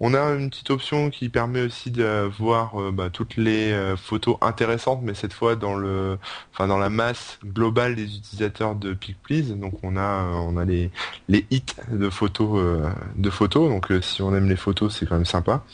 On 0.02 0.14
a 0.14 0.30
une 0.30 0.48
petite 0.48 0.70
option 0.70 1.10
qui 1.10 1.28
permet 1.28 1.60
aussi 1.60 1.90
de 1.90 2.26
voir 2.38 2.80
euh, 2.80 2.90
bah, 2.90 3.10
toutes 3.12 3.36
les 3.36 3.70
euh, 3.70 3.98
photos 3.98 4.38
intéressantes, 4.40 5.00
mais 5.02 5.12
cette 5.12 5.34
fois 5.34 5.56
dans 5.56 5.76
la 5.78 6.88
masse 6.88 7.38
globale 7.44 7.96
des 7.96 8.16
utilisateurs 8.16 8.74
de 8.76 8.94
PicPlease. 8.94 9.54
Donc 9.54 9.74
on 9.82 9.98
a, 9.98 10.00
euh, 10.00 10.32
on 10.36 10.56
a 10.56 10.64
les, 10.64 10.90
hits 11.28 11.62
de 11.90 12.08
photos, 12.08 12.82
de 13.14 13.30
photos. 13.30 13.68
Donc 13.68 13.92
si 14.02 14.22
on 14.22 14.34
aime 14.34 14.48
les 14.48 14.56
photos, 14.56 14.96
c'est 14.96 15.04
quand 15.04 15.16
même 15.16 15.26
sympa. 15.26 15.64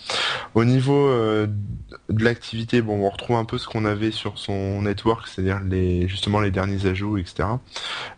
Au 0.57 0.65
niveau 0.65 1.09
de 1.09 2.25
l'activité, 2.25 2.83
on 2.83 3.09
retrouve 3.09 3.37
un 3.37 3.45
peu 3.45 3.59
ce 3.59 3.69
qu'on 3.69 3.85
avait 3.85 4.11
sur 4.11 4.39
son 4.39 4.83
network, 4.83 5.29
c'est-à-dire 5.29 5.61
les, 5.61 6.09
justement 6.09 6.41
les 6.41 6.51
derniers 6.51 6.87
ajouts, 6.87 7.17
etc. 7.19 7.49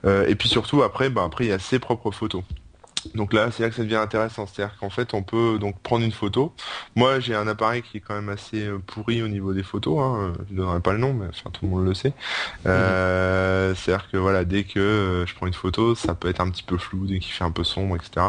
et 0.06 0.34
puis 0.34 0.48
surtout 0.48 0.82
après, 0.82 1.10
bah, 1.10 1.24
après 1.24 1.44
il 1.44 1.48
y 1.48 1.52
a 1.52 1.58
ses 1.58 1.78
propres 1.78 2.10
photos. 2.10 2.44
Donc 3.14 3.32
là, 3.32 3.50
c'est 3.50 3.62
là 3.62 3.70
que 3.70 3.74
ça 3.74 3.82
devient 3.82 3.96
intéressant, 3.96 4.46
c'est-à-dire 4.46 4.76
qu'en 4.78 4.90
fait, 4.90 5.14
on 5.14 5.22
peut 5.22 5.58
donc 5.58 5.78
prendre 5.80 6.04
une 6.04 6.12
photo. 6.12 6.52
Moi, 6.96 7.20
j'ai 7.20 7.34
un 7.34 7.46
appareil 7.46 7.82
qui 7.82 7.98
est 7.98 8.00
quand 8.00 8.14
même 8.14 8.28
assez 8.28 8.66
euh, 8.66 8.78
pourri 8.78 9.22
au 9.22 9.28
niveau 9.28 9.52
des 9.52 9.62
photos. 9.62 9.98
Hein. 10.00 10.32
Je 10.48 10.54
ne 10.54 10.58
donnerai 10.58 10.80
pas 10.80 10.92
le 10.92 10.98
nom, 10.98 11.12
mais 11.12 11.26
enfin 11.28 11.50
tout 11.50 11.64
le 11.64 11.70
monde 11.70 11.86
le 11.86 11.94
sait. 11.94 12.12
Euh, 12.66 13.74
c'est-à-dire 13.74 14.10
que 14.10 14.16
voilà, 14.16 14.44
dès 14.44 14.64
que 14.64 14.78
euh, 14.78 15.26
je 15.26 15.34
prends 15.34 15.46
une 15.46 15.54
photo, 15.54 15.94
ça 15.94 16.14
peut 16.14 16.28
être 16.28 16.40
un 16.40 16.50
petit 16.50 16.62
peu 16.62 16.78
flou, 16.78 17.06
dès 17.06 17.18
qu'il 17.18 17.32
fait 17.32 17.44
un 17.44 17.50
peu 17.50 17.64
sombre, 17.64 17.96
etc. 17.96 18.26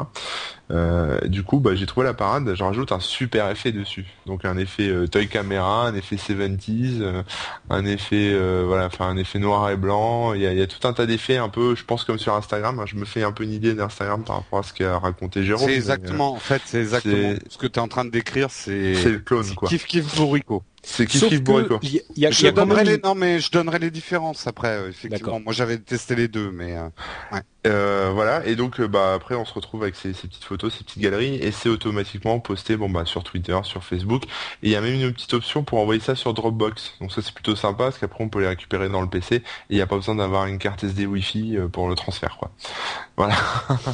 Euh, 0.72 1.20
du 1.28 1.44
coup, 1.44 1.60
bah, 1.60 1.74
j'ai 1.74 1.86
trouvé 1.86 2.06
la 2.06 2.14
parade. 2.14 2.54
Je 2.54 2.64
rajoute 2.64 2.92
un 2.92 3.00
super 3.00 3.50
effet 3.50 3.72
dessus. 3.72 4.06
Donc 4.26 4.46
un 4.46 4.58
effet 4.58 4.88
euh, 4.88 5.08
toy 5.08 5.28
caméra, 5.28 5.88
un 5.88 5.96
effet 5.96 6.16
70s, 6.16 7.02
euh, 7.02 7.24
un 7.70 7.86
effet 7.86 8.38
voilà, 8.64 8.86
enfin 8.86 9.08
un 9.08 9.18
effet 9.18 9.40
noir 9.40 9.70
et 9.70 9.78
blanc. 9.78 10.34
Il 10.34 10.42
y 10.42 10.62
a, 10.62 10.68
tout 10.68 10.88
un 10.88 10.94
tas 10.94 11.06
d'effets 11.06 11.38
un 11.38 11.50
peu, 11.50 11.76
je 11.76 11.84
pense 11.84 12.04
comme 12.04 12.20
sur 12.20 12.36
Instagram. 12.36 12.80
Hein. 12.80 12.86
je 12.86 12.96
me 12.96 13.06
fais 13.06 13.24
un 13.24 13.32
peu 13.32 13.44
une 13.44 13.54
idée 13.54 13.74
d'Instagram 13.74 14.24
par 14.24 14.38
rapport 14.38 14.60
à 14.60 14.64
ce 14.64 14.74
qu'a 14.74 15.00
raconté 15.00 15.44
Jérôme. 15.44 15.68
C'est 15.68 15.76
exactement, 15.76 16.34
en 16.34 16.40
fait, 16.40 16.62
c'est 16.66 16.80
exactement 16.80 17.36
ce 17.50 17.58
que 17.58 17.68
tu 17.68 17.80
es 17.80 17.82
en 17.82 17.88
train 17.88 18.06
de 18.06 18.12
décrire. 18.12 18.52
C'est 18.52 18.96
c'est 18.96 19.12
le 19.12 19.20
clone 19.20 19.54
quoi. 19.56 19.68
Kiff 19.68 19.86
kiff 19.86 20.16
bourrico. 20.16 20.64
C'est 20.82 21.06
qui 21.06 21.20
qui 21.20 21.36
Y 21.84 22.04
y 22.16 22.26
a, 22.26 22.32
je 22.32 22.48
donnerai 22.48 22.84
les, 22.84 22.98
non 22.98 23.14
mais 23.14 23.40
je 23.40 23.52
donnerai 23.52 23.80
les 23.80 23.92
différences 23.92 24.48
après. 24.48 24.70
Euh, 24.70 24.90
effectivement, 24.90 25.40
moi 25.40 25.52
j'avais 25.52 25.78
testé 25.78 26.16
les 26.16 26.28
deux, 26.28 26.52
mais 26.52 26.78
euh, 26.78 26.88
ouais. 27.34 27.42
Euh, 27.68 28.12
voilà. 28.14 28.46
Et 28.46 28.56
donc 28.56 28.80
euh, 28.80 28.88
bah 28.88 29.14
après 29.14 29.36
on 29.36 29.44
se 29.44 29.54
retrouve 29.54 29.84
avec 29.84 29.96
ces, 29.96 30.14
ces, 30.14 30.28
petites 30.28 30.46
photos, 30.46 30.74
ces 30.74 30.84
petites 30.84 31.02
galeries, 31.02 31.36
et 31.36 31.52
c'est 31.52 31.68
automatiquement 31.68 32.40
posté 32.40 32.78
bon 32.78 32.90
bah 32.90 33.04
sur 33.06 33.24
Twitter, 33.24 33.58
sur 33.64 33.84
Facebook. 33.84 34.24
Et 34.64 34.68
il 34.68 34.70
y 34.70 34.76
a 34.76 34.82
même 34.82 34.94
une 34.94 35.12
petite 35.12 35.34
option 35.34 35.64
pour 35.64 35.80
envoyer 35.80 36.00
ça 36.00 36.16
sur 36.16 36.34
Dropbox. 36.34 36.96
Donc 37.02 37.12
ça 37.12 37.22
c'est 37.22 37.34
plutôt 37.34 37.56
sympa 37.56 37.86
parce 37.86 37.98
qu'après 37.98 38.24
on 38.24 38.30
peut 38.30 38.40
les 38.40 38.48
récupérer 38.48 38.88
dans 38.88 39.02
le 39.02 39.10
PC 39.10 39.36
et 39.36 39.44
il 39.70 39.76
n'y 39.76 39.82
a 39.82 39.88
pas 39.88 39.98
besoin 39.98 40.16
d'avoir 40.16 40.46
une 40.46 40.58
carte 40.58 40.84
SD 40.84 41.06
Wi-Fi 41.06 41.58
pour 41.72 41.90
le 41.90 41.96
transfert 41.96 42.38
quoi. 42.38 42.52
Voilà. 43.18 43.36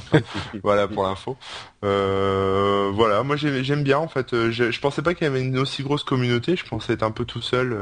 voilà 0.63 0.87
pour 0.87 1.01
l'info. 1.01 1.35
Euh, 1.83 2.91
voilà, 2.93 3.23
moi 3.23 3.35
j'aime 3.37 3.81
bien 3.81 3.97
en 3.97 4.07
fait. 4.07 4.51
Je, 4.51 4.69
je 4.69 4.79
pensais 4.79 5.01
pas 5.01 5.15
qu'il 5.15 5.23
y 5.23 5.27
avait 5.27 5.41
une 5.41 5.57
aussi 5.57 5.81
grosse 5.81 6.03
communauté. 6.03 6.55
Je 6.55 6.63
pensais 6.63 6.93
être 6.93 7.01
un 7.01 7.09
peu 7.09 7.25
tout 7.25 7.41
seul. 7.41 7.75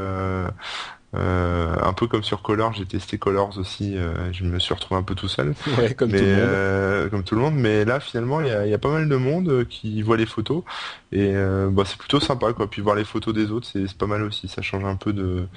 Euh, 1.16 1.76
un 1.82 1.94
peu 1.94 2.08
comme 2.08 2.24
sur 2.24 2.42
Color, 2.42 2.74
j'ai 2.74 2.86
testé 2.86 3.18
Colors 3.18 3.58
aussi, 3.60 3.96
euh, 3.98 4.32
je 4.32 4.44
me 4.46 4.58
suis 4.58 4.74
retrouvé 4.74 5.00
un 5.00 5.04
peu 5.04 5.14
tout 5.14 5.28
seul. 5.28 5.54
comme, 5.98 6.10
tout 6.10 6.18
le 6.18 6.22
monde. 6.22 6.40
Euh, 6.40 7.10
comme 7.10 7.24
tout 7.24 7.36
le 7.36 7.42
monde. 7.42 7.56
Mais 7.56 7.86
là, 7.86 8.00
finalement, 8.00 8.42
il 8.42 8.48
y 8.48 8.74
a, 8.74 8.78
pas 8.78 8.90
mal 8.90 9.08
de 9.08 9.16
monde 9.16 9.66
qui 9.70 10.02
voit 10.02 10.18
les 10.18 10.26
photos. 10.26 10.64
Et 11.12 11.34
bah, 11.72 11.84
c'est 11.86 11.98
plutôt 11.98 12.20
sympa, 12.20 12.54
quoi. 12.54 12.70
Puis 12.70 12.82
voir 12.82 12.96
les 12.96 13.04
photos 13.04 13.34
des 13.34 13.52
autres, 13.52 13.68
c'est 13.72 13.94
pas 13.94 14.08
mal 14.08 14.24
aussi. 14.24 14.48
Ça 14.48 14.62
change 14.62 14.84
un 14.84 14.96
peu 14.96 15.14
de... 15.14 15.48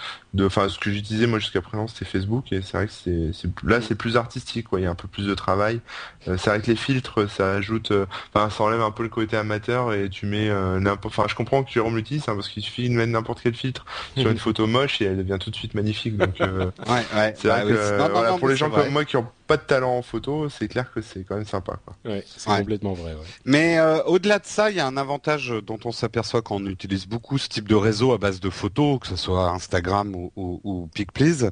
Enfin, 0.40 0.68
ce 0.68 0.78
que 0.78 0.90
j'utilisais 0.90 1.26
moi 1.26 1.38
jusqu'à 1.38 1.62
présent, 1.62 1.86
c'était 1.86 2.04
Facebook. 2.04 2.52
Et 2.52 2.60
c'est 2.60 2.76
vrai 2.76 2.86
que 2.86 2.92
c'est 2.92 3.48
là, 3.64 3.80
c'est 3.80 3.94
plus 3.94 4.16
artistique, 4.16 4.68
quoi. 4.68 4.80
Il 4.80 4.82
y 4.82 4.86
a 4.86 4.90
un 4.90 4.94
peu 4.94 5.08
plus 5.08 5.26
de 5.26 5.34
travail. 5.34 5.80
c'est 6.26 6.46
vrai 6.46 6.60
que 6.60 6.66
les 6.66 6.76
filtres, 6.76 7.30
ça 7.30 7.54
ajoute... 7.54 7.92
Enfin, 8.34 8.50
ça 8.50 8.64
enlève 8.64 8.82
un 8.82 8.90
peu 8.90 9.02
le 9.02 9.08
côté 9.08 9.36
amateur 9.36 9.94
et 9.94 10.10
tu 10.10 10.26
mets 10.26 10.50
n'importe... 10.78 11.14
Enfin, 11.18 11.26
je 11.28 11.34
comprends 11.34 11.64
que 11.64 11.70
Jérôme 11.70 11.96
l'utilise, 11.96 12.28
hein, 12.28 12.34
parce 12.34 12.48
qu'il 12.48 12.62
suffit 12.62 12.90
de 12.90 12.94
mettre 12.94 13.12
n'importe 13.12 13.40
quel 13.42 13.54
filtre 13.54 13.86
sur 14.16 14.30
une 14.30 14.38
photo 14.46 14.66
moche 14.66 15.00
et 15.00 15.06
elle 15.06 15.16
devient 15.16 15.38
tout 15.40 15.45
de 15.50 15.56
suite 15.56 15.74
magnifique. 15.74 16.16
Donc, 16.16 16.40
euh, 16.40 16.66
ouais, 16.88 17.34
c'est 17.36 17.48
vrai 17.48 17.64
bah 17.64 18.08
que 18.08 18.38
pour 18.38 18.48
les 18.48 18.56
gens 18.56 18.70
comme 18.70 18.90
moi 18.90 19.04
qui 19.04 19.16
ont 19.16 19.26
pas 19.46 19.56
de 19.56 19.62
talent 19.62 19.96
en 19.96 20.02
photo, 20.02 20.48
c'est 20.48 20.68
clair 20.68 20.92
que 20.92 21.00
c'est 21.00 21.24
quand 21.24 21.36
même 21.36 21.46
sympa. 21.46 21.78
Quoi. 21.84 21.94
Ouais, 22.04 22.24
c'est 22.26 22.50
complètement 22.50 22.94
vrai. 22.94 23.12
Ouais. 23.14 23.26
Mais 23.44 23.78
euh, 23.78 24.02
au-delà 24.04 24.38
de 24.38 24.46
ça, 24.46 24.70
il 24.70 24.76
y 24.76 24.80
a 24.80 24.86
un 24.86 24.96
avantage 24.96 25.54
dont 25.64 25.78
on 25.84 25.92
s'aperçoit 25.92 26.42
quand 26.42 26.56
on 26.56 26.66
utilise 26.66 27.06
beaucoup 27.06 27.38
ce 27.38 27.48
type 27.48 27.68
de 27.68 27.74
réseau 27.74 28.12
à 28.12 28.18
base 28.18 28.40
de 28.40 28.50
photos, 28.50 28.98
que 28.98 29.06
ce 29.06 29.16
soit 29.16 29.50
Instagram 29.50 30.14
ou, 30.16 30.32
ou, 30.36 30.60
ou 30.64 30.90
PicPlease, 30.94 31.50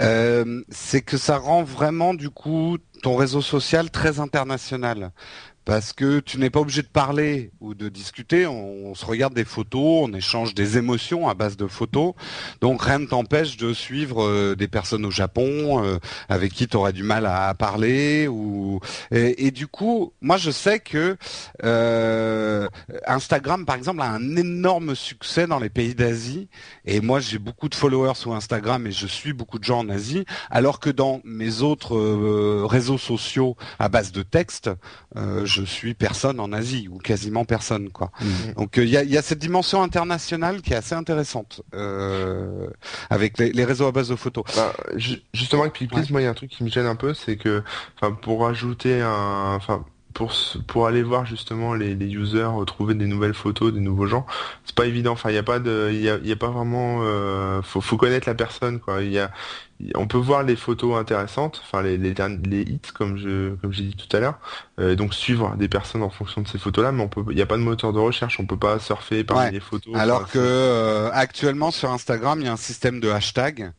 euh, 0.00 0.62
c'est 0.68 1.02
que 1.02 1.16
ça 1.16 1.38
rend 1.38 1.64
vraiment 1.64 2.14
du 2.14 2.30
coup 2.30 2.78
ton 3.02 3.16
réseau 3.16 3.42
social 3.42 3.90
très 3.90 4.20
international 4.20 5.10
parce 5.64 5.92
que 5.92 6.20
tu 6.20 6.38
n'es 6.38 6.50
pas 6.50 6.60
obligé 6.60 6.82
de 6.82 6.88
parler 6.88 7.50
ou 7.60 7.74
de 7.74 7.88
discuter, 7.88 8.46
on, 8.46 8.94
se 8.94 9.06
regarde 9.06 9.34
des 9.34 9.44
photos, 9.44 10.08
on 10.08 10.12
échange 10.12 10.54
des 10.54 10.78
émotions 10.78 11.28
à 11.28 11.34
base 11.34 11.56
de 11.56 11.66
photos, 11.66 12.14
donc 12.60 12.82
rien 12.82 12.98
ne 12.98 13.06
t'empêche 13.06 13.56
de 13.56 13.72
suivre 13.72 14.22
euh, 14.22 14.54
des 14.54 14.68
personnes 14.68 15.04
au 15.04 15.10
Japon 15.10 15.82
euh, 15.82 15.98
avec 16.28 16.52
qui 16.52 16.68
tu 16.68 16.76
aurais 16.76 16.92
du 16.92 17.02
mal 17.02 17.26
à, 17.26 17.54
parler 17.54 18.28
et, 19.10 19.50
du 19.50 19.66
coup, 19.66 20.12
moi 20.20 20.36
je 20.36 20.50
sais 20.50 20.80
que 20.80 21.16
euh, 21.62 22.68
Instagram 23.06 23.64
par 23.64 23.76
exemple 23.76 24.02
a 24.02 24.10
un 24.10 24.36
énorme 24.36 24.94
succès 24.94 25.46
dans 25.46 25.58
les 25.58 25.70
pays 25.70 25.94
d'Asie. 25.94 26.48
Et 26.84 27.00
moi 27.00 27.20
j'ai 27.20 27.38
beaucoup 27.38 27.68
de 27.68 27.74
followers 27.74 28.14
sur 28.14 28.34
Instagram 28.34 28.86
et 28.86 28.92
je 28.92 29.06
suis 29.06 29.32
beaucoup 29.32 29.58
de 29.58 29.64
gens 29.64 29.80
en 29.80 29.88
Asie, 29.88 30.24
alors 30.50 30.80
que 30.80 30.90
dans 30.90 31.20
mes 31.24 31.62
autres 31.62 31.96
réseaux 32.66 32.98
sociaux 32.98 33.56
à 33.78 33.88
base 33.88 34.12
de 34.12 34.22
texte, 34.22 34.70
suis 35.62 35.94
personne 35.94 36.40
en 36.40 36.52
Asie 36.52 36.88
ou 36.90 36.98
quasiment 36.98 37.44
personne 37.44 37.90
quoi. 37.90 38.10
Mhm. 38.20 38.54
Donc 38.56 38.76
il 38.76 38.88
y, 38.88 38.96
a, 38.96 39.22
cette 39.22 39.38
dimension 39.38 39.82
internationale 39.82 40.62
qui 40.62 40.72
est 40.72 40.76
assez 40.76 40.94
intéressante 40.94 41.62
euh, 41.74 42.68
avec 43.10 43.38
les, 43.38 43.64
réseaux 43.64 43.86
à 43.86 43.92
base 43.92 44.08
de 44.08 44.16
photos. 44.16 44.44
Bah, 44.56 44.72
justement 45.32 45.62
avec 45.62 45.74
PicPlease, 45.74 46.10
moi 46.10 46.20
il 46.20 46.24
y 46.24 46.26
a 46.26 46.30
un 46.30 46.34
truc 46.34 46.50
qui 46.50 46.64
me 46.64 46.68
gêne 46.68 46.86
un 46.86 46.96
peu, 46.96 47.14
c'est 47.14 47.36
que 47.36 47.62
pour 48.22 48.46
ajouter 48.46 49.00
un, 49.00 49.54
enfin 49.54 49.84
pour 50.14 50.32
pour 50.68 50.86
aller 50.86 51.02
voir 51.02 51.26
justement 51.26 51.74
les, 51.74 51.94
les 51.94 52.06
users 52.14 52.48
trouver 52.66 52.94
des 52.94 53.06
nouvelles 53.06 53.34
photos 53.34 53.72
des 53.72 53.80
nouveaux 53.80 54.06
gens. 54.06 54.24
C'est 54.64 54.74
pas 54.74 54.86
évident. 54.86 55.12
Enfin 55.12 55.30
il 55.30 55.34
y 55.34 55.38
a 55.38 55.42
pas 55.42 55.58
de 55.58 55.90
il 55.92 56.00
y 56.00 56.08
a, 56.08 56.18
y 56.18 56.32
a, 56.32 56.36
pas 56.36 56.48
vraiment 56.48 57.00
euh, 57.02 57.60
faut 57.62 57.80
faut 57.80 57.96
connaître 57.96 58.28
la 58.28 58.34
personne 58.34 58.78
quoi. 58.78 59.02
Il 59.02 59.10
y 59.10 59.18
a 59.18 59.30
on 59.96 60.06
peut 60.06 60.18
voir 60.18 60.44
les 60.44 60.54
photos 60.54 60.96
intéressantes 60.96 61.60
enfin 61.66 61.82
les 61.82 61.98
les, 61.98 62.14
les 62.44 62.62
hits 62.62 62.80
comme 62.94 63.18
je 63.18 63.56
comme 63.56 63.72
j'ai 63.72 63.82
dit 63.82 63.96
tout 63.96 64.16
à 64.16 64.20
l'heure 64.20 64.38
euh, 64.78 64.94
donc 64.94 65.12
suivre 65.12 65.56
des 65.56 65.68
personnes 65.68 66.04
en 66.04 66.10
fonction 66.10 66.42
de 66.42 66.48
ces 66.48 66.58
photos 66.58 66.84
là 66.84 66.92
mais 66.92 67.02
on 67.02 67.08
peut 67.08 67.24
il 67.32 67.36
y 67.36 67.42
a 67.42 67.46
pas 67.46 67.56
de 67.56 67.62
moteur 67.62 67.92
de 67.92 67.98
recherche. 67.98 68.38
On 68.38 68.46
peut 68.46 68.56
pas 68.56 68.78
surfer 68.78 69.24
parmi 69.24 69.50
les 69.50 69.60
photos 69.60 69.94
alors 69.96 70.28
que 70.30 70.38
euh, 70.38 71.10
actuellement 71.12 71.72
sur 71.72 71.90
Instagram 71.90 72.40
il 72.40 72.46
y 72.46 72.48
a 72.48 72.52
un 72.52 72.56
système 72.56 73.00
de 73.00 73.10
hashtag 73.10 73.72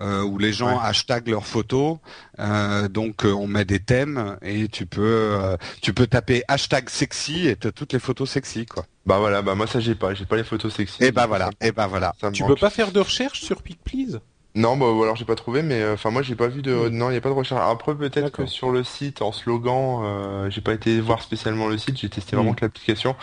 euh, 0.00 0.22
où 0.22 0.38
les 0.38 0.52
gens 0.52 0.78
hashtag 0.78 1.28
leurs 1.28 1.46
photos. 1.46 1.98
Euh, 2.38 2.88
donc 2.88 3.24
euh, 3.24 3.32
on 3.32 3.46
met 3.46 3.64
des 3.64 3.80
thèmes 3.80 4.38
et 4.40 4.68
tu 4.68 4.86
peux 4.86 5.38
tu 5.82 5.92
peux 5.92 6.06
taper 6.06 6.42
hashtag 6.48 6.88
sexy 6.88 7.48
et 7.48 7.52
as 7.52 7.72
toutes 7.72 7.92
les 7.92 7.98
photos 7.98 8.30
sexy 8.30 8.64
quoi. 8.66 8.86
Bah 9.04 9.18
voilà, 9.18 9.42
bah 9.42 9.54
moi 9.54 9.66
ça 9.66 9.80
j'ai 9.80 9.94
pas, 9.94 10.14
j'ai 10.14 10.24
pas 10.24 10.36
les 10.36 10.44
photos 10.44 10.74
sexy. 10.74 11.02
Et 11.02 11.08
eh 11.08 11.12
bah 11.12 11.26
voilà, 11.26 11.50
et 11.60 11.68
eh 11.68 11.72
bah 11.72 11.86
voilà. 11.86 12.14
Tu 12.32 12.44
peux 12.44 12.56
pas 12.56 12.70
faire 12.70 12.92
de 12.92 13.00
recherche 13.00 13.42
sur 13.42 13.62
PicPlease 13.62 14.20
non, 14.56 14.76
bah 14.76 14.86
alors 14.86 15.14
j'ai 15.14 15.24
pas 15.24 15.36
trouvé, 15.36 15.62
mais 15.62 15.88
enfin 15.92 16.10
moi 16.10 16.22
j'ai 16.22 16.34
pas 16.34 16.48
vu 16.48 16.60
de, 16.60 16.74
hmm. 16.74 16.88
non 16.88 17.10
il 17.10 17.14
y 17.14 17.16
a 17.16 17.20
pas 17.20 17.28
de 17.28 17.34
recherche. 17.34 17.60
Après 17.64 17.94
peut-être 17.94 18.32
que 18.32 18.46
sur 18.46 18.72
le 18.72 18.82
site 18.82 19.22
en 19.22 19.30
slogan, 19.30 20.50
j'ai 20.50 20.60
pas 20.60 20.72
été 20.72 21.00
voir 21.00 21.22
spécialement 21.22 21.68
le 21.68 21.78
site, 21.78 21.98
j'ai 21.98 22.08
testé 22.08 22.34
vraiment 22.34 22.50
hmm. 22.50 22.56
que 22.56 22.64
l'application, 22.64 23.14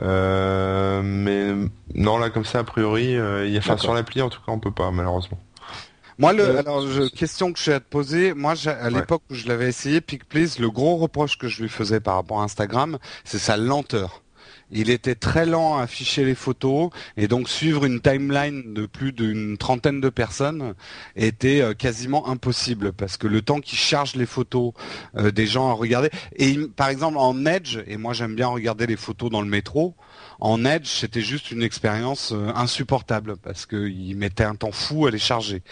mais 0.00 1.52
non 1.94 2.18
là 2.18 2.30
comme 2.30 2.44
ça 2.44 2.58
a 2.58 2.64
priori, 2.64 3.12
il 3.12 3.50
y 3.50 3.56
a, 3.56 3.58
enfin 3.58 3.76
sur 3.76 3.94
l'appli 3.94 4.22
en 4.22 4.28
tout 4.28 4.40
cas 4.44 4.50
on 4.50 4.58
peut 4.58 4.72
pas 4.72 4.90
malheureusement. 4.90 5.38
Moi, 6.22 6.32
le, 6.34 6.44
euh, 6.44 6.58
alors, 6.60 6.84
question 7.10 7.52
que 7.52 7.58
je 7.58 7.72
vais 7.72 7.80
te 7.80 7.84
poser, 7.84 8.32
moi, 8.32 8.54
à 8.66 8.90
l'époque 8.90 9.24
où 9.28 9.34
je 9.34 9.48
l'avais 9.48 9.68
essayé, 9.68 10.00
PicPlease, 10.00 10.60
le 10.60 10.70
gros 10.70 10.96
reproche 10.96 11.36
que 11.36 11.48
je 11.48 11.62
lui 11.62 11.68
faisais 11.68 11.98
par 11.98 12.14
rapport 12.14 12.40
à 12.40 12.44
Instagram, 12.44 12.98
c'est 13.24 13.40
sa 13.40 13.56
lenteur. 13.56 14.22
il 14.70 14.88
était 14.88 15.16
très 15.16 15.46
lent 15.46 15.78
à 15.78 15.82
afficher 15.82 16.24
les 16.24 16.36
photos 16.36 16.90
et 17.16 17.26
donc 17.26 17.48
suivre 17.48 17.84
une 17.84 18.00
timeline 18.00 18.72
de 18.72 18.86
plus 18.86 19.12
d'une 19.12 19.58
trentaine 19.58 20.00
de 20.00 20.10
personnes 20.10 20.74
était 21.16 21.60
euh, 21.60 21.74
quasiment 21.74 22.28
impossible 22.28 22.92
parce 22.92 23.16
que 23.16 23.26
le 23.26 23.42
temps 23.42 23.58
qui 23.58 23.74
charge 23.74 24.14
les 24.14 24.24
photos 24.24 24.74
euh, 25.16 25.32
des 25.32 25.46
gens 25.46 25.70
à 25.70 25.72
regarder. 25.72 26.10
Et 26.36 26.56
par 26.76 26.88
exemple 26.88 27.18
en 27.18 27.44
Edge 27.46 27.80
et 27.88 27.96
moi 27.96 28.12
j'aime 28.12 28.36
bien 28.36 28.46
regarder 28.46 28.86
les 28.86 28.96
photos 28.96 29.28
dans 29.28 29.42
le 29.42 29.48
métro 29.48 29.96
en 30.44 30.64
Edge 30.64 30.86
c'était 30.86 31.20
juste 31.22 31.50
une 31.50 31.62
expérience 31.62 32.32
euh, 32.32 32.50
insupportable 32.54 33.36
parce 33.36 33.64
qu'il 33.64 34.16
mettait 34.16 34.44
un 34.44 34.56
temps 34.56 34.72
fou 34.72 35.06
à 35.06 35.10
les 35.10 35.18
charger. 35.18 35.62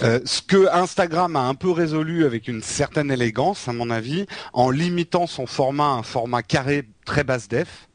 ce 0.00 0.40
que 0.42 0.72
Instagram 0.72 1.36
a 1.36 1.40
un 1.40 1.54
peu 1.54 1.70
résolu 1.70 2.24
avec 2.24 2.48
une 2.48 2.62
certaine 2.62 3.10
élégance 3.10 3.68
à 3.68 3.72
mon 3.72 3.90
avis 3.90 4.26
en 4.52 4.70
limitant 4.70 5.26
son 5.26 5.46
format 5.46 5.86
à 5.86 5.98
un 5.98 6.02
format 6.02 6.42
carré 6.42 6.88
très 7.04 7.24
basse 7.24 7.48
def 7.48 7.88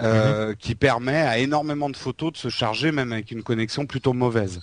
euh, 0.00 0.48
mhm. 0.48 0.56
qui 0.56 0.74
permet 0.74 1.20
à 1.20 1.38
énormément 1.38 1.88
de 1.88 1.96
photos 1.96 2.32
de 2.32 2.36
se 2.36 2.48
charger 2.48 2.90
même 2.90 3.12
avec 3.12 3.30
une 3.30 3.44
connexion 3.44 3.86
plutôt 3.86 4.12
mauvaise. 4.12 4.60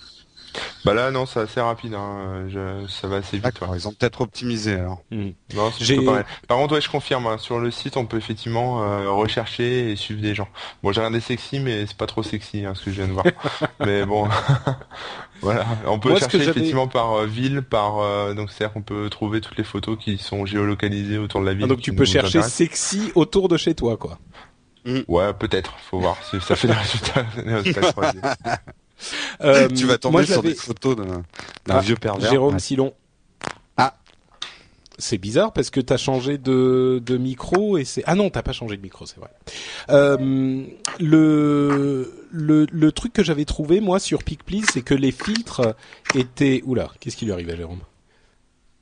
Bah 0.84 0.94
là 0.94 1.10
non 1.10 1.26
c'est 1.26 1.40
assez 1.40 1.60
rapide, 1.60 1.94
hein. 1.94 2.46
ça 2.88 3.08
va 3.08 3.16
assez 3.16 3.38
vite. 3.38 3.60
Ils 3.74 3.88
ont 3.88 3.92
peut-être 3.92 4.20
optimisé 4.20 4.74
alors. 4.74 5.02
Hmm. 5.10 5.30
Par 6.48 6.58
contre 6.58 6.74
ouais 6.74 6.80
je 6.80 6.90
confirme, 6.90 7.26
hein. 7.26 7.38
sur 7.38 7.58
le 7.58 7.70
site 7.70 7.96
on 7.96 8.06
peut 8.06 8.16
effectivement 8.16 8.82
euh, 8.82 9.10
rechercher 9.10 9.90
et 9.90 9.96
suivre 9.96 10.20
des 10.20 10.34
gens. 10.34 10.48
Bon 10.82 10.92
j'ai 10.92 11.00
regardé 11.00 11.20
sexy 11.20 11.60
mais 11.60 11.86
c'est 11.86 11.96
pas 11.96 12.06
trop 12.06 12.22
sexy 12.22 12.64
hein, 12.64 12.74
ce 12.74 12.84
que 12.84 12.90
je 12.90 12.96
viens 12.96 13.08
de 13.08 13.12
voir. 13.12 13.26
mais 13.80 14.04
bon 14.04 14.28
voilà, 15.40 15.66
on 15.86 15.98
peut 15.98 16.16
chercher 16.18 16.42
effectivement 16.42 16.88
par 16.88 17.12
euh, 17.12 17.26
ville, 17.26 17.62
par 17.62 17.94
donc 18.34 18.50
c'est-à-dire 18.50 18.72
qu'on 18.72 18.82
peut 18.82 19.08
trouver 19.10 19.40
toutes 19.40 19.58
les 19.58 19.64
photos 19.64 19.98
qui 19.98 20.18
sont 20.18 20.46
géolocalisées 20.46 21.18
autour 21.18 21.40
de 21.40 21.46
la 21.46 21.54
ville. 21.54 21.64
Ah, 21.64 21.68
donc 21.68 21.80
tu 21.80 21.94
peux 21.94 22.04
chercher 22.04 22.42
sexy 22.42 23.12
autour 23.14 23.48
de 23.48 23.56
chez 23.56 23.74
toi 23.74 23.96
quoi. 23.96 24.18
Ouais, 25.08 25.32
peut-être. 25.32 25.74
Faut 25.90 26.00
voir 26.00 26.16
si 26.24 26.40
ça 26.40 26.56
fait 26.56 26.68
des 26.68 26.74
résultats. 26.74 27.24
euh, 29.42 29.68
tu 29.68 29.86
vas 29.86 29.98
tomber 29.98 30.24
sur 30.26 30.42
des 30.42 30.54
photos 30.54 30.96
d'un 30.96 31.24
ah, 31.68 31.80
vieux 31.80 31.96
pervers. 31.96 32.30
Jérôme 32.30 32.58
Silon. 32.58 32.92
Ah. 33.76 33.96
C'est 34.98 35.18
bizarre 35.18 35.52
parce 35.52 35.70
que 35.70 35.80
t'as 35.80 35.96
changé 35.96 36.38
de, 36.38 37.02
de 37.04 37.16
micro 37.16 37.78
et 37.78 37.84
c'est 37.84 38.02
ah 38.06 38.14
non 38.14 38.30
t'as 38.30 38.42
pas 38.42 38.52
changé 38.52 38.76
de 38.76 38.82
micro 38.82 39.06
c'est 39.06 39.18
vrai. 39.18 39.30
Euh, 39.90 40.64
le, 41.00 42.12
le 42.30 42.66
le 42.70 42.92
truc 42.92 43.12
que 43.12 43.24
j'avais 43.24 43.44
trouvé 43.44 43.80
moi 43.80 43.98
sur 43.98 44.22
PicPlease 44.22 44.66
c'est 44.72 44.82
que 44.82 44.94
les 44.94 45.12
filtres 45.12 45.74
étaient 46.14 46.62
oula 46.64 46.90
qu'est-ce 47.00 47.16
qui 47.16 47.24
lui 47.24 47.32
arrivait 47.32 47.54
à 47.54 47.56
Jérôme? 47.56 47.80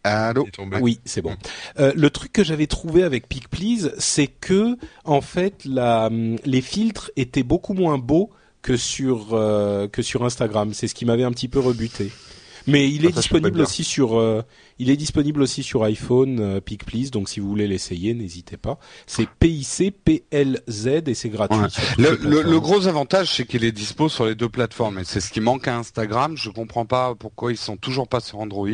Allô? 0.02 0.46
Oui, 0.80 0.98
c'est 1.04 1.20
bon. 1.20 1.36
Euh, 1.78 1.92
le 1.94 2.08
truc 2.08 2.32
que 2.32 2.42
j'avais 2.42 2.66
trouvé 2.66 3.02
avec 3.02 3.28
PicPlease, 3.28 3.92
c'est 3.98 4.28
que 4.28 4.78
en 5.04 5.20
fait, 5.20 5.66
la, 5.66 6.08
les 6.46 6.62
filtres 6.62 7.10
étaient 7.16 7.42
beaucoup 7.42 7.74
moins 7.74 7.98
beaux 7.98 8.30
que 8.62 8.76
sur 8.76 9.28
euh, 9.32 9.88
que 9.88 10.02
sur 10.02 10.24
Instagram. 10.24 10.72
C'est 10.74 10.88
ce 10.88 10.94
qui 10.94 11.04
m'avait 11.04 11.24
un 11.24 11.32
petit 11.32 11.48
peu 11.48 11.61
rebuté. 11.61 12.11
Mais 12.66 12.90
il 12.90 13.04
est 13.06 13.12
disponible 13.12 13.61
aussi 13.61 13.84
sur 13.84 14.18
euh, 14.18 14.42
il 14.78 14.88
est 14.88 14.96
disponible 14.96 15.42
aussi 15.42 15.62
sur 15.62 15.84
iPhone 15.84 16.40
euh, 16.40 16.61
Please 16.61 17.11
donc 17.11 17.28
si 17.28 17.38
vous 17.38 17.48
voulez 17.48 17.66
l'essayer, 17.66 18.14
n'hésitez 18.14 18.56
pas. 18.56 18.78
C'est 19.06 19.28
PIC 19.28 19.94
PLZ 20.04 20.86
et 21.06 21.14
c'est 21.14 21.28
gratuit. 21.28 21.58
Le, 21.98 22.58
gros 22.58 22.86
avantage 22.86 23.34
c'est 23.34 23.44
qu'il 23.44 23.64
est 23.64 23.72
dispo 23.72 24.08
sur 24.08 24.26
les 24.26 24.34
deux 24.34 24.48
plateformes 24.48 24.98
et 24.98 25.04
c'est 25.04 25.20
ce 25.20 25.30
qui 25.30 25.40
manque 25.40 25.68
à 25.68 25.76
Instagram. 25.76 26.36
Je 26.36 26.50
comprends 26.50 26.86
pas 26.86 27.14
pourquoi 27.14 27.52
ils 27.52 27.58
sont 27.58 27.76
toujours 27.76 28.08
pas 28.08 28.20
sur 28.20 28.38
Android. 28.38 28.68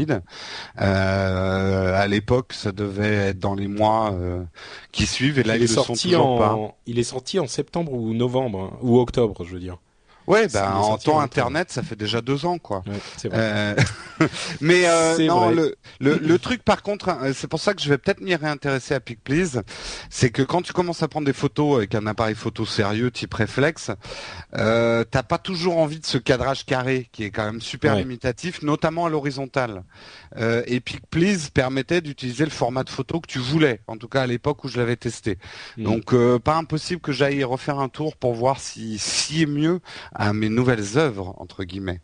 Euh, 0.81 1.95
à 1.95 2.07
l'époque, 2.07 2.53
ça 2.53 2.73
devait 2.73 3.31
être 3.31 3.39
dans 3.39 3.55
les 3.55 3.69
mois 3.69 4.13
euh, 4.13 4.45
qui 4.93 5.07
suivent 5.07 5.39
et 5.39 5.43
là 5.43 5.57
il 5.57 5.63
est 5.65 5.67
sorti 5.67 6.15
en 6.15 6.75
il 6.87 6.99
est 6.99 7.05
sorti 7.05 7.41
en 7.41 7.47
septembre 7.47 7.93
ou 7.93 8.15
novembre 8.15 8.71
hein, 8.73 8.79
ou 8.83 9.01
octobre, 9.01 9.45
je 9.45 9.55
veux 9.55 9.61
dire. 9.61 9.79
Ouais, 10.27 10.49
ben 10.49 10.73
en 10.73 10.99
temps 10.99 11.21
internet, 11.21 11.71
ça 11.71 11.83
fait 11.83 11.97
déjà 11.97 12.21
deux 12.21 12.47
ans, 12.47 12.59
quoi. 12.59 12.83
Ouais, 12.87 13.31
euh... 13.33 13.75
mais 14.61 14.87
euh, 14.87 15.19
non, 15.27 15.51
le, 15.51 15.77
le, 16.01 16.19
le, 16.19 16.39
truc 16.39 16.63
par 16.65 16.83
contre, 16.83 17.11
hein, 17.11 17.33
c'est 17.35 17.47
pour 17.47 17.61
ça 17.61 17.75
que 17.75 17.83
je 17.83 17.89
vais 17.89 17.99
peut-être 17.99 18.21
m'y 18.21 18.35
réintéresser 18.35 18.95
à 18.95 19.01
PicPlease, 19.01 19.63
c'est 20.11 20.31
que 20.31 20.43
quand 20.43 20.63
tu 20.63 20.73
commences 20.73 21.03
à 21.03 21.09
prendre 21.09 21.27
des 21.27 21.33
photos 21.33 21.77
avec 21.77 21.95
un 21.95 22.07
appareil 22.07 22.35
photo 22.35 22.67
sérieux 22.67 23.11
type 23.11 23.35
réflexe, 23.35 23.91
euh, 24.55 25.05
t'as 25.09 25.23
pas 25.23 25.39
toujours 25.39 25.79
envie 25.79 26.01
de 26.01 26.07
ce 26.07 26.19
cadrage 26.19 26.65
carré 26.65 27.09
qui 27.13 27.25
est 27.25 27.31
quand 27.31 27.45
même 27.45 27.61
super 27.61 27.97
limitatif, 27.97 28.63
notamment 28.63 29.07
à 29.07 29.09
l'horizontale. 29.09 29.85
Euh, 30.37 30.63
et 30.67 30.81
PicPlease 30.81 31.51
permettait 31.51 32.01
d'utiliser 32.01 32.45
le 32.45 32.51
format 32.51 32.85
de 32.85 32.91
photo 32.91 33.21
que 33.21 33.27
tu 33.27 33.39
voulais, 33.39 33.81
en 33.87 33.97
tout 33.97 34.09
cas 34.09 34.23
à 34.23 34.27
l'époque 34.27 34.65
où 34.65 34.69
je 34.69 34.79
l'avais 34.79 34.97
testé. 34.97 35.39
Mm. 35.77 35.85
Donc 35.85 36.13
euh, 36.13 36.39
pas 36.39 36.57
impossible 36.57 37.01
que 37.01 37.13
j'aille 37.13 37.45
refaire 37.45 37.79
un 37.79 37.89
tour 37.89 38.17
pour 38.17 38.35
voir 38.35 38.61
si 38.61 38.99
si 38.99 39.43
est 39.43 39.47
mieux 39.47 39.81
à 40.17 40.33
mes 40.33 40.49
nouvelles 40.49 40.97
œuvres 40.99 41.35
entre 41.39 41.65
guillemets. 41.65 42.01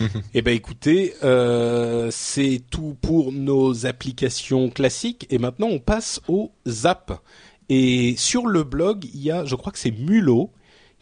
eh 0.34 0.42
ben 0.42 0.54
écoutez, 0.54 1.14
euh, 1.22 2.08
c'est 2.10 2.62
tout 2.70 2.96
pour 3.00 3.32
nos 3.32 3.86
applications 3.86 4.70
classiques 4.70 5.26
et 5.30 5.38
maintenant 5.38 5.68
on 5.68 5.78
passe 5.78 6.20
aux 6.28 6.52
apps. 6.84 7.14
Et 7.68 8.14
sur 8.16 8.46
le 8.46 8.64
blog, 8.64 9.04
il 9.14 9.22
y 9.22 9.30
a, 9.30 9.44
je 9.44 9.54
crois 9.54 9.72
que 9.72 9.78
c'est 9.78 9.90
Mulot 9.90 10.50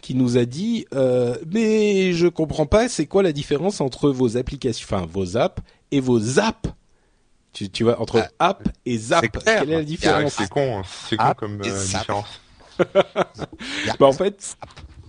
qui 0.01 0.14
nous 0.14 0.39
a 0.39 0.45
dit, 0.45 0.87
euh, 0.95 1.37
mais 1.53 2.12
je 2.12 2.29
comprends 2.29 2.66
pas, 2.66 2.89
c'est 2.89 3.07
quoi 3.07 3.22
la 3.22 3.33
différence 3.33 3.81
entre 3.81 4.11
vos 4.11 4.37
applications, 4.37 4.87
enfin 4.89 5.07
vos 5.07 5.37
apps 5.37 5.62
et 5.91 6.01
vos 6.01 6.39
apps? 6.39 6.70
Tu, 7.53 7.70
tu 7.70 7.85
vois, 7.85 8.01
entre 8.01 8.29
ah, 8.39 8.51
app 8.51 8.68
et 8.85 8.99
zap, 8.99 9.26
quelle 9.45 9.70
est 9.70 9.76
la 9.76 9.83
différence? 9.83 10.35
C'est 10.35 10.49
con, 10.49 10.79
hein. 10.79 10.83
c'est 11.09 11.16
con 11.16 11.33
comme 11.37 11.61
euh, 11.64 11.85
différence. 11.85 12.41
bah, 13.99 14.07
en 14.07 14.12
fait, 14.12 14.57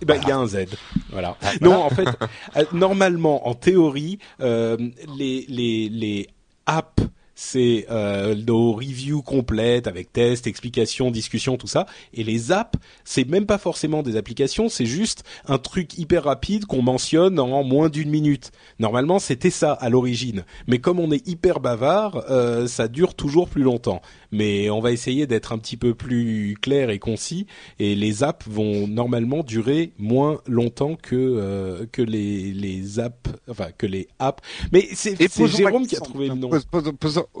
ben, 0.04 0.18
il 0.22 0.28
y 0.28 0.32
a 0.32 0.38
un 0.38 0.46
Z. 0.46 0.66
Voilà. 1.10 1.36
Ah, 1.42 1.52
non, 1.60 1.74
en 1.74 1.90
fait, 1.90 2.08
euh, 2.56 2.64
normalement, 2.72 3.48
en 3.48 3.54
théorie, 3.54 4.18
euh, 4.40 4.76
les, 5.16 5.44
les, 5.48 5.88
les 5.88 6.28
apps 6.66 7.02
c'est 7.40 7.86
euh, 7.90 8.34
nos 8.34 8.72
reviews 8.72 9.22
complètes 9.22 9.86
avec 9.86 10.12
tests, 10.12 10.46
explications, 10.46 11.10
discussions, 11.10 11.56
tout 11.56 11.66
ça. 11.66 11.86
Et 12.12 12.22
les 12.22 12.52
apps, 12.52 12.78
c'est 13.02 13.26
même 13.26 13.46
pas 13.46 13.56
forcément 13.56 14.02
des 14.02 14.16
applications, 14.16 14.68
c'est 14.68 14.84
juste 14.84 15.24
un 15.46 15.56
truc 15.56 15.96
hyper 15.96 16.24
rapide 16.24 16.66
qu'on 16.66 16.82
mentionne 16.82 17.40
en 17.40 17.64
moins 17.64 17.88
d'une 17.88 18.10
minute. 18.10 18.52
Normalement, 18.78 19.18
c'était 19.18 19.48
ça 19.48 19.72
à 19.72 19.88
l'origine. 19.88 20.44
Mais 20.66 20.80
comme 20.80 21.00
on 21.00 21.10
est 21.12 21.26
hyper 21.26 21.60
bavard, 21.60 22.24
euh, 22.28 22.66
ça 22.66 22.88
dure 22.88 23.14
toujours 23.14 23.48
plus 23.48 23.62
longtemps. 23.62 24.02
Mais 24.32 24.70
on 24.70 24.80
va 24.80 24.92
essayer 24.92 25.26
d'être 25.26 25.52
un 25.52 25.58
petit 25.58 25.76
peu 25.76 25.94
plus 25.94 26.56
clair 26.60 26.90
et 26.90 26.98
concis. 26.98 27.46
Et 27.78 27.94
les 27.94 28.22
apps 28.22 28.46
vont 28.48 28.86
normalement 28.86 29.42
durer 29.42 29.92
moins 29.98 30.40
longtemps 30.46 30.96
que 30.96 31.16
euh, 31.16 31.86
que 31.90 32.02
les 32.02 32.52
les 32.52 33.00
apps, 33.00 33.30
enfin 33.48 33.68
que 33.76 33.86
les 33.86 34.08
apps. 34.18 34.42
Mais 34.72 34.88
c'est 34.92 35.16
Jérôme 35.46 35.86
qui 35.86 35.96
a 35.96 36.00
trouvé 36.00 36.28
le 36.28 36.34
nom. 36.34 36.50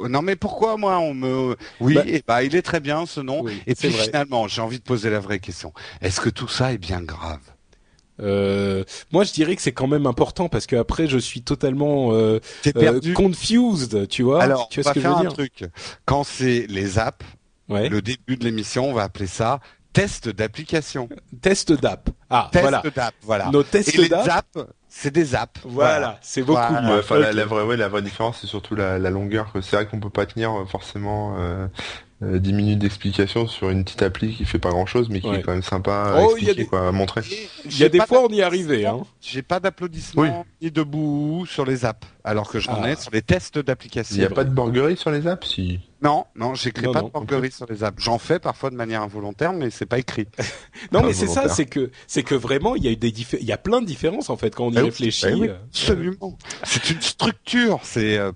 Non 0.08 0.22
mais 0.22 0.36
pourquoi 0.36 0.76
moi 0.76 0.98
on 0.98 1.14
me 1.14 1.56
oui 1.80 1.94
bah, 1.94 2.04
bah 2.26 2.42
il 2.42 2.56
est 2.56 2.62
très 2.62 2.80
bien 2.80 3.06
ce 3.06 3.20
nom 3.20 3.44
et 3.66 3.74
puis 3.74 3.90
finalement 3.90 4.48
j'ai 4.48 4.62
envie 4.62 4.78
de 4.78 4.84
poser 4.84 5.10
la 5.10 5.20
vraie 5.20 5.38
question 5.38 5.72
est-ce 6.00 6.20
que 6.20 6.30
tout 6.30 6.48
ça 6.48 6.72
est 6.72 6.78
bien 6.78 7.02
grave? 7.02 7.40
Euh, 8.20 8.84
moi, 9.12 9.24
je 9.24 9.32
dirais 9.32 9.56
que 9.56 9.62
c'est 9.62 9.72
quand 9.72 9.86
même 9.86 10.06
important 10.06 10.48
parce 10.48 10.66
que 10.66 10.76
après, 10.76 11.06
je 11.06 11.18
suis 11.18 11.42
totalement 11.42 12.12
euh, 12.12 12.40
euh 12.76 13.14
confused, 13.14 14.08
tu 14.08 14.22
vois. 14.22 14.42
Alors, 14.42 14.68
tu 14.68 14.80
vois 14.80 14.90
ce 14.90 14.94
que 14.94 15.00
faire 15.00 15.18
je 15.18 15.22
veux 15.22 15.28
un 15.28 15.32
truc. 15.32 15.64
Quand 16.04 16.24
c'est 16.24 16.66
les 16.68 16.98
apps, 16.98 17.24
ouais. 17.68 17.88
le 17.88 18.02
début 18.02 18.36
de 18.36 18.44
l'émission, 18.44 18.88
on 18.90 18.92
va 18.92 19.04
appeler 19.04 19.26
ça 19.26 19.60
test 19.92 20.28
d'application. 20.28 21.08
Test 21.42 21.72
d'app. 21.72 22.10
Ah, 22.28 22.48
test 22.52 22.62
voilà. 22.62 22.82
d'app, 22.94 23.14
voilà. 23.22 23.50
Nos 23.50 23.64
tests 23.64 24.00
d'app 24.08 24.46
c'est 24.90 25.12
des 25.12 25.34
apps. 25.34 25.60
Voilà, 25.64 26.18
c'est 26.20 26.42
beaucoup 26.42 26.72
mieux. 26.72 26.98
Enfin, 26.98 27.18
la, 27.18 27.44
vraie, 27.44 27.62
ouais, 27.62 27.76
la 27.76 27.88
vraie 27.88 28.02
différence, 28.02 28.40
c'est 28.40 28.48
surtout 28.48 28.74
la, 28.74 28.98
la 28.98 29.10
longueur. 29.10 29.52
C'est 29.62 29.76
vrai 29.76 29.86
qu'on 29.86 30.00
peut 30.00 30.10
pas 30.10 30.26
tenir 30.26 30.52
euh, 30.52 30.64
forcément 30.66 31.36
euh, 31.38 31.68
10 32.20 32.50
euh, 32.50 32.54
minutes 32.54 32.78
d'explication 32.78 33.46
sur 33.46 33.70
une 33.70 33.82
petite 33.82 34.02
appli 34.02 34.34
qui 34.34 34.44
fait 34.44 34.58
pas 34.58 34.70
grand 34.70 34.84
chose, 34.84 35.08
mais 35.08 35.20
qui 35.20 35.28
est 35.28 35.40
quand 35.40 35.52
même 35.52 35.62
sympa 35.62 35.92
à 35.92 36.22
oh, 36.22 36.36
expliquer, 36.36 36.66
quoi, 36.66 36.88
à 36.88 36.92
montrer. 36.92 37.22
Il 37.64 37.78
y 37.78 37.84
a 37.84 37.88
des 37.88 38.00
fois, 38.00 38.24
on 38.24 38.28
y 38.28 38.40
est 38.40 38.42
arrivé. 38.42 38.84
Hein. 38.84 39.00
J'ai 39.22 39.42
pas 39.42 39.58
d'applaudissements 39.58 40.44
ni 40.60 40.70
de 40.70 40.82
bouts 40.82 41.46
sur 41.46 41.64
les 41.64 41.86
apps, 41.86 42.06
alors 42.22 42.50
que 42.50 42.58
j'en 42.60 42.84
ai 42.84 42.92
ah. 42.92 42.96
sur 42.96 43.10
les 43.10 43.22
tests 43.22 43.58
d'application. 43.58 44.14
Il 44.14 44.18
n'y 44.18 44.26
a 44.26 44.30
pas 44.30 44.44
de 44.44 44.50
burgerie 44.50 44.98
sur 44.98 45.10
les 45.10 45.26
apps, 45.26 45.48
si? 45.48 45.80
Non, 46.02 46.24
non, 46.34 46.54
j'écris 46.54 46.90
pas 46.92 47.02
de 47.02 47.08
burgerie 47.08 47.52
sur 47.52 47.66
les 47.66 47.84
apps. 47.84 48.02
J'en 48.02 48.18
fais 48.18 48.38
parfois 48.38 48.70
de 48.70 48.76
manière 48.76 49.02
involontaire, 49.02 49.52
mais 49.52 49.70
c'est 49.70 49.86
pas 49.86 49.98
écrit. 49.98 50.26
non, 50.92 51.02
mais 51.02 51.12
c'est 51.14 51.26
ça, 51.26 51.48
c'est 51.48 51.66
que 51.66 51.90
c'est 52.06 52.22
que 52.22 52.34
vraiment 52.34 52.74
il 52.74 52.84
y 52.84 52.88
a 52.88 52.94
des 52.94 53.08
il 53.08 53.46
y 53.46 53.52
a 53.52 53.58
plein 53.58 53.80
de 53.80 53.86
différences 53.86 54.30
en 54.30 54.36
fait 54.36 54.54
quand 54.54 54.66
on 54.66 54.72
y 54.72 54.78
ah 54.78 54.82
réfléchit. 54.82 55.26
Ah 55.48 55.56
absolument. 55.68 56.38
c'est 56.64 56.90
une 56.90 57.00
structure, 57.00 57.80
c'est. 57.82 58.18
Euh, 58.18 58.32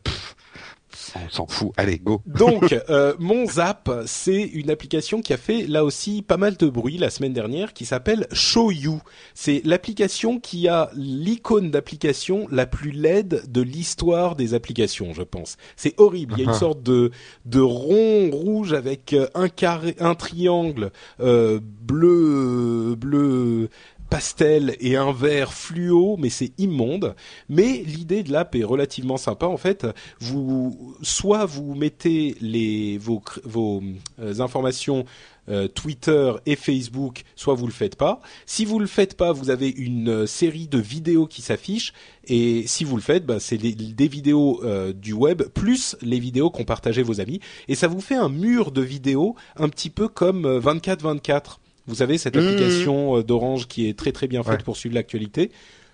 On 1.16 1.30
s'en 1.30 1.46
fout. 1.46 1.72
Allez, 1.76 1.98
go. 1.98 2.22
Donc, 2.26 2.74
euh, 2.88 3.14
mon 3.18 3.46
Zap, 3.46 3.90
c'est 4.06 4.42
une 4.42 4.70
application 4.70 5.22
qui 5.22 5.32
a 5.32 5.36
fait 5.36 5.66
là 5.66 5.84
aussi 5.84 6.22
pas 6.22 6.36
mal 6.36 6.56
de 6.56 6.68
bruit 6.68 6.98
la 6.98 7.10
semaine 7.10 7.32
dernière, 7.32 7.72
qui 7.72 7.84
s'appelle 7.84 8.26
Show 8.32 8.70
You. 8.70 9.00
C'est 9.34 9.62
l'application 9.64 10.40
qui 10.40 10.68
a 10.68 10.90
l'icône 10.94 11.70
d'application 11.70 12.48
la 12.50 12.66
plus 12.66 12.90
laide 12.90 13.42
de 13.48 13.62
l'histoire 13.62 14.36
des 14.36 14.54
applications, 14.54 15.12
je 15.14 15.22
pense. 15.22 15.56
C'est 15.76 15.94
horrible. 15.98 16.34
Il 16.36 16.38
y 16.38 16.42
a 16.42 16.44
une 16.44 16.50
uh-huh. 16.50 16.58
sorte 16.58 16.82
de 16.82 17.10
de 17.44 17.60
rond 17.60 18.30
rouge 18.30 18.72
avec 18.72 19.12
euh, 19.12 19.28
un 19.34 19.48
carré, 19.48 19.96
un 20.00 20.14
triangle 20.14 20.90
euh, 21.20 21.60
bleu 21.62 22.96
bleu 22.96 23.68
pastel 24.14 24.76
et 24.78 24.94
un 24.94 25.10
vert 25.10 25.52
fluo, 25.52 26.16
mais 26.20 26.30
c'est 26.30 26.52
immonde. 26.58 27.16
Mais 27.48 27.82
l'idée 27.84 28.22
de 28.22 28.30
l'app 28.30 28.54
est 28.54 28.62
relativement 28.62 29.16
sympa. 29.16 29.46
En 29.46 29.56
fait, 29.56 29.88
vous 30.20 30.94
soit 31.02 31.46
vous 31.46 31.74
mettez 31.74 32.36
les 32.40 32.96
vos 32.96 33.20
vos 33.42 33.82
euh, 34.20 34.38
informations 34.38 35.04
euh, 35.48 35.66
Twitter 35.66 36.32
et 36.46 36.54
Facebook, 36.54 37.24
soit 37.34 37.54
vous 37.54 37.66
le 37.66 37.72
faites 37.72 37.96
pas. 37.96 38.20
Si 38.46 38.64
vous 38.64 38.78
le 38.78 38.86
faites 38.86 39.16
pas, 39.16 39.32
vous 39.32 39.50
avez 39.50 39.68
une 39.68 40.08
euh, 40.08 40.26
série 40.26 40.68
de 40.68 40.78
vidéos 40.78 41.26
qui 41.26 41.42
s'affichent 41.42 41.92
et 42.28 42.68
si 42.68 42.84
vous 42.84 42.94
le 42.94 43.02
faites, 43.02 43.26
bah, 43.26 43.40
c'est 43.40 43.58
des 43.58 44.08
vidéos 44.08 44.62
du 44.94 45.12
web 45.12 45.42
plus 45.42 45.96
les 46.02 46.20
vidéos 46.20 46.50
qu'ont 46.50 46.64
partagé 46.64 47.02
vos 47.02 47.20
amis 47.20 47.40
et 47.66 47.74
ça 47.74 47.88
vous 47.88 48.00
fait 48.00 48.14
un 48.14 48.28
mur 48.28 48.70
de 48.70 48.80
vidéos 48.80 49.34
un 49.56 49.68
petit 49.68 49.90
peu 49.90 50.06
comme 50.06 50.46
24-24 50.60 51.58
vous 51.86 51.96
savez, 51.96 52.18
cette 52.18 52.36
mmh. 52.36 52.40
application 52.40 53.18
euh, 53.18 53.22
d'Orange 53.22 53.66
qui 53.66 53.88
est 53.88 53.98
très 53.98 54.12
très 54.12 54.26
bien 54.26 54.42
faite 54.42 54.62
pour 54.62 54.76
suivre 54.76 54.94
l'actualité. 54.94 55.50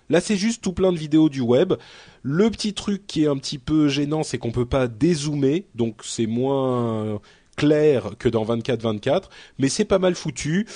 Là, 0.09 0.19
c'est 0.19 0.35
juste 0.35 0.61
tout 0.61 0.73
plein 0.73 0.91
de 0.91 0.97
vidéos 0.97 1.29
du 1.29 1.41
web. 1.41 1.73
Le 2.21 2.49
petit 2.49 2.73
truc 2.73 3.07
qui 3.07 3.23
est 3.23 3.27
un 3.27 3.37
petit 3.37 3.57
peu 3.57 3.87
gênant, 3.87 4.23
c'est 4.23 4.37
qu'on 4.37 4.51
peut 4.51 4.65
pas 4.65 4.87
dézoomer, 4.87 5.65
donc 5.73 6.01
c'est 6.03 6.27
moins 6.27 7.21
clair 7.55 8.11
que 8.19 8.27
dans 8.27 8.43
24-24, 8.43 9.23
mais 9.57 9.69
c'est 9.69 9.85
pas 9.85 9.99
mal 9.99 10.15
foutu. 10.15 10.67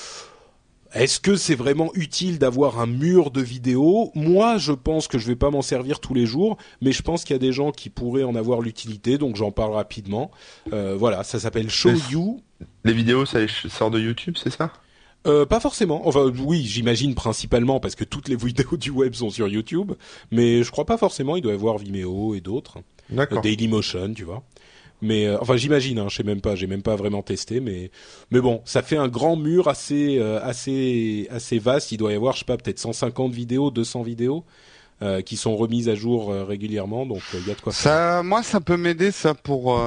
Est-ce 0.93 1.19
que 1.19 1.35
c'est 1.35 1.55
vraiment 1.55 1.91
utile 1.93 2.39
d'avoir 2.39 2.79
un 2.79 2.85
mur 2.85 3.29
de 3.29 3.41
vidéos? 3.41 4.11
Moi, 4.15 4.57
je 4.57 4.71
pense 4.71 5.09
que 5.09 5.17
je 5.17 5.27
vais 5.27 5.35
pas 5.35 5.49
m'en 5.49 5.61
servir 5.61 5.99
tous 5.99 6.13
les 6.13 6.25
jours, 6.25 6.57
mais 6.79 6.93
je 6.93 7.01
pense 7.01 7.25
qu'il 7.25 7.33
y 7.33 7.35
a 7.35 7.39
des 7.39 7.51
gens 7.51 7.71
qui 7.71 7.89
pourraient 7.89 8.23
en 8.23 8.35
avoir 8.35 8.61
l'utilité, 8.61 9.17
donc 9.17 9.35
j'en 9.35 9.51
parle 9.51 9.73
rapidement. 9.73 10.31
Euh, 10.71 10.95
voilà, 10.97 11.25
ça 11.25 11.37
s'appelle 11.37 11.69
Show 11.69 11.91
You. 12.11 12.39
Les 12.85 12.93
vidéos, 12.93 13.25
ça 13.25 13.39
sort 13.67 13.91
de 13.91 13.99
YouTube, 13.99 14.37
c'est 14.41 14.51
ça? 14.51 14.71
Euh, 15.25 15.45
pas 15.45 15.59
forcément. 15.59 16.07
Enfin, 16.07 16.31
oui, 16.43 16.63
j'imagine 16.63 17.15
principalement 17.15 17.79
parce 17.79 17.95
que 17.95 18.03
toutes 18.03 18.27
les 18.27 18.35
vidéos 18.35 18.77
du 18.77 18.89
web 18.91 19.13
sont 19.13 19.29
sur 19.29 19.47
YouTube, 19.47 19.93
mais 20.31 20.63
je 20.63 20.71
crois 20.71 20.85
pas 20.85 20.97
forcément. 20.97 21.35
Il 21.35 21.41
doit 21.41 21.53
y 21.53 21.55
avoir 21.55 21.77
Vimeo 21.77 22.35
et 22.35 22.41
d'autres. 22.41 22.79
D'accord. 23.09 23.41
Dailymotion, 23.41 24.13
tu 24.13 24.23
vois. 24.23 24.43
Mais 25.01 25.27
euh, 25.27 25.37
enfin, 25.41 25.57
j'imagine. 25.57 25.99
Hein, 25.99 26.07
je 26.09 26.17
sais 26.17 26.23
même 26.23 26.41
pas. 26.41 26.55
J'ai 26.55 26.67
même 26.67 26.81
pas 26.81 26.95
vraiment 26.95 27.21
testé, 27.21 27.59
mais 27.59 27.91
mais 28.31 28.41
bon, 28.41 28.61
ça 28.65 28.81
fait 28.81 28.97
un 28.97 29.07
grand 29.07 29.35
mur 29.35 29.67
assez 29.67 30.17
euh, 30.19 30.39
assez 30.41 31.27
assez 31.29 31.59
vaste. 31.59 31.91
Il 31.91 31.97
doit 31.97 32.11
y 32.11 32.15
avoir, 32.15 32.33
je 32.33 32.39
sais 32.39 32.45
pas, 32.45 32.57
peut-être 32.57 32.79
150 32.79 33.31
vidéos, 33.31 33.71
200 33.71 34.03
vidéos. 34.03 34.43
Euh, 35.01 35.21
qui 35.21 35.35
sont 35.35 35.57
remises 35.57 35.89
à 35.89 35.95
jour 35.95 36.31
euh, 36.31 36.45
régulièrement. 36.45 37.05
Donc 37.05 37.21
il 37.33 37.39
euh, 37.39 37.47
y 37.47 37.51
a 37.51 37.55
de 37.55 37.59
quoi 37.59 37.73
ça, 37.73 37.81
faire. 37.81 38.23
Moi, 38.23 38.43
ça 38.43 38.61
peut 38.61 38.77
m'aider 38.77 39.11
ça 39.11 39.33
pour 39.33 39.77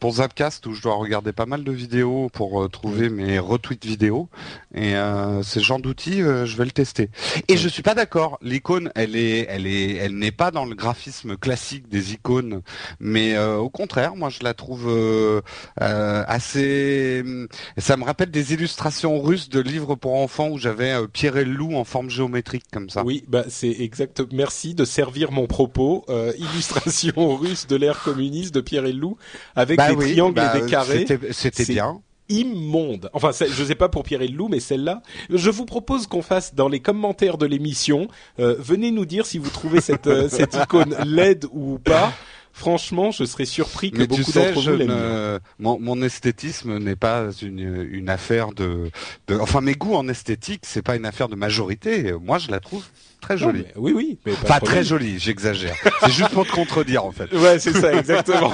pour 0.00 0.12
Zapcast 0.12 0.66
où 0.66 0.74
je 0.74 0.82
dois 0.82 0.96
regarder 0.96 1.32
pas 1.32 1.46
mal 1.46 1.64
de 1.64 1.72
vidéos 1.72 2.28
pour 2.34 2.68
trouver 2.68 3.08
mes 3.08 3.38
retweets 3.38 3.86
vidéos. 3.86 4.28
Et 4.74 4.92
ce 4.92 5.60
genre 5.60 5.80
d'outil, 5.80 6.18
je 6.18 6.56
vais 6.56 6.66
le 6.66 6.70
tester. 6.72 7.08
Et 7.48 7.56
je 7.56 7.68
suis 7.68 7.82
pas 7.82 7.94
d'accord. 7.94 8.38
L'icône, 8.42 8.92
elle 8.94 9.16
est, 9.16 9.46
elle 9.48 9.66
est, 9.66 9.94
elle 9.94 10.18
n'est 10.18 10.30
pas 10.30 10.50
dans 10.50 10.66
le 10.66 10.74
graphisme 10.74 11.38
classique 11.38 11.88
des 11.88 12.12
icônes, 12.12 12.60
mais 13.00 13.38
au 13.38 13.70
contraire, 13.70 14.14
moi, 14.14 14.28
je 14.28 14.40
la 14.42 14.52
trouve 14.52 14.92
assez. 15.78 17.24
Ça 17.78 17.96
me 17.96 18.04
rappelle 18.04 18.30
des 18.30 18.52
illustrations 18.52 19.20
russes 19.20 19.48
de 19.48 19.60
livres 19.60 19.94
pour 19.94 20.16
enfants 20.16 20.48
où 20.50 20.58
j'avais 20.58 20.94
Pierre 21.08 21.38
et 21.38 21.44
le 21.44 21.52
loup 21.52 21.74
en 21.76 21.84
forme 21.84 22.10
géométrique 22.10 22.64
comme 22.70 22.90
ça. 22.90 23.04
Oui, 23.04 23.24
bah 23.26 23.44
c'est 23.48 23.70
exact 23.80 24.17
merci 24.32 24.74
de 24.74 24.84
servir 24.84 25.32
mon 25.32 25.46
propos. 25.46 26.04
Euh, 26.08 26.32
illustration 26.38 27.36
russe 27.36 27.66
de 27.66 27.76
l'ère 27.76 28.00
communiste 28.02 28.54
de 28.54 28.60
Pierre 28.60 28.86
et 28.86 28.92
Loup 28.92 29.16
avec 29.56 29.76
bah 29.76 29.88
des 29.90 29.96
triangles 29.96 30.38
et 30.38 30.42
bah, 30.42 30.58
des 30.58 30.70
carrés. 30.70 31.06
C'était 31.30 31.64
bien 31.64 32.00
immonde. 32.28 33.10
Enfin, 33.12 33.30
je 33.32 33.64
sais 33.64 33.74
pas 33.74 33.88
pour 33.88 34.02
Pierre 34.02 34.22
et 34.22 34.28
Loup, 34.28 34.48
mais 34.48 34.60
celle-là, 34.60 35.02
je 35.30 35.50
vous 35.50 35.64
propose 35.64 36.06
qu'on 36.06 36.22
fasse 36.22 36.54
dans 36.54 36.68
les 36.68 36.80
commentaires 36.80 37.38
de 37.38 37.46
l'émission. 37.46 38.08
Euh, 38.38 38.54
venez 38.58 38.90
nous 38.90 39.06
dire 39.06 39.26
si 39.26 39.38
vous 39.38 39.50
trouvez 39.50 39.80
cette 39.80 40.06
euh, 40.06 40.28
cette 40.30 40.54
icône 40.54 40.94
LED 41.04 41.46
ou 41.52 41.78
pas. 41.78 42.12
Franchement, 42.52 43.12
je 43.12 43.24
serais 43.24 43.44
surpris 43.44 43.92
que 43.92 44.02
beaucoup 44.02 44.32
d'entre 44.32 44.60
vous 44.60 44.76
l'aiment. 44.76 45.38
Mon, 45.60 45.78
mon, 45.78 46.02
esthétisme 46.02 46.78
n'est 46.78 46.96
pas 46.96 47.28
une, 47.40 47.86
une 47.90 48.08
affaire 48.08 48.52
de, 48.52 48.90
de, 49.28 49.36
enfin 49.36 49.60
mes 49.60 49.74
goûts 49.74 49.94
en 49.94 50.08
esthétique, 50.08 50.62
c'est 50.64 50.82
pas 50.82 50.96
une 50.96 51.06
affaire 51.06 51.28
de 51.28 51.36
majorité. 51.36 52.12
Moi, 52.20 52.38
je 52.38 52.50
la 52.50 52.58
trouve 52.58 52.84
très 53.20 53.36
jolie. 53.36 53.64
oui, 53.76 53.92
oui. 53.94 54.18
Mais 54.26 54.32
pas, 54.46 54.60
très 54.60 54.84
jolie, 54.84 55.18
j'exagère. 55.18 55.74
c'est 56.00 56.12
juste 56.12 56.30
pour 56.30 56.46
te 56.46 56.52
contredire 56.52 57.04
en 57.04 57.12
fait. 57.12 57.32
Ouais, 57.32 57.58
c'est 57.58 57.72
ça, 57.72 57.92
exactement. 57.94 58.52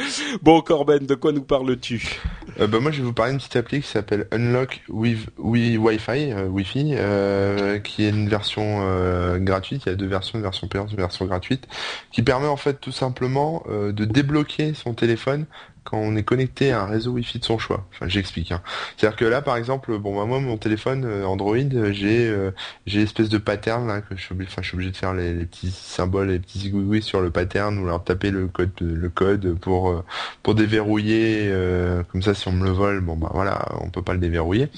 bon, 0.42 0.60
Corben, 0.60 1.06
de 1.06 1.14
quoi 1.14 1.32
nous 1.32 1.42
parles-tu? 1.42 2.20
Euh, 2.60 2.66
bah, 2.66 2.80
Moi, 2.80 2.90
je 2.90 2.98
vais 2.98 3.04
vous 3.04 3.12
parler 3.12 3.32
d'une 3.32 3.38
petite 3.38 3.56
appli 3.56 3.80
qui 3.80 3.88
s'appelle 3.88 4.26
Unlock 4.32 4.82
with, 4.88 5.28
Wi-Fi, 5.38 6.32
euh, 6.32 6.46
Wi-Fi 6.46 6.94
euh, 6.96 7.78
qui 7.78 8.04
est 8.04 8.10
une 8.10 8.28
version 8.28 8.80
euh, 8.82 9.38
gratuite. 9.38 9.84
Il 9.86 9.88
y 9.90 9.92
a 9.92 9.96
deux 9.96 10.06
versions, 10.06 10.38
une 10.38 10.42
version 10.42 10.68
payante, 10.68 10.90
une 10.90 10.98
version 10.98 11.24
gratuite, 11.26 11.66
qui 12.12 12.22
permet 12.22 12.48
en 12.48 12.56
fait 12.56 12.80
tout 12.80 12.92
simplement 12.92 13.64
de 13.68 14.04
débloquer 14.04 14.74
son 14.74 14.94
téléphone 14.94 15.46
quand 15.84 15.98
on 15.98 16.16
est 16.16 16.22
connecté 16.22 16.72
à 16.72 16.82
un 16.82 16.86
réseau 16.86 17.12
Wi-Fi 17.12 17.38
de 17.38 17.44
son 17.44 17.58
choix. 17.58 17.86
Enfin, 17.92 18.08
j'explique. 18.08 18.52
Hein. 18.52 18.60
C'est-à-dire 18.96 19.16
que 19.16 19.24
là, 19.24 19.42
par 19.42 19.56
exemple, 19.56 19.96
bon, 19.98 20.16
bah, 20.16 20.26
moi, 20.26 20.40
mon 20.40 20.56
téléphone 20.56 21.04
euh, 21.04 21.24
Android, 21.24 21.56
j'ai 21.90 22.28
euh, 22.28 22.50
j'ai 22.86 23.02
espèce 23.02 23.28
de 23.28 23.38
pattern 23.38 23.86
là 23.86 24.00
que 24.00 24.16
je 24.16 24.22
suis 24.22 24.34
enfin, 24.42 24.62
je 24.62 24.68
suis 24.68 24.74
obligé 24.76 24.90
de 24.90 24.96
faire 24.96 25.14
les, 25.14 25.44
petits 25.44 25.70
symboles, 25.70 26.28
les 26.28 26.38
petits 26.38 26.60
zigouigouis 26.60 27.02
sur 27.02 27.20
le 27.20 27.30
pattern 27.30 27.78
ou 27.78 27.86
leur 27.86 28.04
taper 28.04 28.30
le 28.30 28.48
code, 28.48 28.70
le 28.80 29.08
code 29.08 29.54
pour 29.58 29.90
euh, 29.90 30.04
pour 30.42 30.54
déverrouiller. 30.54 31.48
Euh, 31.50 32.02
comme 32.12 32.22
ça, 32.22 32.34
si 32.34 32.48
on 32.48 32.52
me 32.52 32.64
le 32.64 32.70
vole, 32.70 33.00
bon 33.00 33.16
bah 33.16 33.30
voilà, 33.32 33.66
on 33.80 33.88
peut 33.90 34.02
pas 34.02 34.12
le 34.12 34.18
déverrouiller. 34.20 34.68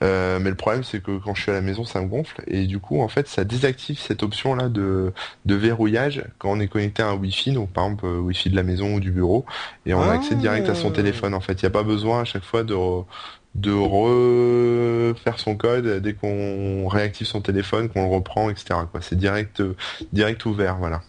mais 0.00 0.50
le 0.50 0.54
problème, 0.54 0.84
c'est 0.84 1.02
que 1.02 1.18
quand 1.18 1.34
je 1.34 1.42
suis 1.42 1.50
à 1.50 1.54
la 1.54 1.60
maison, 1.60 1.84
ça 1.84 2.00
me 2.00 2.06
gonfle 2.06 2.42
et 2.46 2.66
du 2.66 2.78
coup, 2.78 3.02
en 3.02 3.08
fait, 3.08 3.28
ça 3.28 3.44
désactive 3.44 3.98
cette 3.98 4.22
option 4.22 4.54
là 4.54 4.68
de 4.68 5.12
de 5.44 5.54
verrouillage 5.54 6.24
quand 6.38 6.50
on 6.50 6.60
est 6.60 6.68
connecté 6.68 7.02
à 7.02 7.08
un 7.08 7.14
Wi-Fi, 7.14 7.52
donc 7.52 7.70
par 7.70 7.84
exemple 7.84 8.06
Wi-Fi 8.06 8.50
de 8.50 8.56
la 8.56 8.62
maison 8.62 8.94
ou 8.94 9.00
du 9.00 9.10
bureau, 9.10 9.44
et 9.84 9.94
on 9.94 10.02
a 10.02 10.12
accès 10.12 10.34
direct 10.34 10.55
à 10.64 10.74
son 10.74 10.90
téléphone 10.90 11.34
en 11.34 11.40
fait. 11.40 11.62
Il 11.62 11.64
n'y 11.64 11.68
a 11.68 11.70
pas 11.70 11.82
besoin 11.82 12.22
à 12.22 12.24
chaque 12.24 12.44
fois 12.44 12.62
de 12.64 12.74
de 13.54 13.72
refaire 13.72 15.38
son 15.38 15.56
code 15.56 16.02
dès 16.02 16.12
qu'on 16.12 16.88
réactive 16.88 17.26
son 17.26 17.40
téléphone, 17.40 17.88
qu'on 17.88 18.02
le 18.02 18.14
reprend, 18.14 18.50
etc. 18.50 18.80
Quoi. 18.90 19.00
C'est 19.00 19.16
direct 19.16 19.62
direct 20.12 20.44
ouvert, 20.44 20.76
voilà. 20.76 21.02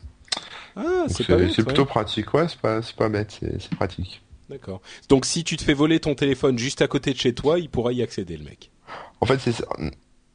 Ah, 0.76 1.06
c'est 1.08 1.64
plutôt 1.64 1.86
pratique, 1.86 2.34
ouais, 2.34 2.48
c'est 2.48 2.60
pas 2.60 2.82
c'est 2.82 2.96
pas 2.96 3.10
bête, 3.10 3.40
c'est 3.42 3.76
pratique. 3.76 4.22
D'accord. 4.50 4.82
Donc 5.10 5.26
si 5.26 5.44
tu 5.44 5.58
te 5.58 5.64
fais 5.64 5.74
voler 5.74 6.00
ton 6.00 6.16
téléphone 6.16 6.58
juste 6.58 6.82
à 6.82 6.88
côté 6.88 7.12
de 7.12 7.18
chez 7.18 7.34
toi, 7.34 7.60
il 7.60 7.70
pourra 7.70 7.92
y 7.92 8.02
accéder 8.02 8.38
le 8.38 8.46
mec. 8.46 8.72
En 9.20 9.26
fait, 9.26 9.40
c'est 9.40 9.52
ça. 9.52 9.66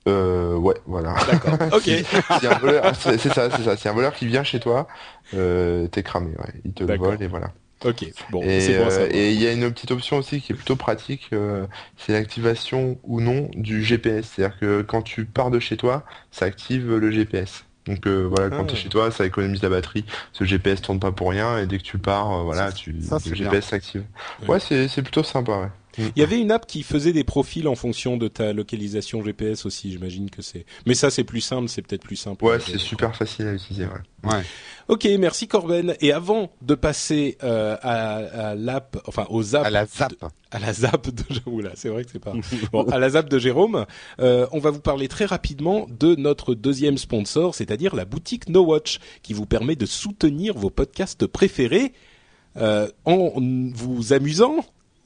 Euh, 0.08 0.56
ouais, 0.56 0.74
voilà. 0.86 1.14
D'accord. 1.30 1.56
Ok. 1.72 1.84
c'est 1.84 3.32
ça, 3.32 3.50
c'est 3.50 3.62
ça. 3.62 3.76
C'est 3.76 3.88
un 3.88 3.92
voleur 3.92 4.14
qui 4.14 4.26
vient 4.26 4.44
chez 4.44 4.60
toi, 4.60 4.88
euh, 5.34 5.86
t'es 5.86 6.02
cramé, 6.02 6.30
ouais. 6.36 6.60
Il 6.64 6.72
te 6.72 6.84
vole 6.84 7.22
et 7.22 7.26
voilà. 7.26 7.52
Ok, 7.84 8.06
bon, 8.30 8.42
et 8.42 8.76
euh, 8.76 9.08
et 9.10 9.32
il 9.32 9.42
y 9.42 9.46
a 9.46 9.52
une 9.52 9.70
petite 9.72 9.90
option 9.90 10.18
aussi 10.18 10.40
qui 10.40 10.52
est 10.52 10.54
plutôt 10.54 10.76
pratique, 10.76 11.28
euh, 11.32 11.66
c'est 11.96 12.12
l'activation 12.12 12.98
ou 13.02 13.20
non 13.20 13.50
du 13.54 13.82
GPS. 13.82 14.32
C'est-à-dire 14.34 14.58
que 14.58 14.82
quand 14.82 15.02
tu 15.02 15.24
pars 15.24 15.50
de 15.50 15.58
chez 15.58 15.76
toi, 15.76 16.04
ça 16.30 16.44
active 16.44 16.94
le 16.94 17.10
GPS. 17.10 17.64
Donc 17.86 18.06
euh, 18.06 18.28
voilà, 18.28 18.50
quand 18.50 18.64
tu 18.64 18.74
es 18.74 18.78
ah. 18.78 18.82
chez 18.82 18.88
toi, 18.88 19.10
ça 19.10 19.26
économise 19.26 19.62
la 19.62 19.68
batterie. 19.68 20.04
Ce 20.32 20.44
GPS 20.44 20.80
tourne 20.82 21.00
pas 21.00 21.10
pour 21.10 21.30
rien 21.30 21.58
et 21.58 21.66
dès 21.66 21.78
que 21.78 21.82
tu 21.82 21.98
pars, 21.98 22.44
voilà, 22.44 22.70
tu 22.70 22.92
le 22.92 23.34
GPS 23.34 23.66
s'active. 23.66 24.04
Ouais, 24.46 24.60
c'est 24.60 24.86
c'est 24.86 25.02
plutôt 25.02 25.24
sympa. 25.24 25.52
Ouais. 25.52 25.68
Il 25.98 26.12
y 26.16 26.22
avait 26.22 26.40
une 26.40 26.50
app 26.50 26.66
qui 26.66 26.82
faisait 26.82 27.12
des 27.12 27.24
profils 27.24 27.66
en 27.68 27.74
fonction 27.74 28.16
de 28.16 28.28
ta 28.28 28.52
localisation 28.52 29.22
GPS 29.22 29.66
aussi, 29.66 29.92
j'imagine 29.92 30.30
que 30.30 30.42
c'est. 30.42 30.64
Mais 30.86 30.94
ça, 30.94 31.10
c'est 31.10 31.24
plus 31.24 31.40
simple, 31.40 31.68
c'est 31.68 31.82
peut-être 31.82 32.02
plus 32.02 32.16
simple. 32.16 32.44
Ouais, 32.44 32.58
c'est 32.60 32.78
super 32.78 33.14
facile 33.14 33.46
à 33.48 33.54
utiliser. 33.54 33.86
Ouais. 33.86 34.32
ouais. 34.32 34.42
Ok, 34.88 35.06
merci 35.18 35.48
Corben. 35.48 35.94
Et 36.00 36.12
avant 36.12 36.50
de 36.62 36.74
passer 36.74 37.38
euh, 37.42 37.76
à, 37.82 38.50
à 38.50 38.54
l'app, 38.54 38.98
enfin 39.06 39.26
aux 39.30 39.54
apps, 39.54 39.66
à 39.66 39.70
la 39.70 39.86
zap, 39.86 40.14
à 40.50 40.58
la 40.58 40.72
zap 40.72 41.08
de 41.08 41.22
Oula, 41.46 41.70
c'est 41.74 41.88
vrai 41.88 42.04
que 42.04 42.10
c'est 42.10 42.18
pas 42.18 42.34
bon, 42.72 42.82
à 42.84 42.98
la 42.98 43.10
zap 43.10 43.28
de 43.28 43.38
Jérôme, 43.38 43.86
euh, 44.20 44.46
on 44.52 44.58
va 44.58 44.70
vous 44.70 44.80
parler 44.80 45.08
très 45.08 45.24
rapidement 45.24 45.86
de 45.98 46.14
notre 46.16 46.54
deuxième 46.54 46.98
sponsor, 46.98 47.54
c'est-à-dire 47.54 47.94
la 47.94 48.04
boutique 48.04 48.48
No 48.48 48.64
Watch, 48.64 48.98
qui 49.22 49.34
vous 49.34 49.46
permet 49.46 49.76
de 49.76 49.86
soutenir 49.86 50.54
vos 50.54 50.70
podcasts 50.70 51.26
préférés 51.26 51.92
euh, 52.56 52.88
en 53.04 53.32
vous 53.74 54.12
amusant 54.12 54.64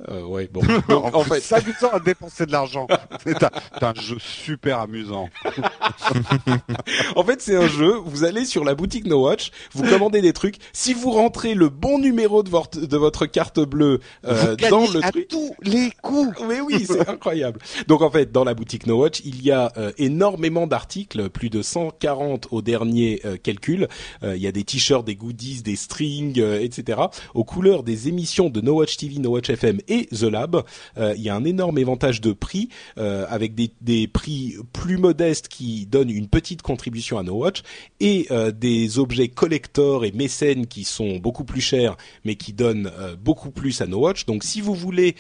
Euh, 0.09 0.23
ouais, 0.25 0.49
bon. 0.53 0.61
en 0.89 1.23
fait, 1.23 1.41
s'amusant 1.41 1.89
à 1.91 2.01
dépenser 2.01 2.45
de 2.45 2.53
l'argent. 2.53 2.87
c'est 3.25 3.43
un, 3.43 3.95
jeu 3.95 4.19
super 4.19 4.81
amusant. 4.81 5.31
en 7.17 7.25
fait, 7.25 7.41
c'est 7.41 7.57
un 7.57 7.67
jeu. 7.67 7.95
Vous 8.05 8.25
allez 8.25 8.45
sur 8.45 8.63
la 8.63 8.75
boutique 8.75 9.07
No 9.07 9.25
Watch, 9.25 9.51
vous 9.73 9.85
commandez 9.85 10.21
des 10.21 10.35
trucs. 10.35 10.57
Si 10.75 10.93
vous 10.93 11.11
rentrez 11.11 11.55
le 11.55 11.71
bon 11.71 11.99
numéro 11.99 12.43
de 12.43 12.51
votre 12.51 12.79
de 12.79 12.97
votre 12.97 13.27
carte 13.27 13.61
bleue 13.61 14.01
euh, 14.27 14.57
dans 14.71 14.87
le 14.91 15.03
à 15.03 15.13
tous 15.13 15.55
les 15.63 15.91
coups. 16.03 16.41
Mais 16.47 16.61
oui, 16.61 16.85
c'est 16.87 17.09
incroyable. 17.09 17.61
Donc 17.89 18.03
en 18.03 18.11
fait, 18.11 18.31
dans 18.31 18.45
la 18.45 18.55
boutique 18.55 18.87
No 18.87 18.99
Watch, 18.99 19.23
il 19.25 19.43
y 19.43 19.51
a 19.51 19.73
euh, 19.79 19.93
énormément 19.97 20.67
d'articles, 20.67 21.31
plus 21.31 21.49
de 21.49 21.63
140 21.63 22.49
au 22.51 22.61
dernier 22.61 23.21
euh, 23.25 23.37
calcul. 23.37 23.89
il 24.23 24.37
y 24.37 24.47
a 24.47 24.53
des 24.53 24.65
t-shirts, 24.65 25.07
des 25.07 25.17
goodies, 25.17 25.63
des 25.63 25.77
strings, 25.77 26.41
etc. 26.41 27.01
aux 27.35 27.45
couleurs 27.45 27.83
des 27.83 28.09
émissions 28.09 28.51
de 28.51 28.61
No 28.61 28.75
Watch 28.75 28.97
TV, 28.97 29.19
No 29.19 29.31
Watch 29.31 29.49
FM 29.49 29.81
et 29.89 30.07
The 30.07 30.25
Lab. 30.25 30.63
Euh, 30.99 31.15
il 31.17 31.23
y 31.23 31.29
a 31.29 31.35
un 31.35 31.45
énorme 31.45 31.79
éventage 31.79 32.21
de 32.21 32.33
prix 32.33 32.69
euh, 32.99 33.27
avec 33.29 33.55
des, 33.55 34.07
prix 34.07 34.57
plus 34.73 34.99
modestes 34.99 35.49
qui 35.49 35.87
donnent 35.87 36.11
une 36.11 36.29
petite 36.29 36.63
contribution 36.63 37.19
à 37.19 37.23
No 37.23 37.35
Watch 37.35 37.63
et 38.01 38.27
euh, 38.31 38.51
des 38.51 38.99
objets 38.99 39.29
collector 39.29 40.05
et 40.05 40.13
mécènes 40.13 40.67
qui 40.67 40.85
sont 40.85 41.17
beaucoup 41.17 41.45
plus 41.45 41.61
chers 41.61 41.97
mais 42.25 42.37
qui 42.37 42.53
donnent 42.53 42.91
beaucoup 43.23 43.51
plus 43.51 43.81
à 43.81 43.87
No 43.87 43.99
Watch. 43.99 44.27
Donc 44.27 44.45
si 44.45 44.61
vous 44.61 44.75
voulez 44.75 45.17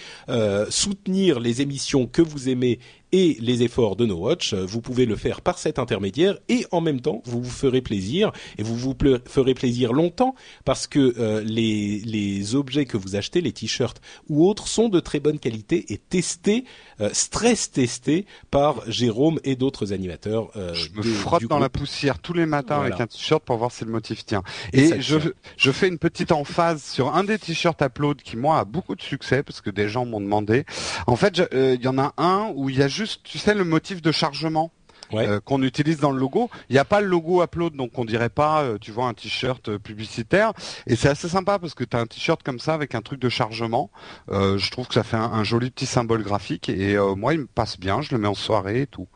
soutenir 0.68 1.40
les 1.40 1.62
émissions 1.62 2.06
que 2.06 2.22
vous 2.22 2.48
aimez 2.48 2.78
et 3.16 3.38
les 3.40 3.62
efforts 3.62 3.96
de 3.96 4.04
No 4.04 4.16
Watch, 4.16 4.52
vous 4.52 4.82
pouvez 4.82 5.06
le 5.06 5.16
faire 5.16 5.40
par 5.40 5.58
cet 5.58 5.78
intermédiaire 5.78 6.36
et 6.50 6.66
en 6.70 6.82
même 6.82 7.00
temps 7.00 7.22
vous 7.24 7.42
vous 7.42 7.50
ferez 7.50 7.80
plaisir 7.80 8.30
et 8.58 8.62
vous 8.62 8.76
vous 8.76 8.94
ferez 9.26 9.54
plaisir 9.54 9.94
longtemps 9.94 10.34
parce 10.66 10.86
que 10.86 11.14
euh, 11.18 11.42
les, 11.42 12.02
les 12.04 12.54
objets 12.54 12.84
que 12.84 12.98
vous 12.98 13.16
achetez, 13.16 13.40
les 13.40 13.52
t-shirts 13.52 14.02
ou 14.28 14.46
autres, 14.46 14.68
sont 14.68 14.90
de 14.90 15.00
très 15.00 15.18
bonne 15.18 15.38
qualité 15.38 15.94
et 15.94 15.96
testés, 15.96 16.64
euh, 17.00 17.08
stress 17.14 17.70
testés 17.70 18.26
par 18.50 18.82
Jérôme 18.86 19.40
et 19.44 19.56
d'autres 19.56 19.94
animateurs. 19.94 20.50
Euh, 20.56 20.74
je 20.74 20.90
me 20.90 21.02
frotte 21.02 21.44
dans 21.44 21.58
la 21.58 21.70
poussière 21.70 22.18
tous 22.18 22.34
les 22.34 22.44
matins 22.44 22.82
avec 22.82 23.00
un 23.00 23.06
t-shirt 23.06 23.42
pour 23.42 23.56
voir 23.56 23.72
si 23.72 23.86
le 23.86 23.92
motif 23.92 24.26
tient. 24.26 24.42
Et, 24.74 25.00
je, 25.00 25.16
je 25.56 25.70
fais 25.70 25.88
une 25.88 25.98
petite 25.98 26.32
emphase 26.32 26.82
sur 26.82 27.14
un 27.14 27.24
des 27.24 27.38
t-shirts 27.38 27.80
Upload 27.80 28.20
qui 28.20 28.36
moi 28.36 28.58
a 28.58 28.66
beaucoup 28.66 28.94
de 28.94 29.00
succès 29.00 29.42
parce 29.42 29.62
que 29.62 29.70
des 29.70 29.88
gens 29.88 30.04
m'ont 30.04 30.20
demandé. 30.20 30.66
En 31.06 31.16
fait, 31.16 31.40
il 31.52 31.80
y 31.82 31.88
en 31.88 31.96
a 31.96 32.12
un 32.18 32.52
où 32.54 32.68
il 32.68 32.76
y 32.76 32.82
a 32.82 32.88
juste, 32.88 33.05
tu 33.22 33.38
sais, 33.38 33.54
le 33.54 33.64
motif 33.64 34.02
de 34.02 34.12
chargement. 34.12 34.72
Euh, 35.14 35.40
qu'on 35.40 35.62
utilise 35.62 35.98
dans 35.98 36.10
le 36.10 36.18
logo. 36.18 36.50
Il 36.68 36.72
n'y 36.72 36.78
a 36.78 36.84
pas 36.84 37.00
le 37.00 37.06
logo 37.06 37.42
Upload, 37.42 37.74
donc 37.74 37.98
on 37.98 38.04
dirait 38.04 38.28
pas, 38.28 38.62
euh, 38.62 38.78
tu 38.78 38.90
vois, 38.90 39.06
un 39.06 39.14
t-shirt 39.14 39.68
euh, 39.68 39.78
publicitaire. 39.78 40.52
Et 40.86 40.96
c'est 40.96 41.08
assez 41.08 41.28
sympa 41.28 41.58
parce 41.58 41.74
que 41.74 41.84
tu 41.84 41.96
as 41.96 42.00
un 42.00 42.06
t-shirt 42.06 42.42
comme 42.42 42.58
ça 42.58 42.74
avec 42.74 42.94
un 42.94 43.02
truc 43.02 43.20
de 43.20 43.28
chargement. 43.28 43.90
je 44.28 44.70
trouve 44.70 44.88
que 44.88 44.94
ça 44.94 45.02
fait 45.02 45.16
un, 45.16 45.44
joli 45.44 45.70
petit 45.70 45.86
symbole 45.86 46.22
graphique. 46.22 46.68
Et 46.68 46.96
moi, 47.16 47.34
il 47.34 47.40
me 47.40 47.46
passe 47.46 47.78
bien. 47.78 48.02
Je 48.02 48.14
le 48.14 48.20
mets 48.20 48.28
en 48.28 48.34
soirée 48.34 48.82
et 48.82 48.86
tout. 48.86 49.08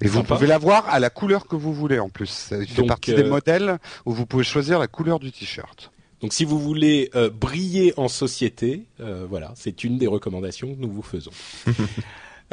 Et 0.00 0.08
vous 0.08 0.22
pouvez 0.22 0.46
l'avoir 0.46 0.88
à 0.88 0.98
la 0.98 1.10
couleur 1.10 1.46
que 1.46 1.56
vous 1.56 1.72
voulez 1.72 1.98
en 1.98 2.08
plus. 2.08 2.52
Il 2.58 2.66
fait 2.66 2.84
partie 2.84 3.14
des 3.14 3.24
modèles 3.24 3.78
où 4.04 4.12
vous 4.12 4.26
pouvez 4.26 4.44
choisir 4.44 4.78
la 4.78 4.88
couleur 4.88 5.18
du 5.18 5.32
t-shirt. 5.32 5.92
Donc 6.20 6.32
si 6.32 6.44
vous 6.44 6.58
voulez 6.58 7.10
briller 7.32 7.94
en 7.96 8.08
société, 8.08 8.86
voilà, 8.98 9.52
c'est 9.54 9.84
une 9.84 9.98
des 9.98 10.06
recommandations 10.06 10.74
que 10.74 10.80
nous 10.80 10.90
vous 10.90 11.02
faisons. 11.02 11.32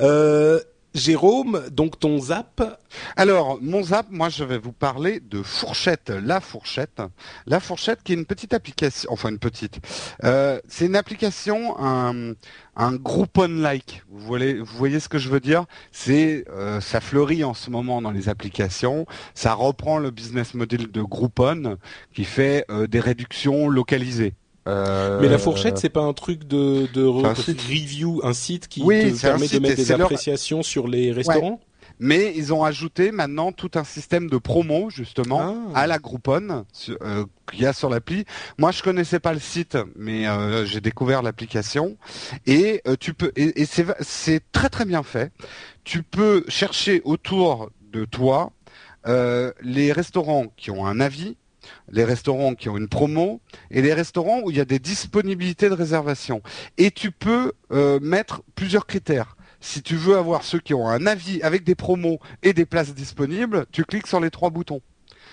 Euh, 0.02 0.60
Jérôme, 0.96 1.62
donc 1.72 2.00
ton 2.00 2.18
zap 2.20 2.64
Alors, 3.16 3.60
mon 3.62 3.84
zap, 3.84 4.08
moi 4.10 4.30
je 4.30 4.44
vais 4.44 4.58
vous 4.58 4.72
parler 4.72 5.20
de 5.20 5.44
Fourchette, 5.44 6.10
la 6.10 6.42
Fourchette. 6.42 7.04
La 7.46 7.60
Fourchette 7.60 8.02
qui 8.04 8.14
est 8.14 8.16
une 8.16 8.26
petite 8.26 8.56
application, 8.56 9.08
enfin 9.12 9.30
une 9.30 9.38
petite. 9.38 9.80
Euh, 10.24 10.60
c'est 10.68 10.88
une 10.88 10.96
application, 10.96 11.80
un, 11.80 12.34
un 12.76 12.96
Groupon-like. 12.96 14.04
Vous 14.10 14.26
voyez, 14.26 14.56
vous 14.56 14.78
voyez 14.78 15.00
ce 15.00 15.10
que 15.10 15.20
je 15.20 15.30
veux 15.30 15.40
dire? 15.40 15.66
C'est, 15.92 16.46
euh, 16.50 16.82
ça 16.82 17.02
fleurit 17.02 17.44
en 17.44 17.54
ce 17.54 17.70
moment 17.70 18.02
dans 18.02 18.12
les 18.12 18.28
applications. 18.28 19.06
Ça 19.36 19.54
reprend 19.54 20.00
le 20.00 20.10
business 20.10 20.56
model 20.56 20.92
de 20.92 21.02
Groupon 21.04 21.78
qui 22.16 22.24
fait 22.24 22.66
euh, 22.72 22.88
des 22.88 23.00
réductions 23.00 23.70
localisées. 23.70 24.34
Euh, 24.70 25.20
Mais 25.22 25.28
la 25.28 25.38
fourchette, 25.38 25.78
c'est 25.78 25.90
pas 25.90 26.02
un 26.02 26.14
truc 26.14 26.46
de, 26.46 26.88
de 26.94 27.04
review, 27.04 28.22
un 28.24 28.34
site 28.34 28.68
qui 28.68 28.82
te 28.82 29.22
permet 29.22 29.48
de 29.48 29.60
mettre 29.60 29.76
des 29.76 29.92
appréciations 29.92 30.64
sur 30.64 30.88
les 30.88 31.12
restaurants 31.12 31.60
Mais 32.00 32.34
ils 32.36 32.54
ont 32.54 32.64
ajouté 32.64 33.12
maintenant 33.12 33.52
tout 33.52 33.72
un 33.76 33.84
système 33.84 34.30
de 34.30 34.38
promo 34.38 34.90
justement 34.90 35.72
ah. 35.74 35.80
à 35.82 35.88
la 35.88 35.98
Groupon 35.98 36.66
euh, 36.90 37.26
qu'il 37.52 37.62
y 37.62 37.66
a 37.66 37.74
sur 37.74 37.90
l'appli. 37.90 38.26
Moi, 38.58 38.72
je 38.72 38.84
connaissais 38.84 39.20
pas 39.20 39.34
le 39.34 39.40
site, 39.40 39.78
mais 39.96 40.28
euh, 40.28 40.66
j'ai 40.66 40.82
découvert 40.82 41.22
l'application 41.22 41.98
et 42.46 42.82
tu 43.00 43.14
peux 43.14 43.32
et, 43.36 43.62
et 43.62 43.66
c'est 43.66 44.42
très 44.52 44.70
très 44.70 44.86
bien 44.86 45.04
fait. 45.04 45.32
Tu 45.84 46.04
peux 46.04 46.46
chercher 46.48 47.02
autour 47.04 47.72
de 47.92 48.06
toi 48.06 48.52
euh, 49.08 49.54
les 49.62 49.94
restaurants 49.94 50.48
qui 50.58 50.72
ont 50.72 50.86
un 50.86 51.00
avis 51.00 51.38
les 51.92 52.04
restaurants 52.04 52.56
qui 52.56 52.70
ont 52.70 52.78
une 52.78 52.88
promo 52.88 53.42
et 53.72 53.82
les 53.82 53.94
restaurants 53.94 54.42
où 54.44 54.52
il 54.52 54.58
y 54.58 54.62
a 54.62 54.66
des 54.66 54.80
disponibilités 54.80 55.70
de 55.70 55.74
réservation. 55.74 56.42
Et 56.78 56.92
tu 56.92 57.12
peux 57.12 57.54
euh, 57.72 58.00
mettre 58.02 58.44
plusieurs 58.56 58.86
critères. 58.86 59.36
Si 59.62 59.82
tu 59.82 59.96
veux 59.96 60.18
avoir 60.18 60.44
ceux 60.44 60.60
qui 60.60 60.74
ont 60.74 60.88
un 60.88 61.06
avis 61.06 61.42
avec 61.42 61.64
des 61.64 61.76
promos 61.76 62.20
et 62.44 62.54
des 62.54 62.66
places 62.66 62.94
disponibles, 62.94 63.66
tu 63.72 63.84
cliques 63.84 64.08
sur 64.08 64.20
les 64.20 64.30
trois 64.30 64.50
boutons. 64.50 64.82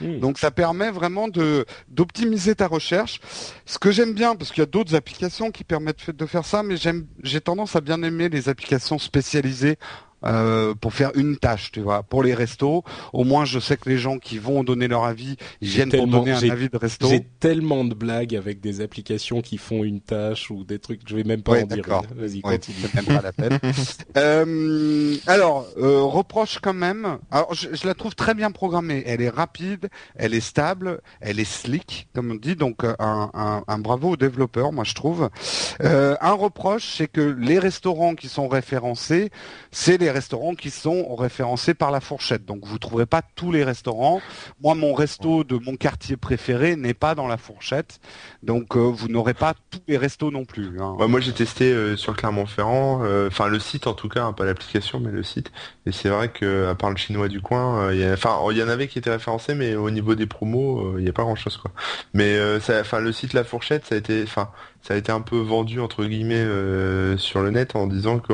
Hmm. 0.01 0.19
Donc 0.19 0.39
ça 0.39 0.51
permet 0.51 0.91
vraiment 0.91 1.29
de 1.29 1.65
d'optimiser 1.89 2.55
ta 2.55 2.67
recherche. 2.67 3.21
Ce 3.65 3.79
que 3.79 3.91
j'aime 3.91 4.13
bien, 4.13 4.37
parce 4.37 4.51
qu'il 4.51 4.61
y 4.61 4.63
a 4.63 4.67
d'autres 4.67 4.95
applications 4.95 5.51
qui 5.51 5.65
permettent 5.65 6.11
de 6.11 6.27
faire 6.27 6.45
ça, 6.45 6.63
mais 6.63 6.77
j'aime 6.77 7.07
j'ai 7.23 7.41
tendance 7.41 7.77
à 7.77 7.81
bien 7.81 8.03
aimer 8.03 8.29
les 8.29 8.49
applications 8.49 8.99
spécialisées 8.99 9.79
euh, 10.25 10.75
pour 10.75 10.95
faire 10.95 11.11
une 11.15 11.37
tâche, 11.37 11.71
tu 11.73 11.81
vois. 11.81 12.03
Pour 12.03 12.23
les 12.23 12.35
restos, 12.35 12.83
au 13.13 13.25
moins 13.25 13.45
je 13.45 13.59
sais 13.59 13.77
que 13.77 13.89
les 13.89 13.99
gens 13.99 14.19
qui 14.19 14.39
vont 14.39 14.65
donner 14.65 14.89
leur 14.89 15.05
avis, 15.05 15.37
ils 15.61 15.69
viennent 15.69 15.91
pour 15.91 16.07
donner 16.07 16.33
un 16.33 16.51
avis 16.51 16.69
de 16.69 16.77
resto. 16.77 17.09
J'ai 17.09 17.21
tellement 17.39 17.85
de 17.85 17.95
blagues 17.95 18.35
avec 18.35 18.61
des 18.61 18.81
applications 18.81 19.43
qui 19.43 19.59
font 19.59 19.85
une 19.85 20.01
tâche 20.01 20.51
ou 20.51 20.65
des 20.65 20.79
trucs, 20.79 21.03
je 21.07 21.17
vais 21.17 21.25
même 21.25 21.43
pas 21.43 21.61
en 21.61 21.67
dire. 21.67 21.85
Vas-y, 22.15 22.41
continue. 22.41 22.77
Même 22.95 23.05
pas 23.05 23.21
la 23.21 23.33
peine. 23.33 23.59
euh, 24.17 25.17
alors, 25.27 25.67
euh, 25.77 26.03
reproche 26.03 26.59
quand 26.61 26.75
même. 26.75 27.19
Alors, 27.31 27.53
je, 27.55 27.69
je, 27.75 27.87
la 27.87 27.95
trouve 27.95 28.15
très 28.15 28.35
bien 28.35 28.51
programmée. 28.51 29.03
Elle 29.07 29.21
est 29.21 29.29
rapide, 29.29 29.89
elle 30.15 30.35
est 30.35 30.41
stable, 30.41 31.01
elle 31.21 31.39
est 31.39 31.45
slick, 31.45 32.09
comme 32.15 32.31
on 32.31 32.37
dit. 32.37 32.57
Donc, 32.57 32.85
un, 32.85 33.31
un, 33.35 33.65
un 33.67 33.79
bravo 33.79 34.11
aux 34.11 34.17
développeurs, 34.17 34.73
moi 34.73 34.85
je 34.85 34.95
trouve. 34.95 35.29
Un 35.81 36.33
reproche, 36.33 36.95
c'est 36.97 37.09
que 37.09 37.21
les 37.21 37.59
restaurants 37.59 38.15
qui 38.15 38.29
sont 38.29 38.49
référencés, 38.49 39.31
c'est 39.71 39.99
les 39.99 40.06
restaurants 40.11 40.55
qui 40.55 40.71
sont 40.71 41.15
référencés 41.15 41.75
par 41.75 41.91
la 41.91 42.01
fourchette. 42.01 42.45
Donc 42.45 42.65
vous 42.65 42.79
trouverez 42.79 43.07
pas 43.07 43.23
tous 43.35 43.53
les 43.53 43.65
restaurants. 43.65 44.21
Moi, 44.63 44.75
mon 44.75 44.95
resto 44.95 45.45
de 45.45 45.57
mon 45.57 45.77
quartier 45.77 46.17
préféré 46.17 46.77
n'est 46.77 46.95
pas 46.95 47.15
dans 47.15 47.27
la 47.27 47.37
fourchette. 47.37 48.01
Donc 48.43 48.77
euh, 48.77 48.81
vous 48.81 49.09
n'aurez 49.09 49.35
pas 49.35 49.55
tous 49.71 49.81
les 49.89 49.97
restos 49.97 50.31
non 50.31 50.45
plus. 50.45 50.81
Hein. 50.81 50.97
moi, 51.09 51.21
j'ai 51.21 51.33
testé 51.33 51.73
euh, 51.73 51.97
sur 51.97 52.17
Clermont-Ferrand, 52.17 53.03
euh, 53.05 53.29
enfin 53.29 53.49
le 53.49 53.59
site 53.59 53.87
en 53.87 53.95
tout 53.95 54.09
cas, 54.09 54.25
hein, 54.25 54.33
pas 54.33 54.45
l'application, 54.45 55.01
mais 55.01 55.11
le 55.11 55.23
site. 55.23 55.53
Et 55.87 55.93
c'est 55.93 56.09
vrai 56.09 56.29
que 56.29 56.69
à 56.69 56.75
part 56.75 56.91
le 56.91 56.97
chinois 56.97 57.29
du 57.29 57.41
coin, 57.41 57.93
il 57.93 58.01
y 58.01 58.13
enfin 58.13 58.39
il 58.51 58.57
y 58.57 58.63
en 58.63 58.69
avait 58.69 58.89
qui 58.89 58.99
étaient 58.99 59.11
référencés, 59.11 59.55
mais 59.55 59.75
au 59.75 59.91
niveau 59.91 60.15
des 60.15 60.27
promos, 60.27 60.99
il 60.99 61.05
n'y 61.05 61.11
a 61.11 61.13
pas 61.13 61.23
grand-chose 61.23 61.57
quoi. 61.57 61.71
Mais 62.15 62.39
enfin 62.59 63.01
le 63.01 63.13
site 63.13 63.33
La 63.33 63.45
Fourchette, 63.45 63.87
ça 63.87 63.95
a 63.95 63.99
été, 63.99 64.23
enfin 64.23 64.51
ça 64.87 64.95
a 64.95 64.97
été 64.97 65.11
un 65.11 65.21
peu 65.21 65.39
vendu 65.39 65.81
entre 65.81 66.05
guillemets 66.05 66.35
euh, 66.37 67.17
sur 67.17 67.43
le 67.43 67.51
net 67.51 67.75
en 67.75 67.89
disant 67.89 68.21
que 68.21 68.33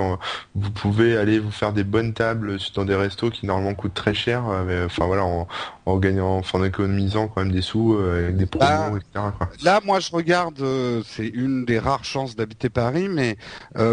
vous 0.55 0.71
pouvez 0.71 1.17
aller 1.17 1.39
vous 1.39 1.51
faire 1.51 1.73
des 1.73 1.85
bonnes 1.85 2.13
tables 2.13 2.59
dans 2.75 2.85
des 2.85 2.95
restos 2.95 3.31
qui 3.31 3.47
normalement 3.47 3.75
coûtent 3.75 3.95
très 3.95 4.13
cher, 4.13 4.45
euh, 4.49 4.85
enfin 4.85 5.07
voilà, 5.07 5.25
en, 5.25 5.97
gagnant, 5.97 6.37
enfin, 6.37 6.59
en 6.59 6.65
économisant 6.65 7.29
quand 7.29 7.43
même 7.43 7.53
des 7.53 7.63
sous 7.63 7.95
euh, 7.95 8.25
avec 8.25 8.37
des 8.37 8.45
promos, 8.45 8.99
etc. 8.99 9.27
Là, 9.63 9.81
moi, 9.85 10.01
je 10.01 10.11
regarde, 10.13 10.63
c'est 11.07 11.29
une 11.29 11.65
des 11.65 11.79
rares 11.79 12.05
chances 12.05 12.37
d'habiter 12.37 12.69
Paris, 12.69 13.09
mais 13.09 13.37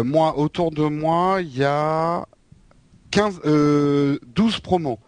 moi, 0.04 0.38
autour 0.38 0.70
de 0.70 0.84
moi, 0.84 1.38
il 1.40 1.56
y 1.56 1.64
a 1.64 2.26
15, 3.10 3.40
12 3.42 4.60
promos. 4.60 4.98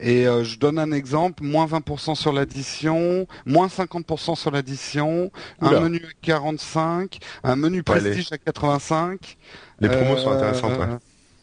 Et 0.00 0.26
euh, 0.26 0.44
je 0.44 0.58
donne 0.58 0.78
un 0.78 0.92
exemple, 0.92 1.42
moins 1.42 1.66
20% 1.66 2.14
sur 2.14 2.32
l'addition, 2.32 3.26
moins 3.46 3.66
50% 3.66 4.36
sur 4.36 4.50
l'addition, 4.50 5.30
un 5.60 5.80
menu 5.80 6.02
à 6.04 6.12
45, 6.22 7.18
un 7.42 7.56
menu 7.56 7.82
prestige 7.82 8.32
à 8.32 8.38
85. 8.38 9.36
Les 9.80 9.88
promos 9.88 10.16
sont 10.16 10.30
intéressantes, 10.30 10.78
ouais. 10.78 10.86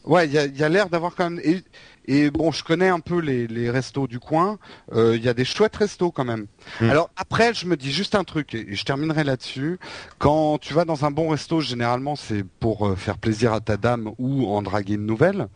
Ouais, 0.05 0.27
il 0.27 0.33
y 0.33 0.37
a, 0.37 0.45
y 0.45 0.63
a 0.63 0.69
l'air 0.69 0.87
d'avoir 0.89 1.15
quand 1.15 1.31
même... 1.31 1.41
Et, 1.43 1.63
Et 2.07 2.29
bon, 2.31 2.51
je 2.51 2.63
connais 2.63 2.89
un 2.89 2.99
peu 2.99 3.19
les, 3.19 3.47
les 3.47 3.69
restos 3.69 4.07
du 4.07 4.19
coin. 4.19 4.57
Il 4.93 5.23
y 5.23 5.29
a 5.29 5.33
des 5.33 5.45
chouettes 5.45 5.75
restos 5.75 6.11
quand 6.11 6.25
même. 6.25 6.47
Mm. 6.81 6.89
Alors 6.89 7.09
après, 7.15 7.53
je 7.53 7.65
me 7.65 7.75
dis 7.75 7.91
juste 7.91 8.15
un 8.15 8.23
truc 8.23 8.53
et 8.53 8.75
je 8.75 8.83
terminerai 8.83 9.23
là-dessus. 9.23 9.79
Quand 10.17 10.57
tu 10.57 10.73
vas 10.73 10.85
dans 10.85 11.05
un 11.05 11.11
bon 11.11 11.29
resto, 11.29 11.61
généralement 11.61 12.15
c'est 12.15 12.43
pour 12.59 12.97
faire 12.97 13.17
plaisir 13.17 13.53
à 13.53 13.59
ta 13.59 13.77
dame 13.77 14.11
ou 14.17 14.47
en 14.47 14.61
draguer 14.61 14.95
une 14.95 15.05
nouvelle. 15.05 15.47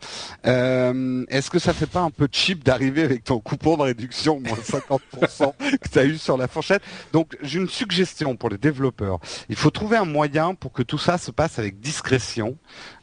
Est-ce 0.44 1.50
que 1.50 1.58
ça 1.58 1.72
fait 1.72 1.86
pas 1.86 2.00
un 2.00 2.10
peu 2.10 2.28
cheap 2.30 2.64
d'arriver 2.64 3.02
avec 3.02 3.24
ton 3.24 3.40
coupon 3.40 3.76
de 3.76 3.82
réduction 3.82 4.40
moins 4.40 4.56
50% 4.56 5.52
que 5.58 5.88
tu 5.88 5.98
as 5.98 6.04
eu 6.04 6.18
sur 6.18 6.36
la 6.36 6.48
fourchette? 6.48 6.82
Donc 7.12 7.36
j'ai 7.42 7.58
une 7.58 7.68
suggestion 7.68 8.36
pour 8.36 8.48
les 8.48 8.58
développeurs. 8.58 9.18
Il 9.48 9.56
faut 9.56 9.70
trouver 9.70 9.96
un 9.96 10.04
moyen 10.04 10.54
pour 10.54 10.72
que 10.72 10.82
tout 10.82 10.98
ça 10.98 11.18
se 11.18 11.30
passe 11.30 11.58
avec 11.58 11.80
discrétion 11.80 12.56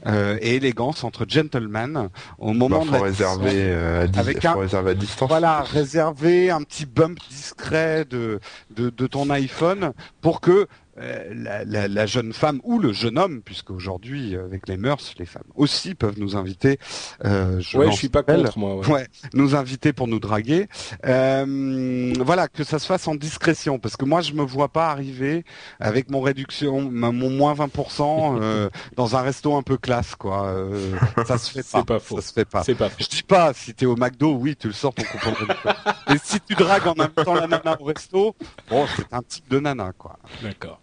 euh, 0.05 0.37
et 0.41 0.55
élégance 0.55 1.03
entre 1.03 1.25
gentlemen 1.27 2.09
au 2.37 2.53
moment 2.53 2.85
bah, 2.85 2.99
faut 3.13 3.36
réserver, 3.37 3.71
euh, 3.71 4.07
à 4.15 4.19
avec 4.19 4.45
un, 4.45 4.55
réserver 4.55 4.91
à 4.91 4.93
distance. 4.93 5.29
Voilà, 5.29 5.61
réserver 5.61 6.51
un 6.51 6.61
petit 6.61 6.85
bump 6.85 7.17
discret 7.29 8.05
de, 8.05 8.39
de, 8.75 8.89
de 8.89 9.07
ton 9.07 9.29
iPhone 9.29 9.93
pour 10.21 10.41
que 10.41 10.67
euh, 10.99 11.63
la, 11.65 12.05
jeune 12.05 12.33
femme 12.33 12.59
ou 12.63 12.79
le 12.79 12.93
jeune 12.93 13.17
homme, 13.17 13.41
puisque 13.43 13.71
aujourd'hui 13.71 14.35
avec 14.35 14.67
les 14.67 14.77
mœurs, 14.77 15.13
les 15.19 15.25
femmes 15.25 15.43
aussi 15.55 15.95
peuvent 15.95 16.19
nous 16.19 16.35
inviter. 16.35 16.79
Euh, 17.25 17.59
je 17.59 17.77
ouais, 17.77 17.91
je 17.91 17.95
suis 17.95 18.09
pas 18.09 18.23
contre 18.23 18.57
moi. 18.57 18.75
Ouais. 18.87 19.07
nous 19.33 19.55
inviter 19.55 19.93
pour 19.93 20.07
nous 20.07 20.19
draguer. 20.19 20.67
Euh, 21.05 22.13
voilà, 22.19 22.47
que 22.47 22.63
ça 22.63 22.79
se 22.79 22.85
fasse 22.85 23.07
en 23.07 23.15
discrétion, 23.15 23.79
parce 23.79 23.97
que 23.97 24.05
moi 24.05 24.21
je 24.21 24.33
me 24.33 24.43
vois 24.43 24.69
pas 24.69 24.89
arriver 24.89 25.43
avec 25.79 26.09
mon 26.09 26.21
réduction, 26.21 26.89
mon 26.91 27.29
moins 27.29 27.53
20% 27.53 28.37
euh, 28.41 28.69
dans 28.95 29.15
un 29.15 29.21
resto 29.21 29.55
un 29.55 29.63
peu 29.63 29.77
classe, 29.77 30.15
quoi. 30.15 30.47
Euh, 30.47 30.95
ça 31.25 31.37
se 31.37 31.51
fait 31.51 31.71
pas. 31.71 31.83
pas 31.83 31.99
faux. 31.99 32.15
Ça 32.21 32.27
se 32.27 32.33
fait 32.33 32.45
pas. 32.45 32.63
C'est 32.63 32.75
pas 32.75 32.89
Je 32.97 33.07
dis 33.07 33.23
pas 33.23 33.53
si 33.53 33.73
t'es 33.73 33.85
au 33.85 33.95
McDo, 33.95 34.33
oui, 34.33 34.55
tu 34.55 34.67
le 34.67 34.73
sors 34.73 34.93
ton 34.93 35.03
coupon 35.03 35.31
de 35.31 35.35
réduction. 35.35 35.71
Et 36.13 36.17
si 36.23 36.39
tu 36.41 36.55
dragues 36.55 36.87
en 36.87 36.95
même 36.95 37.11
temps 37.11 37.35
la 37.35 37.47
nana 37.47 37.77
au 37.79 37.85
resto, 37.85 38.35
bon, 38.69 38.85
c'est 38.95 39.13
un 39.13 39.21
type 39.21 39.49
de 39.49 39.59
nana, 39.59 39.91
quoi. 39.97 40.17
D'accord. 40.41 40.79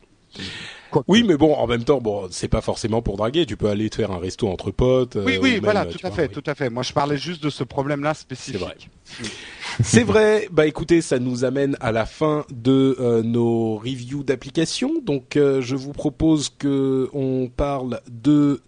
Oui, 1.08 1.24
mais 1.24 1.36
bon, 1.36 1.54
en 1.54 1.66
même 1.66 1.84
temps, 1.84 2.00
bon, 2.00 2.28
c'est 2.30 2.48
pas 2.48 2.60
forcément 2.60 3.02
pour 3.02 3.16
draguer. 3.16 3.46
Tu 3.46 3.56
peux 3.56 3.68
aller 3.68 3.90
te 3.90 3.96
faire 3.96 4.12
un 4.12 4.18
resto 4.18 4.48
entre 4.48 4.70
potes. 4.70 5.16
Oui, 5.16 5.38
oui, 5.40 5.58
voilà, 5.62 5.86
tout 5.86 5.98
à 6.04 6.10
fait, 6.10 6.28
tout 6.28 6.42
à 6.46 6.54
fait. 6.54 6.70
Moi, 6.70 6.82
je 6.82 6.92
parlais 6.92 7.16
juste 7.16 7.42
de 7.42 7.50
ce 7.50 7.64
problème-là 7.64 8.14
spécifique. 8.14 8.60
C'est 9.04 9.22
vrai. 9.22 9.30
c'est 9.82 10.04
vrai. 10.04 10.48
Bah, 10.52 10.66
écoutez, 10.66 11.00
ça 11.00 11.18
nous 11.18 11.44
amène 11.44 11.76
à 11.80 11.92
la 11.92 12.06
fin 12.06 12.44
de 12.50 12.96
euh, 13.00 13.22
nos 13.22 13.76
reviews 13.76 14.22
d'applications. 14.22 15.00
Donc, 15.02 15.36
euh, 15.36 15.60
je 15.60 15.76
vous 15.76 15.92
propose 15.92 16.50
que 16.50 17.08
on 17.12 17.48
parle 17.48 18.00
de 18.10 18.60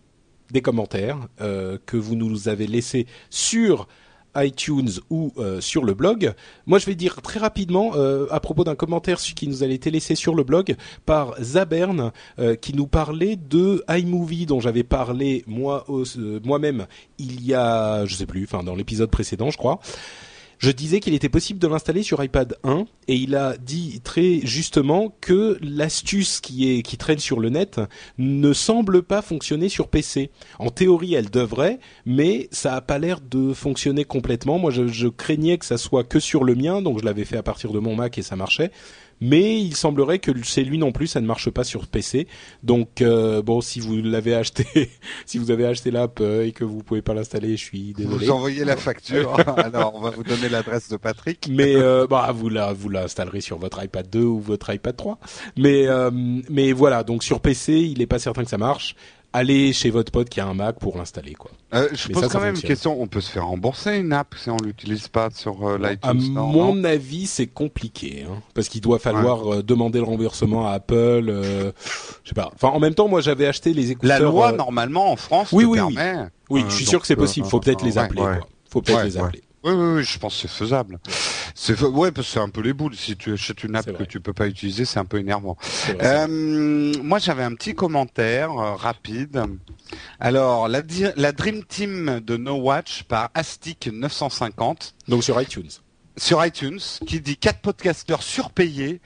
des 0.53 0.63
commentaires 0.63 1.19
euh, 1.41 1.77
que 1.87 1.97
vous 1.97 2.15
nous 2.15 2.49
avez 2.49 2.69
laissés 2.69 3.07
sur 3.31 3.89
iTunes 4.37 4.91
ou 5.11 5.33
euh, 5.39 5.61
sur 5.61 5.85
le 5.85 5.95
blog. 5.95 6.35
Moi, 6.67 6.79
je 6.79 6.87
vais 6.87 6.95
dire 6.95 7.21
très 7.23 7.39
rapidement 7.39 7.93
euh, 7.95 8.27
à 8.31 8.41
propos 8.41 8.65
d'un 8.65 8.75
commentaire 8.75 9.19
qui 9.19 9.49
nous 9.49 9.63
a 9.63 9.67
été 9.67 9.91
laissé 9.91 10.15
sur 10.15 10.35
le 10.35 10.45
blog 10.45 10.77
par 11.05 11.35
Zabern, 11.41 12.13
euh, 12.39 12.55
qui 12.55 12.75
nous 12.75 12.87
parlait 12.87 13.37
de 13.37 13.85
iMovie 13.89 14.47
dont 14.47 14.61
j'avais 14.61 14.83
parlé 14.83 15.45
moi 15.47 15.85
moi-même 16.45 16.87
il 17.19 17.45
y 17.45 17.55
a, 17.55 18.05
je 18.07 18.15
sais 18.15 18.27
plus, 18.27 18.45
enfin 18.45 18.63
dans 18.63 18.75
l'épisode 18.75 19.11
précédent, 19.11 19.51
je 19.51 19.59
crois 19.59 19.81
je 20.59 20.71
disais 20.71 21.01
qu'il 21.01 21.15
était 21.15 21.29
possible 21.29 21.59
de 21.59 21.67
l'installer 21.67 22.03
sur 22.03 22.23
iPad 22.23 22.57
1 22.65 22.87
et 23.09 23.15
il 23.15 23.35
a 23.35 23.57
dit 23.57 24.01
très 24.03 24.41
justement 24.43 25.15
que 25.21 25.59
l'astuce 25.61 26.41
qui 26.41 26.71
est 26.71 26.83
qui 26.83 26.97
traîne 26.97 27.19
sur 27.19 27.41
le 27.41 27.51
net 27.51 27.81
ne 28.19 28.53
semble 28.53 29.03
pas 29.03 29.23
fonctionner 29.23 29.69
sur 29.69 29.89
PC. 29.89 30.31
En 30.59 30.71
théorie, 30.71 31.15
elle 31.15 31.31
devrait, 31.31 31.79
mais 32.05 32.49
ça 32.51 32.75
a 32.75 32.81
pas 32.81 32.99
l'air 32.99 33.21
de 33.21 33.53
fonctionner 33.53 34.05
complètement. 34.05 34.59
Moi, 34.59 34.71
je, 34.71 34.89
je 34.89 35.09
craignais 35.09 35.59
que 35.59 35.67
ça 35.67 35.79
soit 35.79 36.05
que 36.05 36.21
sur 36.21 36.45
le 36.45 36.55
mien, 36.55 36.83
donc 36.83 37.01
je 37.01 37.05
l'avais 37.05 37.25
fait 37.25 37.37
à 37.37 37.43
partir 37.43 37.73
de 37.73 37.79
mon 37.79 37.95
Mac 37.95 38.17
et 38.19 38.23
ça 38.23 38.37
marchait 38.37 38.71
mais 39.21 39.61
il 39.61 39.75
semblerait 39.75 40.19
que 40.19 40.31
c'est 40.45 40.63
lui 40.63 40.79
non 40.79 40.93
plus, 40.93 41.07
ça 41.07 41.21
ne 41.21 41.27
marche 41.27 41.51
pas 41.51 41.65
sur 41.65 41.87
PC. 41.87 42.27
Donc 42.63 43.01
euh, 43.01 43.43
bon, 43.43 43.61
si 43.61 43.81
vous 43.81 43.97
l'avez 43.97 44.35
acheté, 44.35 44.91
si 45.27 45.39
vous 45.39 45.51
avez 45.51 45.67
acheté 45.67 45.91
l'app 45.91 46.21
euh, 46.21 46.47
et 46.47 46.53
que 46.53 46.65
vous 46.65 46.83
pouvez 46.83 47.03
pas 47.03 47.15
l'installer, 47.15 47.57
je 47.57 47.65
suis 47.65 47.93
désolé. 47.93 48.27
Vous 48.27 48.31
envoyez 48.31 48.65
la 48.65 48.77
facture. 48.77 49.37
Alors 49.57 49.95
on 49.95 50.01
va 50.01 50.11
vous 50.11 50.25
donner 50.25 50.49
l'adresse 50.49 50.89
de 50.89 50.97
Patrick. 50.97 51.49
Mais 51.51 51.77
euh, 51.77 52.07
bah 52.09 52.31
vous 52.35 52.49
la 52.49 52.73
vous 52.73 52.89
l'installerez 52.89 53.41
sur 53.41 53.59
votre 53.59 53.83
iPad 53.83 54.09
2 54.09 54.21
ou 54.21 54.41
votre 54.41 54.73
iPad 54.73 54.97
3. 54.97 55.19
Mais 55.57 55.87
mais 56.51 56.73
voilà, 56.73 57.03
donc 57.03 57.23
sur 57.25 57.41
PC, 57.41 57.73
il 57.75 58.03
est 58.03 58.07
pas 58.07 58.19
certain 58.19 58.45
que 58.45 58.51
ça 58.51 58.59
marche 58.59 58.97
allez 59.37 59.73
chez 59.75 59.91
votre 59.91 60.11
pote 60.11 60.29
qui 60.29 60.41
a 60.41 60.47
un 60.47 60.55
Mac 60.55 60.79
pour 60.79 60.97
l'installer 60.97 61.35
quoi. 61.35 61.51
Euh, 61.75 61.89
je 61.93 62.09
pose 62.09 62.29
quand 62.29 62.41
même 62.41 62.55
une 62.55 62.61
question, 62.61 63.01
on 63.01 63.07
peut 63.07 63.21
se 63.21 63.31
faire 63.31 63.47
rembourser 63.47 63.97
une 63.97 64.13
app 64.13 64.35
si 64.39 64.49
on 64.51 64.57
l'utilise 64.57 65.09
pas 65.09 65.29
sur 65.31 65.69
euh, 65.69 65.79
l'iTunes 65.79 65.99
À 66.09 66.15
mon 66.15 66.85
avis, 66.85 67.27
c'est 67.27 67.47
compliqué 67.47 68.25
hein, 68.29 68.43
parce 68.55 68.69
qu'il 68.69 68.81
doit 68.81 68.99
falloir 68.99 69.57
euh, 69.57 69.63
demander 69.63 69.99
le 69.99 70.05
remboursement 70.05 70.67
à 70.67 70.73
Apple 70.73 70.95
euh, 71.29 71.73
je 72.25 72.31
sais 72.31 72.35
pas. 72.35 72.51
Enfin 72.55 72.69
en 72.69 72.81
même 72.81 72.95
temps, 72.95 73.09
moi 73.09 73.21
j'avais 73.21 73.47
acheté 73.47 73.75
les 73.75 73.91
écouteurs 73.91 74.21
La 74.21 74.25
loi 74.25 74.53
normalement 74.53 75.13
en 75.13 75.17
France 75.17 75.53
oui, 75.53 75.65
oui, 75.65 75.79
permet. 75.79 76.29
Oui, 76.49 76.63
oui 76.63 76.65
je 76.69 76.75
suis 76.75 76.87
sûr 76.87 77.01
que 77.01 77.07
c'est 77.07 77.17
possible, 77.17 77.47
faut 77.47 77.61
peut-être 77.61 77.85
les 77.85 77.99
appeler 77.99 78.21
quoi. 78.21 78.41
Faut 78.71 78.81
peut-être 78.81 79.05
les 79.05 79.19
appeler. 79.19 79.43
Oui, 79.67 79.73
oui, 79.75 79.95
oui, 79.97 80.05
je 80.05 80.17
pense 80.19 80.35
que 80.35 80.43
c'est 80.43 80.55
faisable. 80.57 81.01
C'est 81.57 81.81
ouais, 81.83 82.13
parce 82.13 82.29
que 82.29 82.33
c'est 82.35 82.39
un 82.41 82.49
peu 82.49 82.61
les 82.61 82.73
boules. 82.73 82.95
Si 82.95 83.17
tu 83.17 83.33
achètes 83.33 83.65
une 83.65 83.75
app 83.75 83.93
que 83.99 84.05
tu 84.05 84.21
peux 84.21 84.33
pas 84.33 84.47
utiliser, 84.47 84.85
c'est 84.85 85.01
un 85.01 85.05
peu 85.05 85.19
énervant. 85.19 85.57
euh, 86.03 86.93
moi, 87.03 87.19
j'avais 87.19 87.43
un 87.43 87.53
petit 87.55 87.75
commentaire 87.75 88.53
euh, 88.53 88.75
rapide. 88.77 89.43
Alors, 90.21 90.69
la, 90.69 90.83
la 91.17 91.33
Dream 91.33 91.65
Team 91.65 92.21
de 92.21 92.37
No 92.37 92.55
Watch 92.55 93.03
par 93.05 93.31
Astic 93.35 93.91
950. 93.93 94.95
Donc 95.09 95.25
sur 95.25 95.41
iTunes 95.43 95.71
sur 96.17 96.45
iTunes 96.45 96.81
qui 97.07 97.21
dit 97.21 97.37
quatre 97.37 97.61
podcasteurs 97.61 98.23
surpayés 98.23 99.01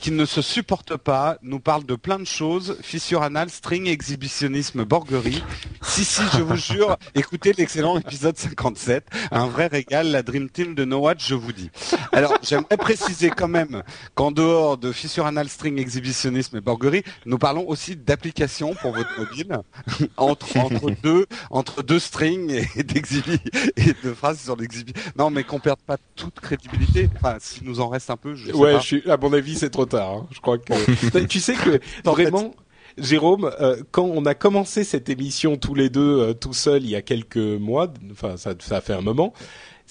qui 0.00 0.10
ne 0.10 0.24
se 0.24 0.40
supportent 0.40 0.96
pas, 0.96 1.36
nous 1.42 1.60
parle 1.60 1.84
de 1.84 1.94
plein 1.94 2.18
de 2.18 2.24
choses, 2.24 2.78
fissure 2.80 3.22
anale, 3.22 3.50
string, 3.50 3.86
exhibitionnisme, 3.86 4.84
borguerie. 4.84 5.44
Si, 5.82 6.04
si, 6.04 6.22
je 6.32 6.40
vous 6.40 6.56
jure, 6.56 6.96
écoutez 7.14 7.52
l'excellent 7.52 7.98
épisode 7.98 8.36
57, 8.36 9.04
un 9.30 9.46
vrai 9.46 9.66
régal, 9.66 10.10
la 10.10 10.22
Dream 10.22 10.48
Team 10.48 10.74
de 10.74 10.86
No 10.86 11.00
Watch, 11.00 11.28
je 11.28 11.34
vous 11.34 11.52
dis. 11.52 11.70
Alors, 12.12 12.34
j'aimerais 12.42 12.78
préciser 12.78 13.28
quand 13.28 13.48
même 13.48 13.82
qu'en 14.14 14.32
dehors 14.32 14.78
de 14.78 14.90
fissure 14.90 15.26
anale, 15.26 15.50
string, 15.50 15.78
exhibitionnisme 15.78 16.56
et 16.56 16.62
borguerie, 16.62 17.04
nous 17.26 17.38
parlons 17.38 17.68
aussi 17.68 17.94
d'applications 17.94 18.74
pour 18.74 18.94
votre 18.94 19.18
mobile, 19.18 19.58
entre, 20.16 20.56
entre 20.56 20.90
deux, 21.02 21.26
entre 21.50 21.82
deux 21.82 21.98
strings 21.98 22.66
et 22.74 22.82
d'exhibi, 22.82 23.38
et 23.76 23.92
de 24.02 24.14
phrases 24.14 24.40
sur 24.40 24.56
l'exhibi. 24.56 24.94
Non, 25.16 25.28
mais 25.28 25.44
qu'on 25.44 25.60
perde 25.60 25.80
pas 25.86 25.98
toute 26.16 26.40
crédibilité. 26.56 27.08
Enfin, 27.16 27.36
s'il 27.38 27.64
nous 27.64 27.80
en 27.80 27.88
reste 27.88 28.10
un 28.10 28.16
peu, 28.16 28.34
je 28.34 28.46
sais 28.46 28.54
ouais, 28.54 28.72
pas. 28.74 28.78
je 28.80 28.86
suis, 28.86 29.10
à 29.10 29.16
mon 29.16 29.32
avis, 29.32 29.54
c'est 29.56 29.70
trop 29.70 29.86
tard. 29.86 30.10
Hein. 30.10 30.26
Je 30.30 30.40
crois 30.40 30.58
que 30.58 31.18
tu 31.28 31.40
sais 31.40 31.54
que 31.54 31.80
vraiment. 32.04 32.54
Jérôme, 32.98 33.50
euh, 33.60 33.76
quand 33.92 34.04
on 34.04 34.26
a 34.26 34.34
commencé 34.34 34.82
cette 34.82 35.08
émission 35.08 35.56
tous 35.56 35.76
les 35.76 35.88
deux 35.88 36.18
euh, 36.18 36.34
tout 36.34 36.52
seuls 36.52 36.82
il 36.82 36.90
y 36.90 36.96
a 36.96 37.02
quelques 37.02 37.36
mois, 37.36 37.86
enfin 38.10 38.36
ça, 38.36 38.54
ça 38.58 38.78
a 38.78 38.80
fait 38.80 38.92
un 38.92 39.00
moment, 39.00 39.32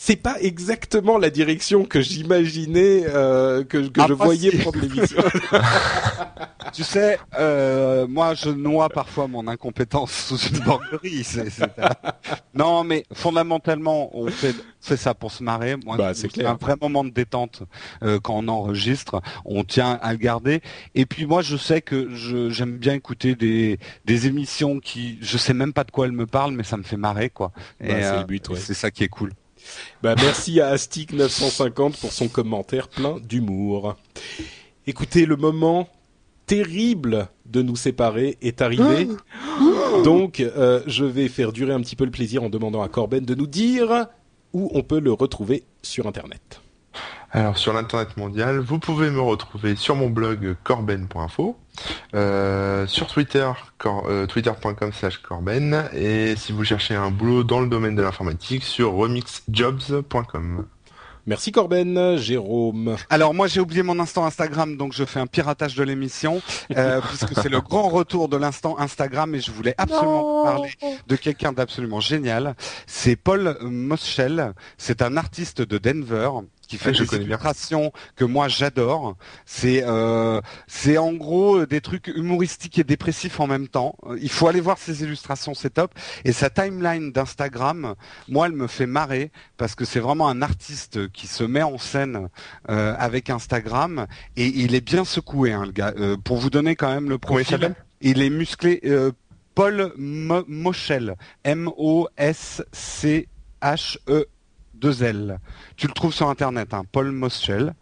c'est 0.02 0.16
pas 0.16 0.38
exactement 0.40 1.18
la 1.18 1.30
direction 1.30 1.84
que 1.84 2.00
j'imaginais 2.00 3.04
euh, 3.06 3.66
que, 3.66 3.90
que 3.90 4.02
je 4.08 4.14
voyais 4.14 4.50
prendre 4.50 4.80
l'émission. 4.80 5.22
tu 6.74 6.84
sais, 6.86 7.20
euh, 7.38 8.08
moi 8.08 8.34
je 8.34 8.50
noie 8.50 8.88
parfois 8.88 9.28
mon 9.28 9.46
incompétence 9.50 10.14
sous 10.14 10.38
une 10.38 10.64
banquerie. 10.64 11.28
Non, 12.54 12.84
mais 12.84 13.04
fondamentalement, 13.14 14.10
on 14.18 14.28
fait, 14.28 14.56
fait 14.82 14.98
ça 14.98 15.14
pour 15.14 15.32
se 15.32 15.44
marrer. 15.44 15.76
Moi, 15.86 15.98
bah, 15.98 16.14
c'est 16.14 16.46
un 16.46 16.56
vrai 16.56 16.76
moment 16.82 17.04
de 17.04 17.10
détente 17.10 17.64
euh, 18.04 18.20
quand 18.22 18.36
on 18.36 18.48
enregistre. 18.48 19.22
On 19.46 19.64
tient 19.64 20.00
à 20.02 20.12
le 20.14 20.18
garder. 20.18 20.62
Et 20.96 21.06
puis 21.06 21.26
moi, 21.26 21.42
je 21.42 21.58
sais 21.58 21.82
que 21.82 22.10
j'aime 22.50 22.78
bien 22.78 22.94
écouter 22.94 23.36
des, 23.36 23.80
des 24.06 24.28
émissions 24.28 24.80
qui, 24.80 25.18
je 25.22 25.38
sais 25.38 25.54
même 25.54 25.74
pas 25.74 25.84
de 25.84 25.92
quoi 25.92 26.06
elles 26.06 26.12
me 26.12 26.26
parlent, 26.26 26.54
mais 26.54 26.64
ça 26.64 26.78
me 26.78 26.84
fait 26.84 26.98
marrer, 26.98 27.30
quoi. 27.30 27.52
Bah, 27.80 27.88
c'est 28.02 28.20
le 28.20 28.26
but, 28.26 28.50
ouais. 28.50 28.60
C'est 28.60 28.74
ça 28.74 28.92
qui 28.92 29.04
est 29.04 29.10
cool. 29.10 29.32
Bah, 30.02 30.16
merci 30.18 30.62
à 30.62 30.76
Astic950 30.76 32.00
pour 32.00 32.12
son 32.12 32.28
commentaire 32.28 32.88
plein 32.88 33.18
d'humour. 33.20 33.96
Écoutez, 34.88 35.26
le 35.26 35.36
moment 35.36 35.90
terrible 36.46 37.30
de 37.46 37.62
nous 37.62 37.76
séparer 37.76 38.38
est 38.42 38.62
arrivé. 38.62 39.08
Donc, 40.04 40.40
euh, 40.40 40.82
je 40.88 41.06
vais 41.06 41.28
faire 41.28 41.52
durer 41.52 41.74
un 41.74 41.82
petit 41.82 41.96
peu 41.96 42.06
le 42.06 42.12
plaisir 42.12 42.44
en 42.44 42.50
demandant 42.50 42.82
à 42.82 42.88
Corben 42.88 43.24
de 43.24 43.36
nous 43.36 43.48
dire 43.48 44.08
où 44.54 44.70
on 44.74 44.82
peut 44.82 45.00
le 45.00 45.14
retrouver 45.14 45.64
sur 45.84 46.08
Internet. 46.08 46.62
Alors 47.32 47.58
sur 47.60 47.74
l'internet 47.74 48.18
mondial, 48.18 48.58
vous 48.58 48.80
pouvez 48.80 49.12
me 49.12 49.22
retrouver 49.22 49.76
sur 49.76 49.96
mon 49.96 50.10
blog 50.10 50.56
corben.info, 50.64 51.56
euh, 52.16 52.88
sur 52.88 53.08
Twitter, 53.08 53.50
euh, 53.86 54.26
twitter.com 54.26 54.92
slash 54.94 55.18
corben, 55.18 55.90
et 55.94 56.36
si 56.36 56.52
vous 56.52 56.64
cherchez 56.64 56.96
un 56.96 57.12
boulot 57.12 57.44
dans 57.44 57.60
le 57.60 57.68
domaine 57.68 57.96
de 57.96 58.02
l'informatique, 58.02 58.64
sur 58.64 58.94
remixjobs.com. 58.94 60.66
Merci 61.30 61.52
Corben, 61.52 62.18
Jérôme. 62.18 62.96
Alors 63.12 63.36
moi 63.36 63.46
j'ai 63.46 63.60
oublié 63.60 63.84
mon 63.84 64.00
instant 64.00 64.26
Instagram, 64.26 64.78
donc 64.78 64.94
je 64.94 65.04
fais 65.06 65.20
un 65.20 65.28
piratage 65.28 65.76
de 65.76 65.84
l'émission, 65.84 66.42
euh, 66.76 67.02
puisque 67.02 67.40
c'est 67.40 67.50
le 67.50 67.62
grand 67.62 67.88
retour 67.88 68.30
de 68.30 68.38
l'instant 68.38 68.80
Instagram 68.80 69.36
et 69.36 69.40
je 69.40 69.52
voulais 69.52 69.76
absolument 69.78 70.44
parler 70.44 70.72
de 71.08 71.16
quelqu'un 71.16 71.52
d'absolument 71.52 72.00
génial. 72.00 72.56
C'est 72.88 73.16
Paul 73.16 73.58
Moschel, 73.62 74.54
c'est 74.80 75.04
un 75.04 75.18
artiste 75.18 75.62
de 75.62 75.78
Denver 75.78 76.30
qui 76.70 76.78
fait 76.78 76.92
des 76.92 77.16
illustrations 77.16 77.92
que 78.16 78.24
moi 78.24 78.48
j'adore. 78.48 79.18
C'est 79.46 79.84
euh, 79.84 80.40
c'est 80.68 80.98
en 80.98 81.14
gros 81.14 81.66
des 81.66 81.82
trucs 81.82 82.08
humoristiques 82.08 82.78
et 82.78 82.84
dépressifs 82.84 83.40
en 83.40 83.48
même 83.48 83.68
temps. 83.68 83.96
Il 84.22 84.30
faut 84.30 84.48
aller 84.48 84.62
voir 84.62 84.78
ses 84.78 85.04
illustrations, 85.04 85.56
c'est 85.56 85.72
top. 85.72 85.94
Et 86.24 86.32
sa 86.32 86.50
timeline 86.50 87.12
d'Instagram, 87.12 87.96
moi, 88.28 88.46
elle 88.46 88.54
me 88.54 88.68
fait 88.68 88.86
marrer 88.86 89.32
parce 89.58 89.74
que 89.76 89.84
c'est 89.84 90.00
vraiment 90.00 90.30
un 90.30 90.42
artiste 90.44 91.12
qui 91.12 91.28
se 91.28 91.44
met 91.44 91.64
en 91.64 91.78
scène 91.78 92.30
euh, 92.70 92.96
avec 92.98 93.30
Instagram 93.30 94.06
et 94.38 94.46
il 94.46 94.76
est 94.76 94.82
bien 94.82 95.04
secoué, 95.06 95.52
hein, 95.52 95.66
le 95.66 95.72
gars. 95.72 95.94
Euh, 95.98 96.18
pour 96.18 96.38
vous 96.38 96.52
donner 96.52 96.76
quand 96.76 96.94
même 96.94 97.10
le 97.10 97.18
profil, 97.18 97.74
il, 98.02 98.22
est 98.22 98.30
musclé. 98.30 98.80
Euh, 98.86 99.12
Paul 99.56 99.92
Moschel, 99.98 101.16
M-O-S-C-H-E 101.44 102.06
deux 104.80 105.04
L. 105.04 105.40
Tu 105.76 105.88
le 105.88 105.94
trouves 105.94 106.14
sur 106.14 106.30
internet, 106.30 106.74
hein, 106.74 106.84
Paul 106.92 107.12
Moschel. 107.12 107.74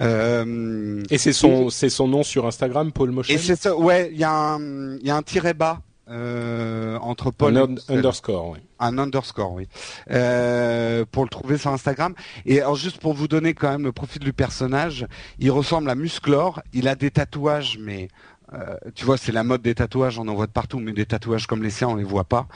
Euh, 0.00 1.02
et 1.10 1.18
c'est 1.18 1.32
son, 1.32 1.70
c'est 1.70 1.90
son 1.90 2.08
nom 2.08 2.22
sur 2.22 2.46
Instagram, 2.46 2.92
Paul 2.92 3.10
Moschel. 3.10 3.36
Et 3.36 3.38
c'est 3.38 3.56
ça, 3.56 3.76
ouais, 3.76 4.10
il 4.12 4.18
y 4.18 4.24
a 4.24 4.32
un, 4.32 4.96
il 4.98 5.06
y 5.06 5.10
a 5.10 5.16
un 5.16 5.22
tiret 5.22 5.54
bas 5.54 5.80
euh, 6.10 6.98
entre 6.98 7.30
Paul. 7.30 7.56
Un 7.56 7.76
underscore, 7.88 8.50
oui. 8.50 8.58
Un 8.78 8.98
underscore, 8.98 9.52
oui. 9.54 9.68
Euh, 10.10 11.04
pour 11.10 11.22
le 11.24 11.30
trouver 11.30 11.56
sur 11.56 11.70
Instagram. 11.70 12.14
Et 12.44 12.60
alors 12.60 12.76
juste 12.76 12.98
pour 12.98 13.14
vous 13.14 13.28
donner 13.28 13.54
quand 13.54 13.70
même 13.70 13.84
le 13.84 13.92
profil 13.92 14.22
du 14.22 14.34
personnage, 14.34 15.06
il 15.38 15.50
ressemble 15.50 15.88
à 15.88 15.94
Musclor. 15.94 16.62
Il 16.74 16.88
a 16.88 16.94
des 16.94 17.10
tatouages, 17.10 17.78
mais 17.80 18.08
euh, 18.52 18.76
tu 18.94 19.04
vois, 19.04 19.16
c'est 19.16 19.32
la 19.32 19.42
mode 19.42 19.62
des 19.62 19.74
tatouages, 19.74 20.18
on 20.18 20.28
en 20.28 20.34
voit 20.34 20.46
de 20.46 20.52
partout, 20.52 20.78
mais 20.78 20.92
des 20.92 21.06
tatouages 21.06 21.46
comme 21.46 21.62
les 21.62 21.70
siens, 21.70 21.88
on 21.88 21.94
les 21.96 22.04
voit 22.04 22.24
pas. 22.24 22.46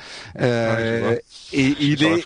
Euh, 0.41 1.17
et 1.53 1.75
il 1.81 2.05
est, 2.05 2.25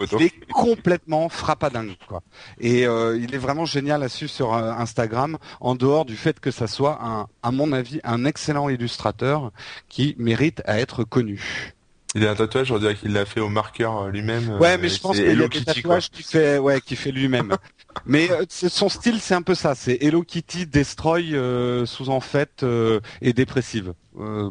complètement 0.53 1.29
frappadingue, 1.29 1.97
quoi. 2.09 2.23
Et 2.59 2.87
euh, 2.87 3.17
il 3.17 3.35
est 3.35 3.39
vraiment 3.39 3.65
génial 3.65 4.03
à 4.03 4.09
suivre 4.09 4.31
sur 4.31 4.55
Instagram, 4.55 5.39
en 5.61 5.75
dehors 5.75 6.05
du 6.05 6.17
fait 6.17 6.41
que 6.41 6.51
ça 6.51 6.67
soit, 6.67 6.99
un, 7.03 7.29
à 7.43 7.53
mon 7.53 7.73
avis, 7.73 8.01
un 8.05 8.25
excellent 8.25 8.69
illustrateur 8.69 9.53
qui 9.89 10.17
mérite 10.19 10.63
à 10.67 10.81
être 10.81 11.05
connu. 11.05 11.75
Il 12.15 12.27
a 12.27 12.33
un 12.33 12.35
tatouage, 12.35 12.71
on 12.71 12.79
dirait 12.79 12.95
qu'il 12.95 13.13
l'a 13.13 13.25
fait 13.25 13.41
au 13.41 13.49
marqueur 13.49 14.09
lui-même. 14.09 14.59
Ouais, 14.61 14.77
mais 14.77 14.89
je 14.89 15.01
pense 15.01 15.17
qu'il 15.17 15.27
y 15.27 15.43
a 15.43 15.49
des 15.49 15.65
tatouages 15.65 16.11
qu'il 16.11 16.25
fait, 16.25 16.59
ouais, 16.59 16.81
qui 16.81 16.97
fait 16.97 17.13
lui-même. 17.13 17.57
Mais 18.07 18.31
euh, 18.31 18.45
son 18.49 18.89
style, 18.89 19.21
c'est 19.21 19.35
un 19.35 19.43
peu 19.43 19.55
ça. 19.55 19.75
C'est 19.75 19.99
Hello 20.03 20.23
Kitty 20.23 20.67
Destroy 20.67 21.35
euh, 21.35 21.85
sous 21.85 22.09
en 22.09 22.21
fait 22.21 22.63
euh, 22.63 23.01
et 23.21 23.33
dépressive, 23.33 23.93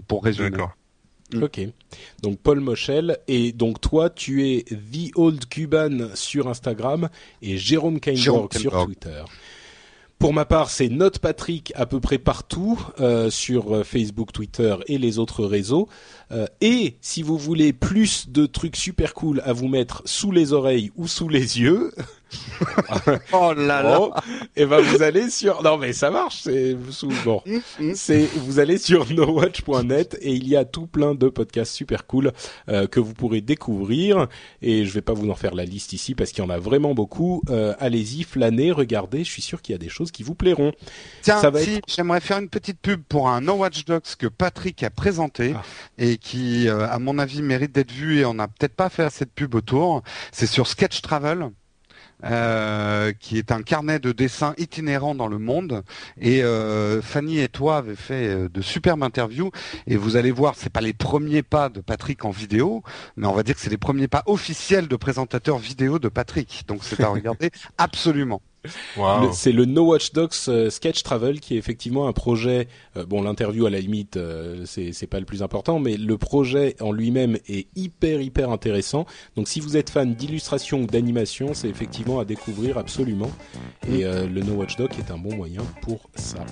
pour 0.07 0.24
résumer. 0.24 0.51
D'accord. 0.51 0.72
Mm. 1.34 1.43
Ok. 1.43 1.62
Donc 2.22 2.39
Paul 2.39 2.59
Moschel 2.59 3.18
et 3.28 3.51
donc 3.51 3.80
toi 3.80 4.09
tu 4.09 4.47
es 4.47 4.64
The 4.64 5.12
Old 5.16 5.47
Cuban 5.47 6.09
sur 6.14 6.47
Instagram 6.47 7.09
et 7.41 7.57
Jérôme 7.57 7.99
Kainborg 7.99 8.53
sur 8.53 8.86
Twitter. 8.86 9.24
Pour 10.22 10.34
ma 10.34 10.45
part, 10.45 10.69
c'est 10.69 10.88
Note 10.88 11.17
Patrick 11.17 11.74
à 11.76 11.88
peu 11.88 11.99
près 11.99 12.19
partout 12.19 12.80
sur 13.32 13.84
Facebook, 13.84 14.32
Twitter 14.32 14.76
et 14.86 14.99
les 14.99 15.17
autres 15.17 15.43
réseaux. 15.43 15.89
et 16.61 16.95
si 17.01 17.24
vous 17.24 17.39
voulez 17.39 17.74
plus 17.74 18.30
de 18.30 18.45
trucs 18.45 18.76
super 18.76 19.15
cool 19.15 19.41
à 19.43 19.51
vous 19.51 19.67
mettre 19.67 20.03
sous 20.05 20.32
les 20.32 20.53
oreilles 20.53 20.91
ou 20.95 21.07
sous 21.07 21.28
les 21.28 21.59
yeux, 21.59 21.91
oh 23.34 23.53
là 23.53 23.82
là. 23.84 24.09
et 24.55 24.65
ben 24.65 24.82
vous 24.82 25.01
allez 25.01 25.29
sur 25.29 25.63
non 25.63 25.77
mais 25.77 25.93
ça 25.93 26.11
marche 26.11 26.41
c'est 26.43 26.75
bon 27.25 27.41
mm, 27.45 27.57
mm. 27.79 27.95
c'est 27.95 28.29
vous 28.36 28.59
allez 28.59 28.77
sur 28.77 29.11
nowatch.net 29.11 30.17
et 30.21 30.34
il 30.34 30.47
y 30.47 30.55
a 30.55 30.65
tout 30.65 30.88
plein 30.88 31.15
de 31.15 31.29
podcasts 31.29 31.73
super 31.73 32.05
cool 32.05 32.32
euh, 32.69 32.88
que 32.88 32.99
vous 32.99 33.13
pourrez 33.13 33.41
découvrir 33.41 34.27
et 34.61 34.86
je 34.86 34.93
vais 34.93 35.01
pas 35.01 35.13
vous 35.13 35.29
en 35.29 35.36
faire 35.36 35.55
la 35.55 35.65
liste 35.65 35.93
ici 35.93 36.15
parce 36.15 36.32
qu'il 36.32 36.43
y 36.43 36.47
en 36.47 36.49
a 36.49 36.59
vraiment 36.59 36.93
beaucoup 36.93 37.41
euh, 37.49 37.73
allez-y 37.79 38.23
flânez 38.23 38.71
regardez 38.71 39.23
je 39.23 39.32
suis 39.32 39.41
sûr 39.41 39.61
qu'il 39.61 39.73
y 39.73 39.75
a 39.75 39.79
des 39.79 39.89
choses 39.89 40.11
qui 40.11 40.23
vous 40.23 40.36
plairont 40.36 40.71
tiens 41.21 41.39
ça 41.39 41.49
va 41.49 41.59
si 41.61 41.82
j'aimerais 41.88 42.21
faire 42.21 42.38
une 42.38 42.49
petite 42.49 42.79
pub 42.79 43.01
pour 43.07 43.29
un 43.29 43.41
No 43.41 43.53
Watch 43.53 43.86
Dogs 43.86 44.01
que 44.17 44.27
Patrick 44.27 44.84
a 44.84 44.89
présenté 44.89 45.53
ah. 45.55 45.63
et 45.97 46.17
qui 46.17 46.67
euh, 46.67 46.88
à 46.88 46.99
mon 46.99 47.19
avis 47.19 47.41
mérite 47.41 47.71
d'être 47.71 47.91
vu 47.91 48.19
et 48.19 48.25
on 48.25 48.36
n'a 48.36 48.47
peut-être 48.47 48.75
pas 48.75 48.89
fait 48.89 49.09
cette 49.09 49.34
pub 49.34 49.55
autour 49.55 50.03
c'est 50.32 50.47
sur 50.47 50.67
Sketch 50.67 51.01
Travel 51.01 51.51
euh, 52.24 53.13
qui 53.19 53.38
est 53.38 53.51
un 53.51 53.61
carnet 53.61 53.99
de 53.99 54.11
dessins 54.11 54.53
itinérant 54.57 55.15
dans 55.15 55.28
le 55.28 55.39
monde. 55.39 55.84
Et 56.19 56.43
euh, 56.43 57.01
Fanny 57.01 57.39
et 57.39 57.47
toi 57.47 57.78
avez 57.78 57.95
fait 57.95 58.28
euh, 58.28 58.49
de 58.49 58.61
superbes 58.61 59.03
interviews. 59.03 59.51
Et 59.88 59.97
vous 59.97 60.15
allez 60.15 60.32
voir, 60.32 60.55
c'est 60.55 60.69
pas 60.69 60.82
les 60.82 60.93
premiers 60.93 61.43
pas 61.43 61.69
de 61.69 61.82
Patrick 61.82 62.26
en 62.26 62.32
vidéo, 62.32 62.84
mais 63.15 63.28
on 63.28 63.34
va 63.34 63.43
dire 63.43 63.55
que 63.55 63.61
c'est 63.61 63.69
les 63.69 63.78
premiers 63.78 64.07
pas 64.07 64.24
officiels 64.26 64.88
de 64.88 64.95
présentateur 64.95 65.57
vidéo 65.57 65.99
de 65.99 66.09
Patrick. 66.09 66.63
Donc 66.67 66.84
c'est 66.84 67.01
à 67.01 67.09
regarder 67.09 67.51
absolument. 67.78 68.41
C'est 69.34 69.51
le 69.51 69.66
No 69.66 69.86
Watch 69.86 70.14
Docs 70.14 70.36
euh, 70.47 70.70
Sketch 70.70 71.03
Travel 71.03 71.39
qui 71.39 71.55
est 71.55 71.57
effectivement 71.57 72.07
un 72.07 72.14
projet. 72.14 72.68
Euh, 72.97 73.05
bon, 73.05 73.24
l'interview 73.24 73.66
à 73.66 73.70
la 73.70 73.80
limite, 73.80 74.18
euh, 74.18 74.66
c'est 74.66 75.07
pas 75.07 75.20
le 75.20 75.26
plus 75.26 75.43
important, 75.43 75.80
mais 75.80 75.97
le 75.97 76.18
projet 76.18 76.76
en 76.80 76.91
lui-même 76.91 77.38
est 77.47 77.68
hyper 77.76 78.22
hyper 78.22 78.51
intéressant. 78.51 79.05
Donc, 79.36 79.47
si 79.47 79.59
vous 79.59 79.78
êtes 79.78 79.89
fan 79.89 80.14
d'illustration 80.14 80.82
ou 80.82 80.88
d'animation, 80.88 81.53
c'est 81.53 81.70
effectivement 81.70 82.20
à 82.20 82.26
découvrir 82.26 82.78
absolument. 82.78 83.32
Et 83.89 84.03
le 84.03 84.41
No 84.41 84.53
Watch 84.53 84.76
Doc 84.76 84.91
est 84.99 85.12
un 85.12 85.18
bon 85.18 85.36
moyen 85.36 85.62
pour 85.82 86.09
ça. 86.16 86.45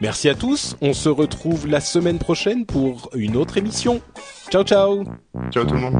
Merci 0.00 0.28
à 0.28 0.34
tous. 0.34 0.76
On 0.80 0.92
se 0.92 1.08
retrouve 1.08 1.66
la 1.66 1.80
semaine 1.80 2.18
prochaine 2.18 2.66
pour 2.66 3.10
une 3.14 3.36
autre 3.36 3.58
émission. 3.58 4.00
Ciao 4.50 4.64
ciao. 4.64 5.04
Ciao 5.50 5.64
tout 5.64 5.74
le 5.74 5.80
monde. 5.80 5.94